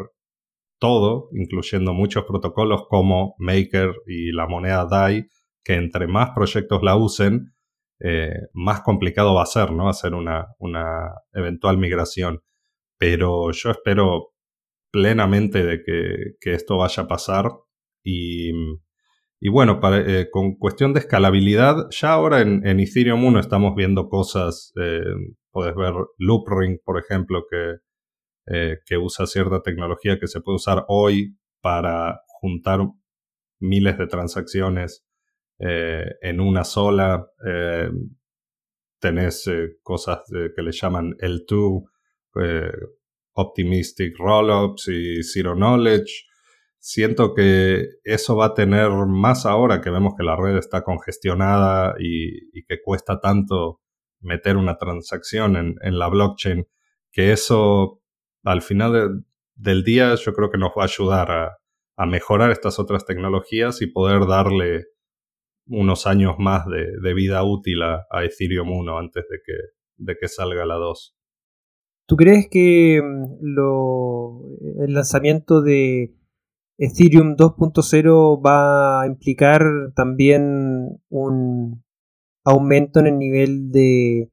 todo, 0.79 1.29
incluyendo 1.33 1.93
muchos 1.93 2.25
protocolos 2.25 2.83
como 2.89 3.35
Maker 3.39 3.93
y 4.05 4.31
la 4.31 4.47
moneda 4.47 4.85
DAI, 4.85 5.27
que 5.63 5.75
entre 5.75 6.07
más 6.07 6.31
proyectos 6.31 6.83
la 6.83 6.95
usen, 6.97 7.53
eh, 8.01 8.33
más 8.53 8.81
complicado 8.81 9.33
va 9.33 9.43
a 9.43 9.45
ser, 9.45 9.71
¿no? 9.71 9.87
Hacer 9.87 10.13
una, 10.13 10.47
una 10.59 11.13
eventual 11.33 11.77
migración. 11.77 12.41
Pero 12.97 13.51
yo 13.51 13.71
espero 13.71 14.33
plenamente 14.91 15.63
de 15.63 15.83
que, 15.83 16.53
esto 16.53 16.77
vaya 16.77 17.03
a 17.03 17.07
pasar 17.07 17.49
y, 18.03 18.51
y 19.39 19.49
bueno, 19.49 19.79
eh, 19.93 20.27
con 20.31 20.55
cuestión 20.55 20.93
de 20.93 20.99
escalabilidad, 20.99 21.87
ya 21.91 22.13
ahora 22.13 22.41
en, 22.41 22.79
Ethereum 22.79 23.23
1 23.23 23.39
estamos 23.39 23.73
viendo 23.75 24.09
cosas, 24.09 24.73
eh, 24.79 25.01
puedes 25.51 25.75
ver 25.75 25.93
Loopring, 26.17 26.79
por 26.83 26.99
ejemplo, 26.99 27.43
que, 27.49 27.77
que 28.45 28.97
usa 28.97 29.25
cierta 29.25 29.61
tecnología 29.61 30.19
que 30.19 30.27
se 30.27 30.41
puede 30.41 30.57
usar 30.57 30.85
hoy 30.87 31.37
para 31.61 32.21
juntar 32.27 32.81
miles 33.59 33.97
de 33.97 34.07
transacciones 34.07 35.05
eh, 35.59 36.15
en 36.21 36.41
una 36.41 36.63
sola. 36.63 37.25
Eh, 37.45 37.89
tenés 38.99 39.47
eh, 39.47 39.77
cosas 39.81 40.19
que 40.55 40.61
le 40.61 40.71
llaman 40.71 41.15
L2, 41.19 41.83
Optimistic 43.35 44.17
Rollups 44.17 44.87
y 44.89 45.23
Zero 45.23 45.55
Knowledge. 45.55 46.25
Siento 46.79 47.33
que 47.33 47.87
eso 48.03 48.35
va 48.35 48.47
a 48.47 48.53
tener 48.53 48.89
más 49.07 49.45
ahora 49.45 49.79
que 49.79 49.89
vemos 49.89 50.13
que 50.17 50.23
la 50.23 50.35
red 50.35 50.57
está 50.57 50.83
congestionada 50.83 51.95
y, 51.97 52.63
que 52.63 52.81
cuesta 52.83 53.19
tanto 53.21 53.79
meter 54.19 54.57
una 54.57 54.77
transacción 54.77 55.55
en, 55.55 55.99
la 55.99 56.09
blockchain, 56.09 56.67
que 57.11 57.31
eso 57.31 58.01
al 58.43 58.61
final 58.61 59.25
del 59.55 59.83
día 59.83 60.15
yo 60.15 60.33
creo 60.33 60.49
que 60.49 60.57
nos 60.57 60.71
va 60.77 60.83
a 60.83 60.85
ayudar 60.85 61.31
a, 61.31 61.57
mejorar 62.05 62.51
estas 62.51 62.79
otras 62.79 63.05
tecnologías 63.05 63.81
y 63.81 63.87
poder 63.87 64.27
darle 64.27 64.87
unos 65.67 66.05
años 66.05 66.35
más 66.37 66.65
de, 66.65 67.13
vida 67.13 67.43
útil 67.43 67.81
a, 67.83 68.05
Ethereum 68.23 68.71
1 68.71 68.97
antes 68.97 69.23
de 69.29 69.37
que, 69.45 69.53
de 69.97 70.17
que 70.19 70.27
salga 70.27 70.65
la 70.65 70.75
2. 70.75 71.15
¿Tú 72.05 72.17
crees 72.17 72.49
que 72.49 73.01
mm, 73.01 74.83
el 74.83 74.93
lanzamiento 74.93 75.61
de 75.61 76.13
Ethereum 76.77 77.35
2.0 77.35 78.45
va 78.45 79.03
a 79.03 79.07
implicar 79.07 79.61
también 79.95 80.99
un 81.09 81.83
aumento 82.43 82.99
en 82.99 83.07
el 83.07 83.17
nivel 83.17 83.71
de 83.71 84.31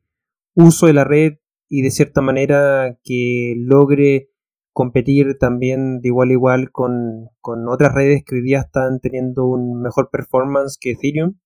uso 0.55 0.87
de 0.87 0.95
la 0.95 1.05
red 1.05 1.35
y 1.71 1.83
de 1.83 1.91
cierta 1.91 2.21
manera 2.21 2.99
que 3.05 3.55
logre 3.57 4.29
competir 4.73 5.39
también 5.39 6.01
de 6.01 6.09
igual 6.09 6.31
a 6.31 6.33
igual 6.33 6.71
con, 6.73 7.29
otras 7.69 7.95
redes 7.95 8.25
que 8.27 8.35
hoy 8.37 8.43
día 8.43 8.61
están 8.61 8.99
teniendo 9.01 9.47
un 9.47 9.81
mejor 9.81 10.11
performance 10.11 10.77
que 10.79 10.93
Ethereum? 10.93 11.39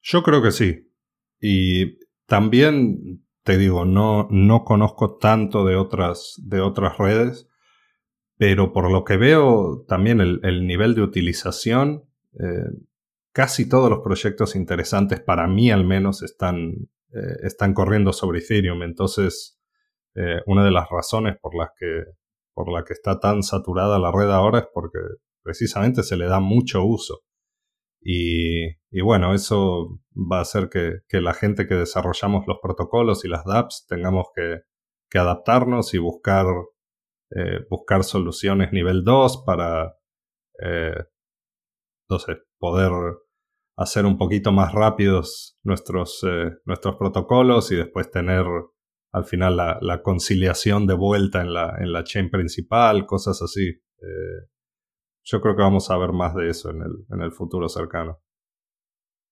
Yo 0.00 0.22
creo 0.22 0.42
que 0.42 0.50
sí. 0.50 0.90
Y 1.40 1.98
también 2.26 3.22
te 3.42 3.58
digo, 3.58 3.84
no, 3.84 4.28
no 4.30 4.64
conozco 4.64 5.18
tanto 5.18 5.64
de 5.66 5.76
otras, 5.76 6.34
de 6.42 6.60
otras 6.60 6.96
redes, 6.96 7.46
pero 8.38 8.72
por 8.72 8.90
lo 8.90 9.04
que 9.04 9.18
veo 9.18 9.84
también 9.86 10.20
el, 10.20 10.66
nivel 10.66 10.94
de 10.94 11.02
utilización, 11.02 12.04
eh, 12.40 12.70
casi 13.32 13.68
todos 13.68 13.90
los 13.90 14.00
proyectos 14.00 14.56
interesantes 14.56 15.20
para 15.20 15.46
mí 15.46 15.70
al 15.70 15.84
menos 15.84 16.22
están, 16.22 16.88
eh, 17.12 17.36
están 17.42 17.74
corriendo 17.74 18.12
sobre 18.12 18.38
Ethereum. 18.38 18.82
Entonces, 18.82 19.55
eh, 20.16 20.40
una 20.46 20.64
de 20.64 20.70
las 20.70 20.88
razones 20.88 21.36
por 21.40 21.54
las 21.54 21.70
que 21.78 22.04
por 22.54 22.72
la 22.72 22.84
que 22.84 22.94
está 22.94 23.20
tan 23.20 23.42
saturada 23.42 23.98
la 23.98 24.10
red 24.10 24.30
ahora 24.30 24.60
es 24.60 24.68
porque 24.72 24.98
precisamente 25.42 26.02
se 26.02 26.16
le 26.16 26.26
da 26.26 26.40
mucho 26.40 26.82
uso. 26.84 27.20
Y, 28.00 28.76
bueno, 29.02 29.34
eso 29.34 30.00
va 30.14 30.38
a 30.38 30.42
hacer 30.42 30.68
que, 30.70 31.20
la 31.20 31.34
gente 31.34 31.66
que 31.66 31.74
desarrollamos 31.74 32.46
los 32.46 32.58
protocolos 32.62 33.24
y 33.24 33.28
las 33.28 33.44
dApps 33.44 33.86
tengamos 33.88 34.28
que, 34.34 34.60
adaptarnos 35.18 35.94
y 35.94 35.98
buscar, 35.98 36.46
eh, 37.30 37.60
buscar 37.70 38.04
soluciones 38.04 38.70
nivel 38.72 39.02
2 39.02 39.44
para, 39.46 39.96
eh, 40.62 41.04
poder 42.58 42.92
hacer 43.76 44.04
un 44.06 44.18
poquito 44.18 44.52
más 44.52 44.72
rápidos 44.72 45.58
nuestros, 45.62 46.24
nuestros 46.64 46.96
protocolos 46.96 47.72
y 47.72 47.76
después 47.76 48.10
tener 48.10 48.44
al 49.16 49.24
final 49.24 49.56
la, 49.56 50.02
conciliación 50.02 50.86
de 50.86 50.92
vuelta 50.92 51.40
en 51.40 51.54
la, 51.54 51.74
en 51.78 51.90
la 51.90 52.04
chain 52.04 52.28
principal, 52.28 53.06
cosas 53.06 53.40
así. 53.40 53.66
Eh, 53.66 54.48
yo 55.24 55.40
creo 55.40 55.56
que 55.56 55.62
vamos 55.62 55.90
a 55.90 55.96
ver 55.96 56.12
más 56.12 56.34
de 56.34 56.50
eso 56.50 56.68
en 56.68 56.82
el, 56.82 57.06
en 57.10 57.22
el 57.22 57.32
futuro 57.32 57.66
cercano. 57.70 58.20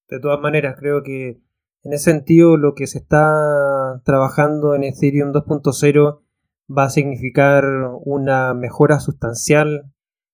De 0.09 0.21
todas 0.21 0.41
maneras, 0.41 0.77
creo 0.79 1.03
que 1.03 1.43
en 1.83 1.93
ese 1.93 2.13
sentido 2.13 2.57
lo 2.57 2.75
que 2.75 2.87
se 2.87 2.97
está 2.97 4.01
trabajando 4.07 4.75
en 4.75 4.85
Ethereum 4.85 5.33
2.0 5.33 6.23
va 6.67 6.85
a 6.85 6.91
significar 6.91 7.67
una 8.07 8.55
mejora 8.55 9.01
sustancial 9.01 9.93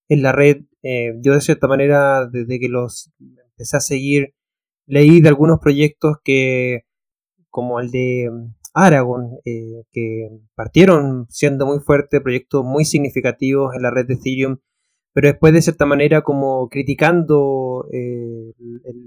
en 0.09 0.23
la 0.23 0.31
red. 0.31 0.59
Eh, 0.85 1.15
yo 1.23 1.35
de 1.35 1.41
cierta 1.41 1.67
manera, 1.67 2.29
desde 2.29 2.61
que 2.61 2.69
los 2.69 3.11
empecé 3.19 3.77
a 3.77 3.81
seguir, 3.81 4.33
leí 4.87 5.21
de 5.21 5.29
algunos 5.29 5.59
proyectos 5.59 6.19
que, 6.23 6.83
como 7.49 7.81
el 7.81 7.91
de 7.91 8.31
Aragon, 8.75 9.39
eh, 9.45 9.85
que 9.93 10.29
partieron 10.55 11.27
siendo 11.29 11.67
muy 11.67 11.81
fuertes, 11.81 12.21
proyectos 12.21 12.65
muy 12.65 12.85
significativos 12.85 13.75
en 13.75 13.83
la 13.83 13.91
red 13.91 14.07
de 14.07 14.15
Ethereum, 14.15 14.59
pero 15.13 15.29
después 15.29 15.53
de 15.53 15.63
cierta 15.63 15.87
manera 15.87 16.23
como 16.23 16.69
criticando 16.69 17.87
eh, 17.93 18.55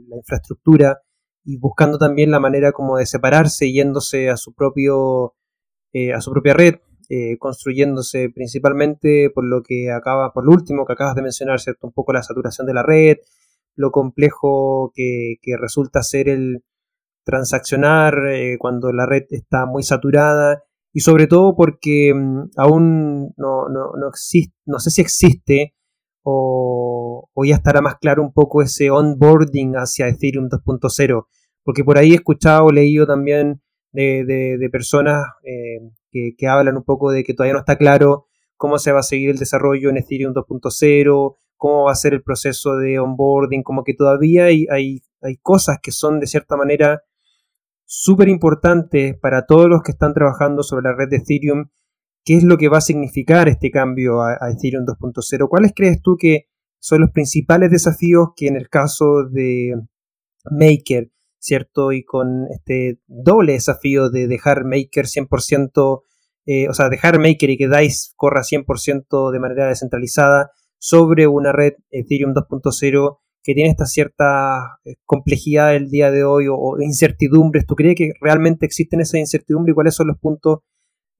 la 0.10 0.18
infraestructura 0.18 1.02
y 1.46 1.58
buscando 1.58 1.98
también 1.98 2.32
la 2.32 2.40
manera 2.40 2.72
como 2.74 2.98
de 2.98 3.06
separarse, 3.06 3.72
yéndose 3.72 4.30
a 4.30 4.38
su 4.38 4.54
propio 4.54 5.36
eh, 5.94 6.14
a 6.14 6.22
su 6.22 6.32
propia 6.32 6.54
red, 6.54 6.76
construyéndose 7.38 8.30
principalmente 8.34 9.30
por 9.30 9.46
lo 9.46 9.62
que 9.62 9.92
acaba, 9.92 10.34
por 10.34 10.46
lo 10.46 10.52
último 10.52 10.84
que 10.86 10.94
acabas 10.94 11.14
de 11.16 11.22
mencionar, 11.22 11.60
¿cierto? 11.60 11.86
Un 11.86 11.94
poco 11.94 12.12
la 12.12 12.24
saturación 12.24 12.66
de 12.66 12.74
la 12.74 12.82
red, 12.82 13.18
lo 13.76 13.92
complejo 13.92 14.92
que 14.96 15.38
resulta 15.60 16.02
ser 16.02 16.30
el, 16.30 16.64
transaccionar 17.24 18.28
eh, 18.28 18.58
cuando 18.60 18.92
la 18.92 19.06
red 19.06 19.24
está 19.30 19.66
muy 19.66 19.84
saturada 19.84 20.64
y 20.92 21.00
sobre 21.00 21.28
todo 21.28 21.56
porque 21.56 22.14
mm, 22.14 22.52
aún 22.58 23.34
no, 23.38 23.68
no, 23.70 24.08
existe, 24.10 24.56
no 24.66 24.80
sé 24.80 24.92
si 24.92 25.02
existe 25.02 25.74
o, 26.24 27.30
ya 27.46 27.56
estará 27.56 27.82
más 27.82 27.96
claro 27.98 28.22
un 28.22 28.32
poco 28.32 28.62
ese 28.62 28.90
onboarding 28.90 29.74
hacia 29.74 30.08
Ethereum 30.08 30.48
2.0, 30.48 31.28
porque 31.64 31.84
por 31.84 31.98
ahí 31.98 32.12
he 32.12 32.16
escuchado, 32.16 32.70
leído 32.72 33.06
también 33.06 33.62
de, 33.92 34.70
personas 34.72 35.26
eh, 35.44 35.80
que, 36.12 36.32
que, 36.38 36.48
hablan 36.48 36.78
un 36.78 36.84
poco 36.84 37.12
de 37.12 37.24
que 37.24 37.34
todavía 37.34 37.54
no 37.54 37.60
está 37.60 37.76
claro 37.78 38.28
cómo 38.56 38.78
se 38.80 38.94
va 38.94 39.00
a 39.00 39.04
seguir 39.04 39.32
el 39.32 39.38
desarrollo 39.38 39.90
en 39.90 39.98
Ethereum 39.98 40.34
2.0, 40.34 41.36
cómo 41.58 41.84
va 41.86 41.92
a 41.92 41.96
ser 41.96 42.14
el 42.14 42.24
proceso 42.24 42.78
de 42.78 43.00
onboarding, 43.00 43.64
como 43.64 43.84
que 43.84 43.94
todavía 43.94 44.46
hay, 44.46 44.66
hay, 44.70 45.02
hay 45.22 45.38
cosas 45.38 45.80
que 45.82 45.92
son 45.92 46.20
de 46.20 46.28
cierta 46.28 46.56
manera 46.56 47.04
súper 47.86 48.30
importante 48.30 49.18
para 49.22 49.46
todos 49.46 49.68
los 49.68 49.82
que 49.84 49.92
están 49.92 50.14
trabajando 50.14 50.64
sobre 50.64 50.84
la 50.84 50.96
red 50.96 51.10
de 51.10 51.18
Ethereum. 51.18 51.70
¿Qué 52.26 52.36
es 52.36 52.44
lo 52.44 52.58
que 52.58 52.70
va 52.70 52.78
a 52.78 52.82
significar 52.82 53.50
este 53.50 53.70
cambio 53.70 54.22
a, 54.22 54.38
Ethereum 54.52 54.86
2.0? 54.86 55.48
¿Cuáles 55.50 55.74
crees 55.76 56.02
tú 56.02 56.16
que 56.18 56.46
son 56.80 57.02
los 57.02 57.12
principales 57.12 57.72
desafíos 57.72 58.30
que 58.36 58.48
en 58.48 58.56
el 58.56 58.70
caso 58.70 59.26
de 59.30 59.74
Maker, 60.50 61.12
¿cierto? 61.40 61.92
Y 61.92 62.04
con 62.04 62.48
este 62.52 63.00
doble 63.08 63.54
desafío 63.54 64.10
de 64.10 64.28
dejar 64.28 64.64
Maker 64.66 65.06
100% 65.06 66.04
eh, 66.46 66.68
o 66.68 66.74
sea, 66.74 66.90
dejar 66.90 67.20
Maker 67.20 67.50
y 67.50 67.58
que 67.58 67.70
DICE 67.70 68.12
corra 68.16 68.42
100% 68.42 69.32
de 69.32 69.40
manera 69.40 69.68
descentralizada 69.68 70.52
sobre 70.78 71.28
una 71.28 71.54
red 71.54 71.74
Ethereum 71.90 72.34
2.0 72.34 73.20
que 73.44 73.54
tiene 73.54 73.70
esta 73.70 73.86
cierta 73.86 74.80
eh, 74.86 74.96
complejidad 75.06 75.76
el 75.76 75.90
día 75.90 76.12
de 76.12 76.24
hoy 76.24 76.48
o, 76.50 76.78
incertidumbres. 76.80 77.66
¿Tú 77.66 77.76
crees 77.76 77.96
que 77.96 78.14
realmente 78.22 78.66
existen 78.66 79.02
esa 79.02 79.18
incertidumbre 79.18 79.72
y 79.72 79.76
cuáles 79.76 79.96
son 79.96 80.08
los 80.08 80.18
puntos 80.18 80.60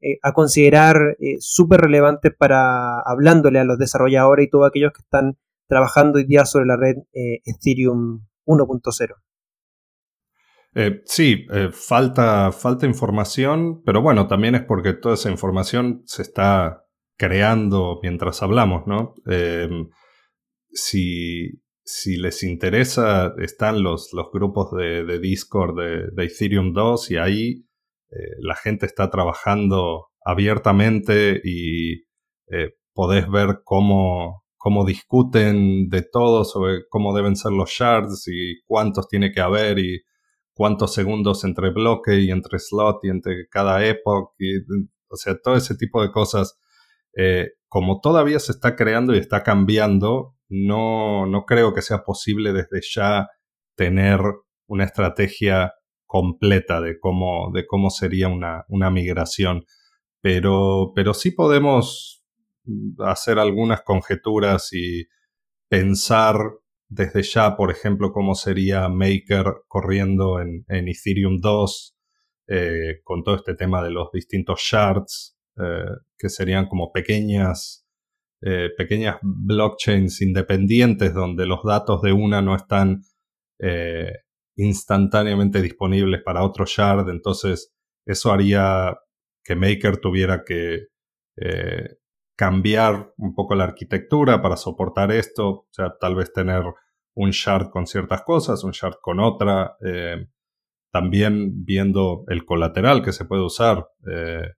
eh, 0.02 0.18
a 0.22 0.34
considerar 0.34 1.18
súper 1.40 1.82
relevantes 1.82 2.34
para 2.38 3.00
hablándole 3.02 3.60
a 3.60 3.64
los 3.64 3.78
desarrolladores 3.78 4.48
y 4.48 4.50
todos 4.50 4.68
aquellos 4.68 4.92
que 4.94 5.02
están 5.02 5.38
trabajando 5.68 6.18
hoy 6.18 6.26
día 6.26 6.46
sobre 6.46 6.66
la 6.66 6.78
red 6.78 6.98
Ethereum 7.14 8.26
1.0? 8.46 9.16
Eh, 10.76 11.02
sí, 11.06 11.46
eh, 11.52 11.70
falta, 11.72 12.52
falta 12.52 12.88
información, 12.88 13.84
pero 13.84 14.02
bueno, 14.02 14.28
también 14.28 14.56
es 14.56 14.64
porque 14.64 14.94
toda 14.94 15.16
esa 15.16 15.30
información 15.30 16.02
se 16.06 16.24
está 16.24 16.86
creando 17.16 18.00
mientras 18.02 18.42
hablamos, 18.42 18.88
¿no? 18.88 19.14
Eh, 19.30 19.70
si, 20.72 21.63
si, 21.84 22.18
les 22.18 22.44
interesa, 22.44 23.34
están 23.40 23.84
los, 23.84 24.12
los 24.14 24.32
grupos 24.32 24.72
de, 24.72 25.20
Discord 25.20 25.76
de, 25.78 26.26
Ethereum 26.26 26.74
2 26.74 27.12
y 27.12 27.18
ahí 27.18 27.66
la 28.40 28.56
gente 28.56 28.86
está 28.86 29.10
trabajando 29.10 30.08
abiertamente 30.24 31.42
y 31.44 32.04
podés 32.94 33.30
ver 33.30 33.62
cómo, 33.64 34.44
cómo 34.58 34.86
discuten 34.86 35.90
de 35.90 36.04
todo 36.04 36.46
sobre 36.46 36.88
cómo 36.90 37.14
deben 37.14 37.36
ser 37.36 37.52
los 37.52 37.70
shards 37.70 38.28
y 38.28 38.62
cuántos 38.66 39.08
tiene 39.08 39.32
que 39.32 39.42
haber 39.42 39.80
y 39.80 40.04
cuántos 40.54 40.94
segundos 40.94 41.44
entre 41.44 41.72
bloque 41.72 42.20
y 42.22 42.32
entre 42.32 42.60
slot 42.60 43.04
y 43.04 43.10
entre 43.10 43.48
cada 43.50 43.86
epoch, 43.86 44.34
y, 44.40 44.60
o 45.10 45.16
sea, 45.16 45.38
todo 45.44 45.56
ese 45.56 45.76
tipo 45.76 46.02
de 46.02 46.12
cosas. 46.12 46.58
Eh, 47.16 47.50
como 47.68 48.00
todavía 48.02 48.40
se 48.40 48.52
está 48.52 48.76
creando 48.76 49.14
y 49.14 49.18
está 49.18 49.44
cambiando, 49.44 50.36
no, 50.54 51.26
no 51.26 51.46
creo 51.46 51.74
que 51.74 51.82
sea 51.82 52.04
posible 52.04 52.54
desde 52.54 52.80
ya 52.88 53.28
tener 53.76 54.20
una 54.68 54.84
estrategia 54.84 55.74
completa 56.06 56.80
de 56.80 57.00
cómo, 57.00 57.52
de 57.52 57.66
cómo 57.66 57.90
sería 57.90 58.28
una, 58.28 58.64
una 58.68 58.92
migración. 58.92 59.66
Pero, 60.22 60.92
pero 60.96 61.16
sí 61.16 61.32
podemos 61.32 62.24
hacer 63.00 63.40
algunas 63.40 63.82
conjeturas 63.82 64.72
y 64.74 65.08
pensar 65.68 66.38
desde 66.88 67.24
ya, 67.24 67.58
por 67.58 67.72
ejemplo, 67.72 68.12
cómo 68.14 68.36
sería 68.36 68.88
Maker 68.90 69.46
corriendo 69.68 70.40
en, 70.40 70.64
Ethereum 70.70 71.40
2, 71.42 71.98
eh, 72.48 73.00
con 73.04 73.24
todo 73.24 73.36
este 73.36 73.56
tema 73.56 73.84
de 73.84 73.90
los 73.90 74.12
distintos 74.12 74.62
shards, 74.62 75.36
eh, 75.58 75.86
que 76.16 76.30
serían 76.30 76.68
como 76.68 76.92
pequeñas, 76.92 77.83
eh, 78.46 78.70
pequeñas 78.78 79.18
blockchains 79.22 80.22
independientes 80.22 81.14
donde 81.14 81.46
los 81.46 81.64
datos 81.64 82.02
de 82.02 82.14
una 82.14 82.42
no 82.42 82.56
están 82.56 83.02
instantáneamente 84.58 85.62
disponibles 85.62 86.22
para 86.22 86.44
otro 86.44 86.66
shard. 86.66 87.10
Entonces, 87.10 87.74
eso 88.06 88.34
haría 88.34 88.94
que 89.42 89.56
Maker 89.56 89.98
tuviera 89.98 90.44
que 90.46 90.88
cambiar 92.36 93.14
un 93.18 93.36
poco 93.36 93.56
la 93.56 93.66
arquitectura 93.66 94.42
para 94.42 94.58
soportar 94.58 95.12
esto, 95.12 95.50
o 95.50 95.68
sea, 95.72 95.96
tal 96.00 96.16
vez 96.16 96.34
tener 96.34 96.64
un 97.16 97.30
shard 97.30 97.70
con 97.70 97.86
ciertas 97.86 98.24
cosas, 98.24 98.64
un 98.64 98.72
shard 98.72 98.96
con 99.02 99.20
otra, 99.20 99.78
eh, 99.86 100.28
también 100.92 101.64
viendo 101.64 102.24
el 102.28 102.46
colateral 102.46 103.04
que 103.04 103.12
se 103.12 103.26
puede 103.26 103.44
usar, 103.44 103.88
eh, 104.12 104.54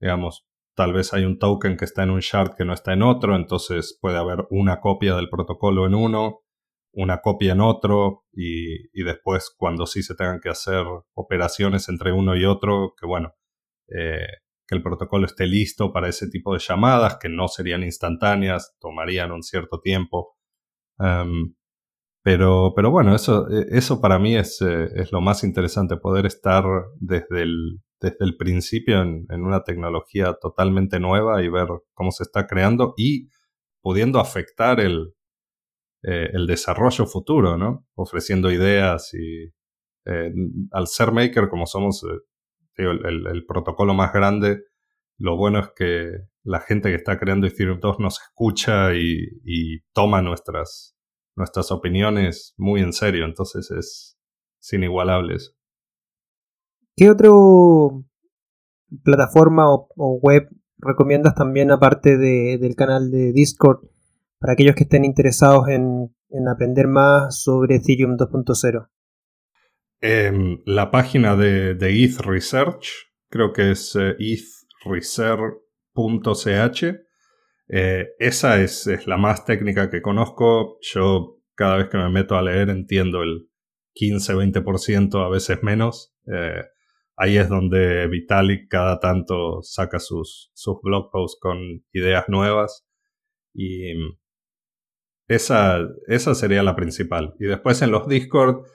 digamos, 0.00 0.46
tal 0.74 0.92
vez 0.92 1.12
hay 1.12 1.24
un 1.24 1.38
token 1.38 1.76
que 1.76 1.84
está 1.84 2.02
en 2.02 2.10
un 2.10 2.20
shard 2.20 2.54
que 2.56 2.64
no 2.64 2.72
está 2.72 2.92
en 2.92 3.02
otro, 3.02 3.36
entonces 3.36 3.98
puede 4.00 4.18
haber 4.18 4.46
una 4.50 4.80
copia 4.80 5.14
del 5.16 5.28
protocolo 5.28 5.86
en 5.86 5.94
uno, 5.94 6.40
una 6.92 7.20
copia 7.20 7.52
en 7.52 7.60
otro 7.60 8.24
y, 8.32 8.88
y 8.98 9.04
después 9.04 9.54
cuando 9.56 9.86
sí 9.86 10.02
se 10.02 10.14
tengan 10.14 10.40
que 10.40 10.50
hacer 10.50 10.84
operaciones 11.14 11.88
entre 11.88 12.12
uno 12.12 12.36
y 12.36 12.44
otro, 12.44 12.94
que 12.98 13.06
bueno, 13.06 13.34
eh, 13.88 14.26
que 14.66 14.74
el 14.74 14.82
protocolo 14.82 15.26
esté 15.26 15.46
listo 15.46 15.92
para 15.92 16.08
ese 16.08 16.28
tipo 16.28 16.52
de 16.54 16.60
llamadas, 16.60 17.18
que 17.20 17.28
no 17.28 17.48
serían 17.48 17.82
instantáneas, 17.82 18.76
tomarían 18.80 19.32
un 19.32 19.42
cierto 19.42 19.80
tiempo. 19.80 20.36
Em, 20.98 21.54
pero, 22.22 22.72
pero 22.76 22.90
bueno, 22.90 23.14
eso, 23.14 23.48
e, 23.50 23.66
eso 23.76 24.00
para 24.00 24.18
mí 24.18 24.36
es, 24.36 24.60
eh, 24.62 24.88
es 24.94 25.12
lo 25.12 25.20
más 25.20 25.44
interesante, 25.44 25.96
poder 25.96 26.26
estar 26.26 26.64
desde 27.00 27.42
el, 27.42 27.80
desde 28.02 28.16
el 28.20 28.36
principio 28.36 29.00
en, 29.00 29.26
una 29.30 29.62
tecnología 29.62 30.34
totalmente 30.40 31.00
nueva 31.00 31.42
y 31.42 31.48
ver 31.48 31.68
cómo 31.94 32.10
se 32.10 32.24
está 32.24 32.46
creando 32.46 32.94
y 32.96 33.28
pudiendo 33.80 34.20
afectar 34.20 34.80
el, 34.80 35.14
eh, 36.02 36.30
el 36.32 36.46
desarrollo 36.46 37.06
futuro, 37.06 37.56
¿no? 37.56 37.86
Ofreciendo 37.94 38.50
ideas 38.50 39.14
y 39.14 39.54
eh, 40.04 40.32
al 40.72 40.88
ser 40.88 41.12
maker 41.12 41.48
como 41.48 41.66
somos 41.66 42.04
el, 42.76 43.26
el, 43.26 43.46
protocolo 43.46 43.94
más 43.94 44.12
grande, 44.12 44.64
lo 45.18 45.36
bueno 45.36 45.60
es 45.60 45.68
que 45.76 46.10
la 46.42 46.60
gente 46.60 46.88
que 46.88 46.96
está 46.96 47.18
creando 47.18 47.46
Ethereum 47.46 47.78
2 47.78 48.00
nos 48.00 48.20
escucha 48.20 48.94
y, 48.94 49.80
toma 49.92 50.22
nuestras, 50.22 50.96
nuestras 51.36 51.70
opiniones 51.70 52.54
muy 52.56 52.80
en 52.80 52.92
serio, 52.92 53.24
entonces 53.24 53.70
es, 53.70 54.18
inigualable 54.72 55.36
eso. 55.36 55.52
¿Qué 56.96 57.10
otra 57.10 57.30
plataforma 59.02 59.64
o, 59.68 60.18
web 60.22 60.48
recomiendas 60.78 61.34
también 61.34 61.70
aparte 61.70 62.18
del 62.18 62.74
canal 62.76 63.10
de 63.10 63.32
Discord 63.32 63.80
para 64.38 64.52
aquellos 64.54 64.74
que 64.74 64.84
estén 64.84 65.04
interesados 65.04 65.68
en, 65.68 66.14
aprender 66.48 66.88
más 66.88 67.42
sobre 67.42 67.76
Ethereum 67.76 68.16
2.0? 68.16 68.88
Em, 70.00 70.60
la 70.66 70.90
página 70.90 71.36
de, 71.36 71.74
de, 71.74 72.04
ETH 72.04 72.18
Research, 72.20 72.88
creo 73.28 73.52
que 73.52 73.70
es 73.70 73.94
eh, 73.96 74.16
ethresearch.ch. 74.18 75.62
Eh, 77.68 78.08
esa 78.18 78.60
es, 78.60 78.88
la 79.06 79.16
más 79.16 79.44
técnica 79.44 79.88
que 79.90 80.02
conozco. 80.02 80.78
Yo 80.82 81.38
cada 81.54 81.76
vez 81.76 81.88
que 81.88 81.98
me 81.98 82.10
meto 82.10 82.36
a 82.36 82.42
leer 82.42 82.68
entiendo 82.70 83.22
el 83.22 83.48
15-20%, 83.94 85.24
a 85.24 85.28
veces 85.30 85.62
menos. 85.62 86.14
Eh, 86.26 86.62
ahí 87.16 87.36
es 87.36 87.48
donde 87.48 88.06
Vitalik 88.08 88.68
cada 88.68 89.00
tanto 89.00 89.62
saca 89.62 89.98
sus, 89.98 90.50
sus 90.54 90.80
blog 90.82 91.10
posts 91.10 91.38
con 91.40 91.84
ideas 91.92 92.24
nuevas. 92.28 92.86
Y 93.54 93.92
esa, 95.28 95.78
esa 96.08 96.34
sería 96.34 96.62
la 96.62 96.76
principal. 96.76 97.34
Y 97.38 97.46
después 97.46 97.82
en 97.82 97.90
los 97.90 98.08
Discord 98.08 98.66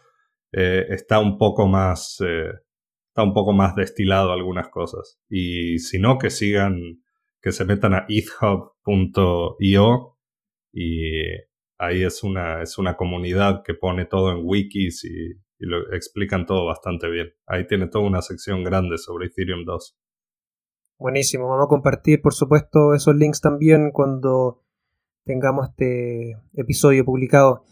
eh, 0.52 0.86
está 0.90 1.20
un 1.20 1.38
poco 1.38 1.68
más... 1.68 2.20
está 2.22 3.24
un 3.24 3.34
poco 3.34 3.54
más 3.54 3.76
destilado 3.76 4.32
algunas 4.32 4.70
cosas. 4.70 5.20
Y 5.30 5.80
si 5.80 6.00
no, 6.00 6.18
que 6.18 6.30
sigan 6.30 7.02
que 7.42 7.52
se 7.52 7.66
metan 7.66 7.94
a 7.94 8.06
ethub.io 8.10 10.18
y 10.74 11.22
ahí 11.78 12.04
es 12.04 12.24
una, 12.24 12.62
es 12.62 12.78
una 12.78 12.98
comunidad 12.98 13.64
que 13.64 13.74
pone 13.74 14.06
todo 14.06 14.32
en 14.32 14.40
wikis 14.44 15.06
y, 15.06 15.34
lo 15.66 15.94
explican 15.94 16.46
todo 16.46 16.66
bastante 16.66 17.10
bien. 17.10 17.34
Ahí 17.46 17.66
tiene 17.68 17.88
toda 17.88 18.06
una 18.06 18.22
sección 18.22 18.64
grande 18.64 18.98
sobre 18.98 19.28
Ethereum 19.28 19.66
2. 19.66 19.98
Buenísimo, 21.00 21.48
vamos 21.48 21.66
a 21.66 21.70
compartir 21.70 22.22
por 22.22 22.34
supuesto 22.34 22.94
esos 22.96 23.16
links 23.16 23.40
también 23.40 23.92
cuando 23.92 24.64
tengamos 25.26 25.70
este 25.70 26.38
episodio 26.54 27.06
publicado. 27.06 27.64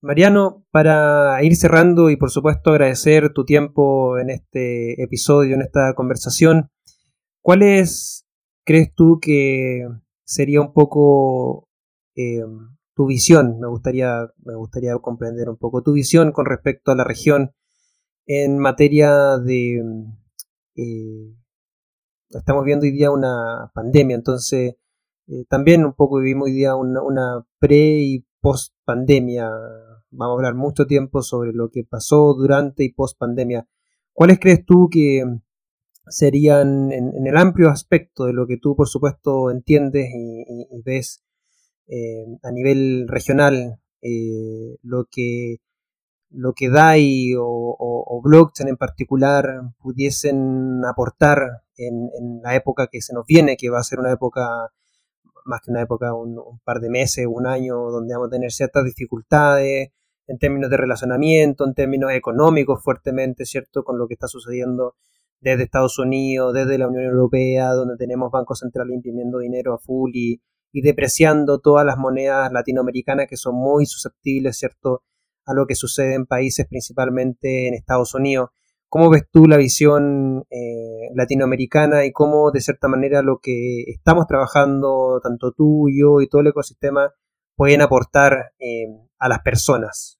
Mariano, 0.00 0.66
para 0.70 1.42
ir 1.42 1.56
cerrando 1.56 2.10
y 2.10 2.16
por 2.16 2.30
supuesto 2.30 2.70
agradecer 2.70 3.32
tu 3.32 3.44
tiempo 3.44 4.18
en 4.18 4.30
este 4.30 5.02
episodio, 5.02 5.54
en 5.54 5.62
esta 5.62 5.94
conversación, 5.94 6.68
¿cuál 7.42 7.62
es 7.62 8.26
crees 8.64 8.92
tú 8.94 9.18
que 9.20 9.86
sería 10.24 10.60
un 10.60 10.72
poco 10.72 11.68
eh, 12.16 12.42
tu 12.94 13.06
visión? 13.06 13.58
Me 13.60 13.68
gustaría, 13.68 14.30
me 14.44 14.54
gustaría 14.54 14.96
comprender 14.98 15.48
un 15.48 15.56
poco 15.56 15.82
tu 15.82 15.92
visión 15.92 16.32
con 16.32 16.46
respecto 16.46 16.90
a 16.90 16.94
la 16.94 17.04
región 17.04 17.52
en 18.26 18.58
materia 18.58 19.38
de... 19.38 19.82
Eh, 20.76 21.34
estamos 22.30 22.64
viendo 22.64 22.84
hoy 22.84 22.92
día 22.92 23.10
una 23.10 23.70
pandemia, 23.74 24.16
entonces 24.16 24.76
eh, 25.26 25.44
también 25.48 25.84
un 25.84 25.94
poco 25.94 26.18
vivimos 26.18 26.46
hoy 26.46 26.52
día 26.52 26.74
una, 26.74 27.02
una 27.02 27.46
pre 27.58 28.00
y 28.00 28.26
post 28.40 28.74
pandemia. 28.84 29.50
Vamos 30.10 30.34
a 30.34 30.36
hablar 30.36 30.54
mucho 30.54 30.86
tiempo 30.86 31.22
sobre 31.22 31.52
lo 31.52 31.70
que 31.70 31.84
pasó 31.84 32.34
durante 32.34 32.84
y 32.84 32.92
post 32.92 33.18
pandemia. 33.18 33.68
¿Cuáles 34.12 34.38
crees 34.38 34.64
tú 34.64 34.88
que 34.90 35.24
serían 36.08 36.92
en, 36.92 37.26
el 37.26 37.36
amplio 37.36 37.70
aspecto 37.70 38.26
de 38.26 38.32
lo 38.32 38.46
que 38.46 38.58
tú 38.58 38.76
por 38.76 38.88
supuesto 38.88 39.50
entiendes 39.50 40.08
y, 40.14 40.82
ves 40.84 41.23
eh, 41.86 42.24
a 42.42 42.50
nivel 42.50 43.06
regional 43.08 43.80
eh, 44.02 44.76
lo 44.82 45.06
que 45.10 45.58
lo 46.30 46.52
que 46.52 46.68
DAI 46.68 47.34
o, 47.38 48.20
blockchain 48.22 48.68
en 48.68 48.76
particular 48.76 49.46
pudiesen 49.80 50.84
aportar 50.84 51.62
en, 51.76 52.40
la 52.42 52.54
época 52.56 52.88
que 52.88 53.00
se 53.00 53.14
nos 53.14 53.26
viene, 53.26 53.56
que 53.56 53.70
va 53.70 53.78
a 53.78 53.84
ser 53.84 54.00
una 54.00 54.12
época, 54.12 54.72
más 55.44 55.60
que 55.60 55.70
una 55.70 55.82
época, 55.82 56.14
un, 56.14 56.60
par 56.64 56.80
de 56.80 56.90
meses, 56.90 57.26
un 57.28 57.46
año, 57.46 57.76
donde 57.90 58.14
vamos 58.14 58.28
a 58.28 58.30
tener 58.30 58.50
ciertas 58.52 58.84
dificultades 58.84 59.90
en 60.26 60.38
términos 60.38 60.70
de 60.70 60.76
relacionamiento, 60.76 61.64
en 61.66 61.74
términos 61.74 62.12
económicos 62.12 62.82
fuertemente, 62.82 63.44
¿cierto? 63.44 63.84
Con 63.84 63.98
lo 63.98 64.08
que 64.08 64.14
está 64.14 64.26
sucediendo 64.26 64.96
desde 65.40 65.64
Estados 65.64 65.98
Unidos, 65.98 66.54
desde 66.54 66.78
la 66.78 66.88
Unión 66.88 67.04
Europea, 67.04 67.72
donde 67.72 67.96
tenemos 67.96 68.30
bancos 68.32 68.60
centrales 68.60 68.94
imprimiendo 68.94 69.38
dinero 69.38 69.74
a 69.74 69.78
full 69.78 70.10
y, 70.14 70.40
y 70.74 70.82
depreciando 70.82 71.60
todas 71.60 71.86
las 71.86 71.96
monedas 71.96 72.50
latinoamericanas 72.52 73.28
que 73.28 73.36
son 73.36 73.54
muy 73.54 73.86
susceptibles, 73.86 74.58
¿cierto?, 74.58 75.04
a 75.46 75.54
lo 75.54 75.66
que 75.66 75.76
sucede 75.76 76.14
en 76.14 76.26
países 76.26 76.66
principalmente 76.68 77.68
en 77.68 77.74
Estados 77.74 78.12
Unidos. 78.14 78.50
¿Cómo 78.88 79.08
ves 79.08 79.22
tú 79.30 79.46
la 79.46 79.56
visión 79.56 80.44
eh, 80.50 81.10
latinoamericana 81.14 82.04
y 82.06 82.12
cómo, 82.12 82.50
de 82.50 82.60
cierta 82.60 82.88
manera, 82.88 83.22
lo 83.22 83.38
que 83.40 83.82
estamos 83.86 84.26
trabajando, 84.26 85.20
tanto 85.22 85.52
tú, 85.52 85.86
yo 85.96 86.20
y 86.20 86.28
todo 86.28 86.40
el 86.40 86.48
ecosistema, 86.48 87.12
pueden 87.54 87.80
aportar 87.80 88.52
eh, 88.58 88.86
a 89.18 89.28
las 89.28 89.40
personas? 89.42 90.18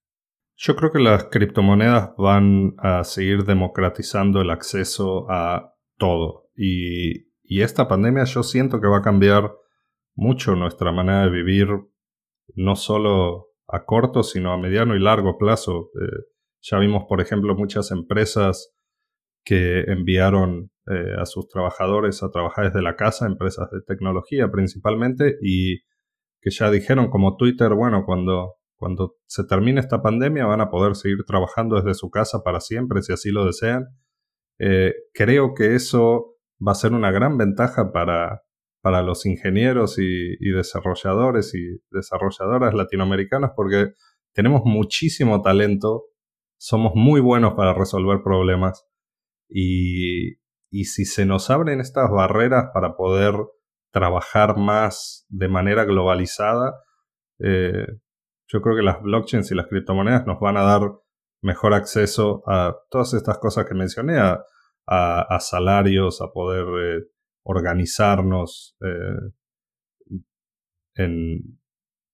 Yo 0.55 0.77
creo 0.77 0.89
que 0.89 0.99
las 0.99 1.25
criptomonedas 1.25 2.11
van 2.17 2.75
a 2.77 3.03
seguir 3.03 3.43
democratizando 3.43 4.39
el 4.39 4.51
acceso 4.51 5.29
a 5.29 5.73
todo. 5.97 6.49
Y, 6.55 7.25
esta 7.61 7.87
pandemia 7.87 8.23
yo 8.23 8.41
siento 8.41 8.79
que 8.79 8.87
va 8.87 8.99
a 8.99 9.01
cambiar 9.01 9.51
mucho 10.15 10.55
nuestra 10.55 10.91
manera 10.91 11.23
de 11.23 11.29
vivir, 11.29 11.67
no 12.55 12.75
solo 12.75 13.47
a 13.67 13.85
corto, 13.85 14.23
sino 14.23 14.53
a 14.53 14.57
mediano 14.57 14.95
y 14.95 14.99
largo 14.99 15.37
plazo. 15.37 15.89
Eh, 16.01 16.23
ya 16.61 16.79
vimos, 16.79 17.03
por 17.07 17.21
ejemplo, 17.21 17.55
muchas 17.55 17.91
empresas 17.91 18.73
que 19.43 19.81
enviaron 19.81 20.71
eh, 20.87 21.15
a 21.19 21.25
sus 21.25 21.47
trabajadores 21.47 22.23
a 22.23 22.31
trabajar 22.31 22.65
desde 22.65 22.81
la 22.81 22.95
casa, 22.95 23.27
empresas 23.27 23.69
de 23.71 23.81
tecnología 23.81 24.49
principalmente, 24.51 25.37
y 25.41 25.81
que 26.41 26.51
ya 26.51 26.71
dijeron 26.71 27.09
como 27.09 27.37
Twitter, 27.37 27.73
bueno, 27.73 28.03
cuando, 28.05 28.55
cuando 28.75 29.15
se 29.27 29.45
termine 29.45 29.79
esta 29.79 30.01
pandemia 30.01 30.45
van 30.45 30.61
a 30.61 30.69
poder 30.69 30.95
seguir 30.95 31.23
trabajando 31.25 31.75
desde 31.75 31.93
su 31.93 32.09
casa 32.09 32.43
para 32.43 32.59
siempre, 32.59 33.01
si 33.01 33.13
así 33.13 33.31
lo 33.31 33.45
desean. 33.45 33.85
Eh, 34.59 34.93
creo 35.13 35.53
que 35.53 35.75
eso 35.75 36.35
va 36.65 36.71
a 36.71 36.75
ser 36.75 36.93
una 36.93 37.11
gran 37.11 37.37
ventaja 37.37 37.91
para, 37.91 38.44
para 38.85 39.01
los 39.01 39.25
ingenieros 39.25 39.97
y, 39.97 40.35
y 40.39 40.51
desarrolladores 40.51 41.55
y 41.55 41.81
desarrolladoras 41.89 42.75
latinoamericanas 42.75 43.53
porque 43.55 43.93
tenemos 44.31 44.61
muchísimo 44.63 45.41
talento 45.41 46.03
somos 46.57 46.93
muy 46.93 47.19
buenos 47.19 47.53
para 47.55 47.73
resolver 47.73 48.21
problemas 48.23 48.85
y, 49.49 50.35
si 50.83 51.05
se 51.05 51.25
nos 51.25 51.49
abren 51.49 51.79
estas 51.79 52.11
barreras 52.11 52.65
para 52.73 52.95
poder 52.95 53.33
trabajar 53.91 54.57
más 54.57 55.25
de 55.29 55.47
manera 55.47 55.85
globalizada, 55.85 56.73
eh, 57.39 57.87
yo 58.47 58.61
creo 58.61 58.75
que 58.75 58.83
las 58.83 59.01
blockchains 59.01 59.51
y 59.51 59.55
las 59.55 59.67
criptomonedas 59.67 60.27
nos 60.27 60.39
van 60.39 60.57
a 60.57 60.63
dar 60.63 60.81
mejor 61.41 61.73
acceso 61.73 62.43
a 62.45 62.75
todas 62.89 63.13
estas 63.13 63.37
cosas 63.39 63.65
que 63.65 63.73
mencioné, 63.73 64.19
a, 64.19 65.39
salarios, 65.39 66.21
a 66.21 66.31
poder 66.31 66.65
eh, 66.65 67.03
organizarnos 67.45 68.75
eh, 68.81 70.17
en, 70.95 71.59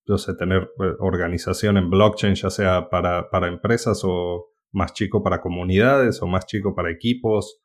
yo 0.06 0.18
sé, 0.18 0.36
tener 0.36 0.64
eh, 0.64 0.94
organización 1.00 1.78
en 1.78 1.90
blockchain, 1.90 2.36
ya 2.36 2.50
sea 2.50 2.90
para, 2.90 3.48
empresas 3.48 4.02
o 4.04 4.50
más 4.74 4.94
chico 4.94 5.24
para 5.24 5.42
comunidades 5.42 6.22
o 6.22 6.28
más 6.28 6.46
chico 6.46 6.76
para 6.76 6.92
equipos, 6.92 7.62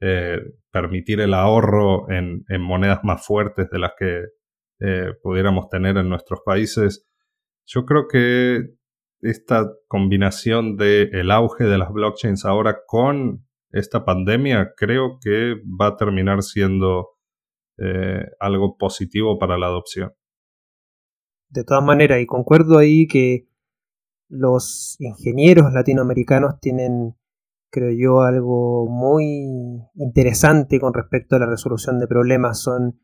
eh, 0.00 0.38
permitir 0.72 1.20
el 1.20 1.34
ahorro 1.34 2.10
en, 2.10 2.44
monedas 2.60 3.00
más 3.04 3.24
fuertes 3.24 3.68
de 3.70 3.78
las 3.78 3.92
que 3.96 4.24
pudiéramos 5.22 5.68
tener 5.68 5.96
en 5.96 6.08
nuestros 6.08 6.40
países. 6.44 7.08
Yo 7.66 7.84
creo 7.84 8.08
que 8.08 8.62
esta 9.20 9.70
combinación 9.86 10.76
del 10.76 11.14
el 11.14 11.30
auge 11.30 11.62
de 11.62 11.78
las 11.78 11.92
blockchains 11.92 12.44
ahora 12.44 12.80
con 12.84 13.46
esta 13.72 14.04
pandemia 14.04 14.72
creo 14.76 15.18
que 15.20 15.54
va 15.80 15.88
a 15.88 15.96
terminar 15.96 16.42
siendo 16.42 17.08
algo 18.38 18.76
positivo 18.76 19.38
para 19.38 19.58
la 19.58 19.66
adopción 19.66 20.12
de 21.52 21.64
todas 21.64 21.84
maneras, 21.84 22.20
y 22.20 22.26
concuerdo 22.26 22.78
ahí 22.78 23.06
que 23.06 23.46
los 24.28 24.96
ingenieros 24.98 25.72
latinoamericanos 25.74 26.58
tienen, 26.60 27.14
creo 27.70 27.90
yo, 27.90 28.22
algo 28.22 28.88
muy 28.88 29.82
interesante 29.94 30.80
con 30.80 30.94
respecto 30.94 31.36
a 31.36 31.38
la 31.38 31.46
resolución 31.46 31.98
de 31.98 32.06
problemas. 32.06 32.62
Son 32.62 32.98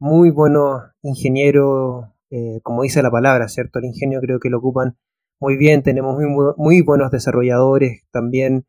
muy 0.00 0.30
buenos 0.30 0.82
ingenieros, 1.02 2.06
eh, 2.30 2.58
como 2.64 2.82
dice 2.82 3.00
la 3.00 3.12
palabra, 3.12 3.46
¿cierto? 3.46 3.78
El 3.78 3.84
ingenio 3.84 4.20
creo 4.20 4.40
que 4.40 4.50
lo 4.50 4.58
ocupan 4.58 4.98
muy 5.40 5.56
bien, 5.56 5.84
tenemos 5.84 6.16
muy 6.56 6.82
buenos 6.82 7.12
desarrolladores 7.12 8.02
también. 8.10 8.66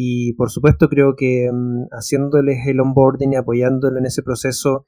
Y 0.00 0.34
por 0.34 0.48
supuesto 0.52 0.88
creo 0.88 1.16
que 1.16 1.50
mm, 1.52 1.88
haciéndoles 1.90 2.64
el 2.68 2.78
onboarding 2.78 3.32
y 3.32 3.36
apoyándolo 3.36 3.98
en 3.98 4.06
ese 4.06 4.22
proceso, 4.22 4.86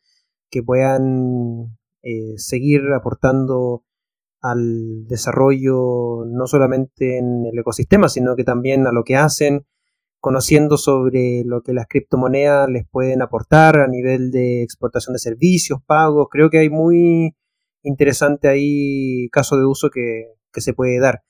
que 0.50 0.62
puedan 0.62 1.76
eh, 2.02 2.34
seguir 2.36 2.82
aportando 2.94 3.82
al 4.40 5.08
desarrollo 5.08 6.24
no 6.26 6.46
solamente 6.46 7.18
en 7.18 7.44
el 7.44 7.58
ecosistema, 7.58 8.08
sino 8.08 8.36
que 8.36 8.44
también 8.44 8.86
a 8.86 8.92
lo 8.92 9.02
que 9.02 9.16
hacen, 9.16 9.66
conociendo 10.20 10.76
sobre 10.76 11.42
lo 11.44 11.62
que 11.62 11.72
las 11.72 11.88
criptomonedas 11.88 12.68
les 12.70 12.86
pueden 12.88 13.20
aportar 13.20 13.80
a 13.80 13.88
nivel 13.88 14.30
de 14.30 14.62
exportación 14.62 15.14
de 15.14 15.18
servicios, 15.18 15.80
pagos. 15.84 16.28
Creo 16.30 16.50
que 16.50 16.58
hay 16.58 16.70
muy 16.70 17.34
interesante 17.82 18.46
ahí 18.46 19.28
caso 19.30 19.56
de 19.56 19.66
uso 19.66 19.90
que, 19.90 20.36
se 20.52 20.72
puede 20.72 21.00
dar. 21.00 21.24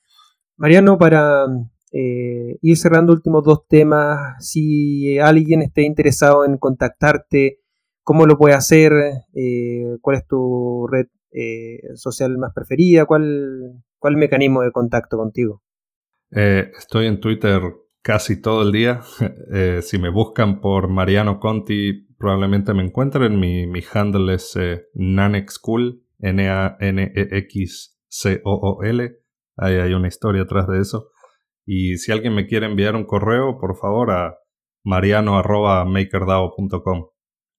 Mariano, 0.55 0.99
para 0.99 1.47
eh, 1.91 2.57
ir 2.61 2.77
cerrando 2.77 3.13
últimos 3.13 3.43
dos 3.43 3.67
temas, 3.67 4.45
si 4.45 5.19
alguien 5.19 5.61
esté 5.61 5.83
interesado 5.83 6.45
en 6.45 6.57
contactarte, 6.57 7.61
¿Cómo 8.03 8.25
lo 8.25 8.37
puede 8.37 8.55
hacer? 8.55 8.91
Eh, 9.33 9.97
¿Cuál 10.01 10.17
es 10.17 10.27
tu 10.27 10.85
red 10.91 11.05
eh, 11.31 11.79
social 11.95 12.37
más 12.37 12.51
preferida? 12.53 13.05
¿Cuál, 13.05 13.83
¿Cuál 13.99 14.17
mecanismo 14.17 14.61
de 14.63 14.71
contacto 14.71 15.15
contigo? 15.17 15.61
Eh, 16.31 16.71
estoy 16.77 17.05
en 17.07 17.19
Twitter 17.19 17.61
casi 18.01 18.41
todo 18.41 18.63
el 18.63 18.71
día. 18.71 19.01
si 19.81 19.99
me 19.99 20.09
buscan 20.09 20.61
por 20.61 20.87
Mariano 20.89 21.39
Conti, 21.39 22.07
probablemente 22.17 22.73
me 22.73 22.83
encuentren. 22.83 23.39
Mi, 23.39 23.67
mi 23.67 23.81
handle 23.93 24.33
es 24.33 24.59
Nanexcool, 24.93 26.03
N-A-N-E-X-C-O-O-L. 26.19 27.11
Ahí 29.57 29.75
hay 29.75 29.93
una 29.93 30.07
historia 30.07 30.41
atrás 30.41 30.67
de 30.67 30.79
eso. 30.79 31.11
Y 31.65 31.97
si 31.97 32.11
alguien 32.11 32.35
me 32.35 32.47
quiere 32.47 32.65
enviar 32.65 32.95
un 32.95 33.05
correo, 33.05 33.57
por 33.59 33.77
favor, 33.77 34.11
a 34.11 34.37
mariano.makerdao.com. 34.83 37.05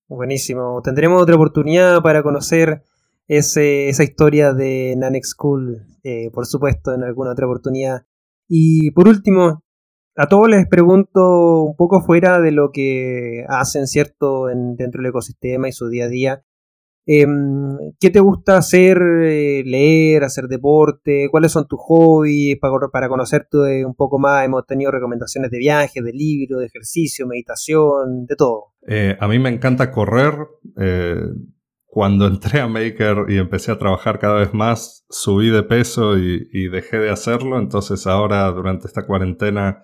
Buenísimo. 0.09 0.82
Tendremos 0.82 1.22
otra 1.22 1.36
oportunidad 1.36 2.03
para 2.03 2.22
conocer 2.22 2.82
esa 3.28 4.03
historia 4.03 4.53
de 4.53 4.94
Nanex 4.96 5.30
School, 5.30 5.86
eh, 6.03 6.30
por 6.32 6.44
supuesto, 6.46 6.92
en 6.92 7.05
alguna 7.05 7.32
otra 7.32 7.46
oportunidad. 7.46 8.03
Y 8.48 8.90
por 8.90 9.09
último, 9.09 9.62
a 10.16 10.28
todos 10.28 10.50
les 10.50 10.66
pregunto 10.68 11.62
un 11.62 11.76
poco 11.76 12.03
fuera 12.03 12.40
de 12.40 12.53
lo 12.53 12.70
que 12.72 13.44
hacen, 13.48 13.86
¿cierto?, 13.86 14.50
en, 14.50 14.76
dentro 14.76 15.00
del 15.00 15.09
ecosistema 15.11 15.68
y 15.68 15.72
su 15.72 15.88
día 15.88 16.05
a 16.05 16.09
día. 16.09 16.44
Em, 17.05 17.76
¿Qué 17.98 18.11
te 18.11 18.20
gusta 18.20 18.57
hacer, 18.57 18.98
eh, 19.00 19.62
leer, 19.66 20.22
hacer 20.22 20.46
deporte? 20.46 21.28
¿Cuáles 21.30 21.50
son 21.50 21.66
tus 21.66 21.80
hobbies? 21.80 22.59
Para, 22.61 22.74
para 22.92 23.09
conocerte 23.09 23.84
un 23.84 23.94
poco 23.94 24.18
más, 24.18 24.44
hemos 24.44 24.64
tenido 24.66 24.90
recomendaciones 24.90 25.50
de 25.50 25.59
viajes, 25.59 26.05
de 26.05 26.12
libros, 26.12 26.61
de 26.61 26.66
ejercicio, 26.66 27.26
meditación, 27.26 28.26
de 28.26 28.36
todo. 28.36 28.66
Eh, 28.86 29.16
a 29.18 29.26
mí 29.26 29.38
me 29.38 29.48
encanta 29.48 29.90
correr. 29.90 30.34
Eh, 30.80 31.20
cuando 31.84 32.26
entré 32.26 32.61
a 32.61 32.68
Maker 32.68 33.26
y 33.28 33.36
empecé 33.36 33.72
a 33.72 33.78
trabajar 33.78 34.18
cada 34.18 34.36
vez 34.36 34.55
más, 34.55 35.05
subí 35.11 35.50
de 35.50 35.62
peso 35.62 36.16
y, 36.16 36.48
y 36.53 36.68
dejé 36.68 36.98
de 36.98 37.11
hacerlo. 37.11 37.59
Entonces 37.59 38.07
ahora, 38.07 38.50
durante 38.53 38.86
esta 38.86 39.07
cuarentena, 39.07 39.82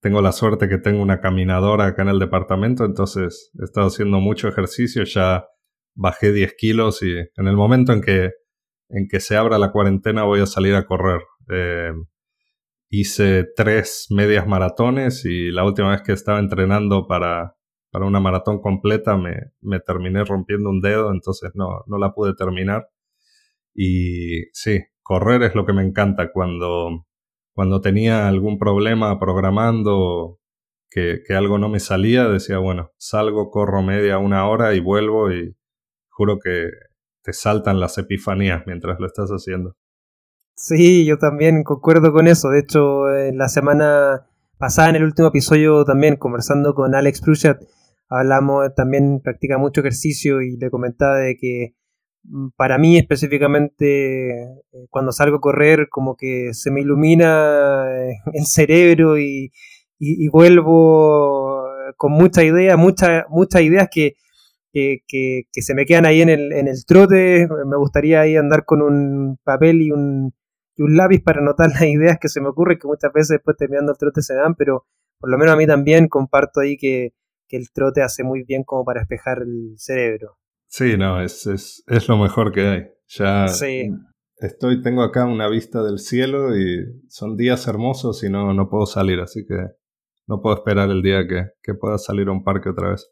tengo 0.00 0.22
la 0.22 0.32
suerte 0.32 0.68
que 0.68 0.78
tengo 0.78 1.02
una 1.02 1.20
caminadora 1.20 1.86
acá 1.86 2.02
en 2.02 2.08
el 2.08 2.18
departamento. 2.18 2.84
Entonces 2.84 3.50
he 3.60 3.64
estado 3.64 3.88
haciendo 3.88 4.20
mucho 4.20 4.48
ejercicio. 4.48 5.02
Ya 5.04 5.44
bajé 5.94 6.32
10 6.32 6.54
kilos 6.54 7.02
y 7.02 7.12
en 7.16 7.46
el 7.46 7.56
momento 7.56 7.92
en 7.92 8.00
que, 8.00 8.30
en 8.88 9.08
que 9.08 9.20
se 9.20 9.36
abra 9.36 9.58
la 9.58 9.72
cuarentena 9.72 10.24
voy 10.24 10.40
a 10.40 10.46
salir 10.46 10.74
a 10.74 10.86
correr. 10.86 11.22
Eh, 11.50 11.92
hice 12.88 13.46
tres 13.56 14.06
medias 14.10 14.46
maratones 14.46 15.24
y 15.24 15.50
la 15.50 15.64
última 15.64 15.90
vez 15.90 16.02
que 16.02 16.12
estaba 16.12 16.38
entrenando 16.38 17.06
para, 17.06 17.56
para 17.90 18.06
una 18.06 18.20
maratón 18.20 18.60
completa 18.60 19.16
me, 19.16 19.36
me, 19.60 19.80
terminé 19.80 20.24
rompiendo 20.24 20.70
un 20.70 20.80
dedo, 20.80 21.12
entonces 21.12 21.52
no, 21.54 21.84
no 21.86 21.98
la 21.98 22.12
pude 22.12 22.34
terminar. 22.34 22.88
Y 23.74 24.44
sí, 24.52 24.80
correr 25.02 25.42
es 25.42 25.54
lo 25.54 25.64
que 25.66 25.72
me 25.72 25.82
encanta 25.82 26.32
cuando, 26.32 27.06
cuando 27.52 27.80
tenía 27.80 28.28
algún 28.28 28.58
problema 28.58 29.18
programando 29.18 30.40
que, 30.90 31.22
algo 31.30 31.58
no 31.58 31.68
me 31.68 31.80
salía, 31.80 32.28
decía, 32.28 32.58
bueno, 32.58 32.90
salgo, 32.96 33.50
corro 33.50 33.82
media, 33.82 34.18
una 34.18 34.48
hora 34.48 34.74
y 34.74 34.80
vuelvo 34.80 35.32
y 35.32 35.56
juro 36.10 36.38
que 36.38 36.68
te 37.22 37.32
saltan 37.32 37.80
las 37.80 37.98
epifanías 37.98 38.62
mientras 38.66 38.98
lo 38.98 39.06
estás 39.06 39.30
haciendo. 39.30 39.76
Sí, 40.54 41.06
yo 41.06 41.18
también 41.18 41.64
concuerdo 41.64 42.12
con 42.12 42.28
eso. 42.28 42.50
De 42.50 42.60
hecho, 42.60 43.14
en 43.14 43.38
la 43.38 43.48
semana 43.48 44.26
pasada, 44.58 44.90
en 44.90 44.96
el 44.96 45.04
último 45.04 45.28
episodio, 45.28 45.84
también 45.84 46.16
conversando 46.16 46.74
con 46.74 46.94
Alex 46.94 47.22
Pruchat, 47.22 47.62
hablamos, 48.10 48.74
también 48.74 49.20
practica 49.22 49.56
mucho 49.56 49.80
ejercicio 49.80 50.42
y 50.42 50.56
le 50.58 50.70
comentaba 50.70 51.16
de 51.16 51.36
que 51.36 51.74
mm, 52.24 52.48
para 52.56 52.76
mí 52.76 52.98
específicamente, 52.98 54.42
eh, 54.42 54.86
cuando 54.90 55.12
salgo 55.12 55.38
a 55.38 55.40
correr, 55.40 55.88
como 55.88 56.16
que 56.16 56.52
se 56.52 56.70
me 56.70 56.82
ilumina 56.82 57.86
eh, 57.88 58.16
el 58.34 58.44
cerebro 58.46 59.18
y, 59.18 59.52
y, 59.98 60.28
vuelvo 60.28 61.64
con 61.96 62.12
muchas 62.12 62.44
ideas, 62.44 62.78
muchas, 62.78 63.24
muchas 63.30 63.62
ideas 63.62 63.88
que, 63.90 64.16
que, 64.72 65.44
se 65.52 65.74
me 65.74 65.86
quedan 65.86 66.06
ahí 66.06 66.22
en 66.22 66.28
el, 66.28 66.52
en 66.52 66.68
el 66.68 66.84
trote. 66.86 67.48
Me 67.66 67.76
gustaría 67.76 68.20
ahí 68.20 68.36
andar 68.36 68.64
con 68.64 68.82
un 68.82 69.38
papel 69.44 69.82
y 69.82 69.90
un, 69.90 70.34
y 70.76 70.82
un 70.82 70.96
lápiz 70.96 71.22
para 71.22 71.40
anotar 71.40 71.68
las 71.70 71.82
ideas 71.82 72.18
que 72.20 72.28
se 72.28 72.40
me 72.40 72.48
ocurren, 72.48 72.78
que 72.78 72.88
muchas 72.88 73.12
veces 73.12 73.28
después 73.28 73.56
terminando 73.56 73.92
el 73.92 73.98
trote 73.98 74.22
se 74.22 74.34
dan, 74.34 74.54
pero 74.54 74.86
por 75.18 75.30
lo 75.30 75.38
menos 75.38 75.54
a 75.54 75.56
mí 75.56 75.66
también 75.66 76.08
comparto 76.08 76.60
ahí 76.60 76.76
que, 76.76 77.12
que 77.48 77.56
el 77.56 77.70
trote 77.72 78.02
hace 78.02 78.24
muy 78.24 78.44
bien 78.44 78.64
como 78.64 78.84
para 78.84 79.02
espejar 79.02 79.42
el 79.42 79.74
cerebro. 79.76 80.38
Sí, 80.68 80.96
no, 80.96 81.20
es, 81.20 81.46
es, 81.46 81.82
es 81.88 82.08
lo 82.08 82.16
mejor 82.16 82.52
que 82.52 82.60
hay. 82.60 82.86
Ya 83.08 83.48
sí. 83.48 83.90
estoy, 84.36 84.82
tengo 84.82 85.02
acá 85.02 85.26
una 85.26 85.48
vista 85.48 85.82
del 85.82 85.98
cielo 85.98 86.56
y 86.56 87.02
son 87.08 87.36
días 87.36 87.66
hermosos 87.66 88.22
y 88.22 88.30
no, 88.30 88.54
no 88.54 88.70
puedo 88.70 88.86
salir, 88.86 89.18
así 89.18 89.44
que 89.44 89.56
no 90.28 90.40
puedo 90.40 90.54
esperar 90.54 90.90
el 90.90 91.02
día 91.02 91.26
que, 91.26 91.48
que 91.60 91.74
pueda 91.74 91.98
salir 91.98 92.28
a 92.28 92.32
un 92.32 92.44
parque 92.44 92.68
otra 92.68 92.90
vez. 92.90 93.10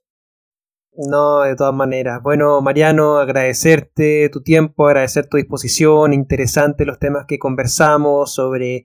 No, 1.01 1.43
de 1.43 1.55
todas 1.55 1.75
maneras. 1.75 2.21
Bueno, 2.25 2.61
Mariano, 2.61 3.19
agradecerte 3.19 4.29
tu 4.31 4.43
tiempo, 4.43 4.89
agradecer 4.89 5.29
tu 5.29 5.37
disposición, 5.37 6.13
interesante 6.13 6.85
los 6.85 6.99
temas 6.99 7.25
que 7.27 7.39
conversamos 7.39 8.35
sobre 8.35 8.83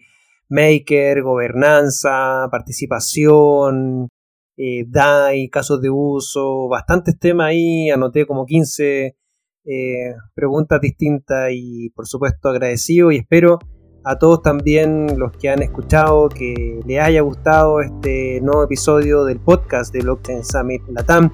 Maker, 0.47 1.23
gobernanza, 1.23 2.47
participación, 2.51 4.09
eh, 4.57 4.85
DAI, 4.87 5.49
casos 5.49 5.81
de 5.81 5.89
uso, 5.89 6.67
bastantes 6.67 7.17
temas 7.17 7.47
ahí, 7.47 7.89
anoté 7.89 8.27
como 8.27 8.45
15 8.45 9.17
eh, 9.65 10.15
preguntas 10.35 10.79
distintas 10.81 11.49
y 11.51 11.89
por 11.95 12.05
supuesto 12.05 12.49
agradecido 12.49 13.11
y 13.11 13.17
espero 13.17 13.57
a 14.03 14.19
todos 14.19 14.43
también 14.43 15.17
los 15.17 15.31
que 15.35 15.49
han 15.49 15.63
escuchado 15.63 16.29
que 16.29 16.79
les 16.85 16.99
haya 16.99 17.21
gustado 17.21 17.81
este 17.81 18.39
nuevo 18.41 18.63
episodio 18.63 19.25
del 19.25 19.39
podcast 19.39 19.91
de 19.91 20.01
Blockchain 20.01 20.43
Summit 20.43 20.83
Latam. 20.89 21.33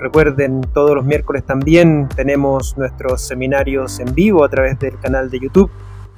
Recuerden, 0.00 0.62
todos 0.72 0.96
los 0.96 1.04
miércoles 1.04 1.44
también 1.44 2.08
tenemos 2.16 2.78
nuestros 2.78 3.20
seminarios 3.20 4.00
en 4.00 4.14
vivo 4.14 4.42
a 4.44 4.48
través 4.48 4.78
del 4.78 4.98
canal 4.98 5.28
de 5.28 5.40
YouTube. 5.40 5.70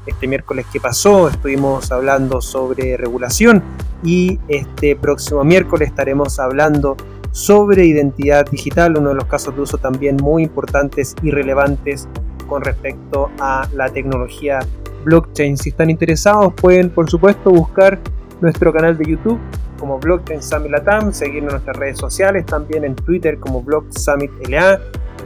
Este 0.06 0.28
miércoles 0.28 0.66
que 0.72 0.78
pasó 0.78 1.28
estuvimos 1.28 1.90
hablando 1.90 2.40
sobre 2.40 2.96
regulación 2.96 3.60
y 4.04 4.38
este 4.46 4.94
próximo 4.94 5.42
miércoles 5.42 5.88
estaremos 5.88 6.38
hablando 6.38 6.96
sobre 7.32 7.84
identidad 7.84 8.48
digital, 8.48 8.96
uno 8.96 9.08
de 9.08 9.14
los 9.16 9.24
casos 9.24 9.56
de 9.56 9.62
uso 9.62 9.78
también 9.78 10.14
muy 10.14 10.44
importantes 10.44 11.16
y 11.20 11.32
relevantes 11.32 12.08
con 12.48 12.62
respecto 12.62 13.30
a 13.40 13.66
la 13.74 13.88
tecnología 13.88 14.60
blockchain. 15.04 15.56
Si 15.56 15.70
están 15.70 15.90
interesados, 15.90 16.54
pueden 16.54 16.88
por 16.88 17.10
supuesto 17.10 17.50
buscar 17.50 17.98
nuestro 18.40 18.72
canal 18.72 18.96
de 18.96 19.10
YouTube 19.10 19.40
como 19.82 19.98
Blockchain 19.98 20.40
Summit 20.40 20.70
Latam, 20.70 21.12
seguirnos 21.12 21.54
en 21.54 21.54
nuestras 21.54 21.76
redes 21.76 21.98
sociales, 21.98 22.46
también 22.46 22.84
en 22.84 22.94
Twitter 22.94 23.40
como 23.40 23.62
Block 23.62 23.90
Summit 23.90 24.30
LA 24.48 24.78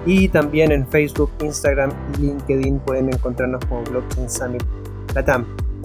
y 0.07 0.31
también 0.31 0.73
en 0.73 0.87
Facebook, 0.89 1.31
Instagram 1.43 1.91
y 2.15 2.23
LinkedIn 2.23 2.79
pueden 2.79 3.13
encontrarnos 3.13 3.63
como 3.67 3.85
Blockchain 3.85 4.31
Summit 4.31 4.63
Latam. 5.15 5.45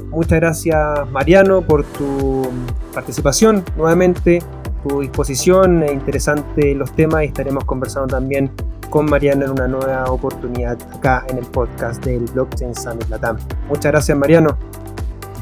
Muchas 0.09 0.39
gracias 0.39 1.11
Mariano 1.11 1.61
por 1.61 1.83
tu 1.83 2.49
participación 2.93 3.65
nuevamente, 3.75 4.41
tu 4.87 5.01
disposición, 5.01 5.83
e 5.83 5.91
interesante 5.91 6.73
los 6.73 6.93
temas 6.93 7.23
y 7.23 7.25
estaremos 7.25 7.65
conversando 7.65 8.07
también 8.07 8.51
con 8.89 9.05
Mariano 9.05 9.43
en 9.43 9.51
una 9.51 9.67
nueva 9.67 10.05
oportunidad 10.05 10.77
acá 10.95 11.25
en 11.27 11.39
el 11.39 11.45
podcast 11.45 12.01
del 12.05 12.23
Blockchain 12.33 12.73
Summit 12.73 13.09
Latam. 13.09 13.37
Muchas 13.67 13.91
gracias 13.91 14.17
Mariano. 14.17 14.57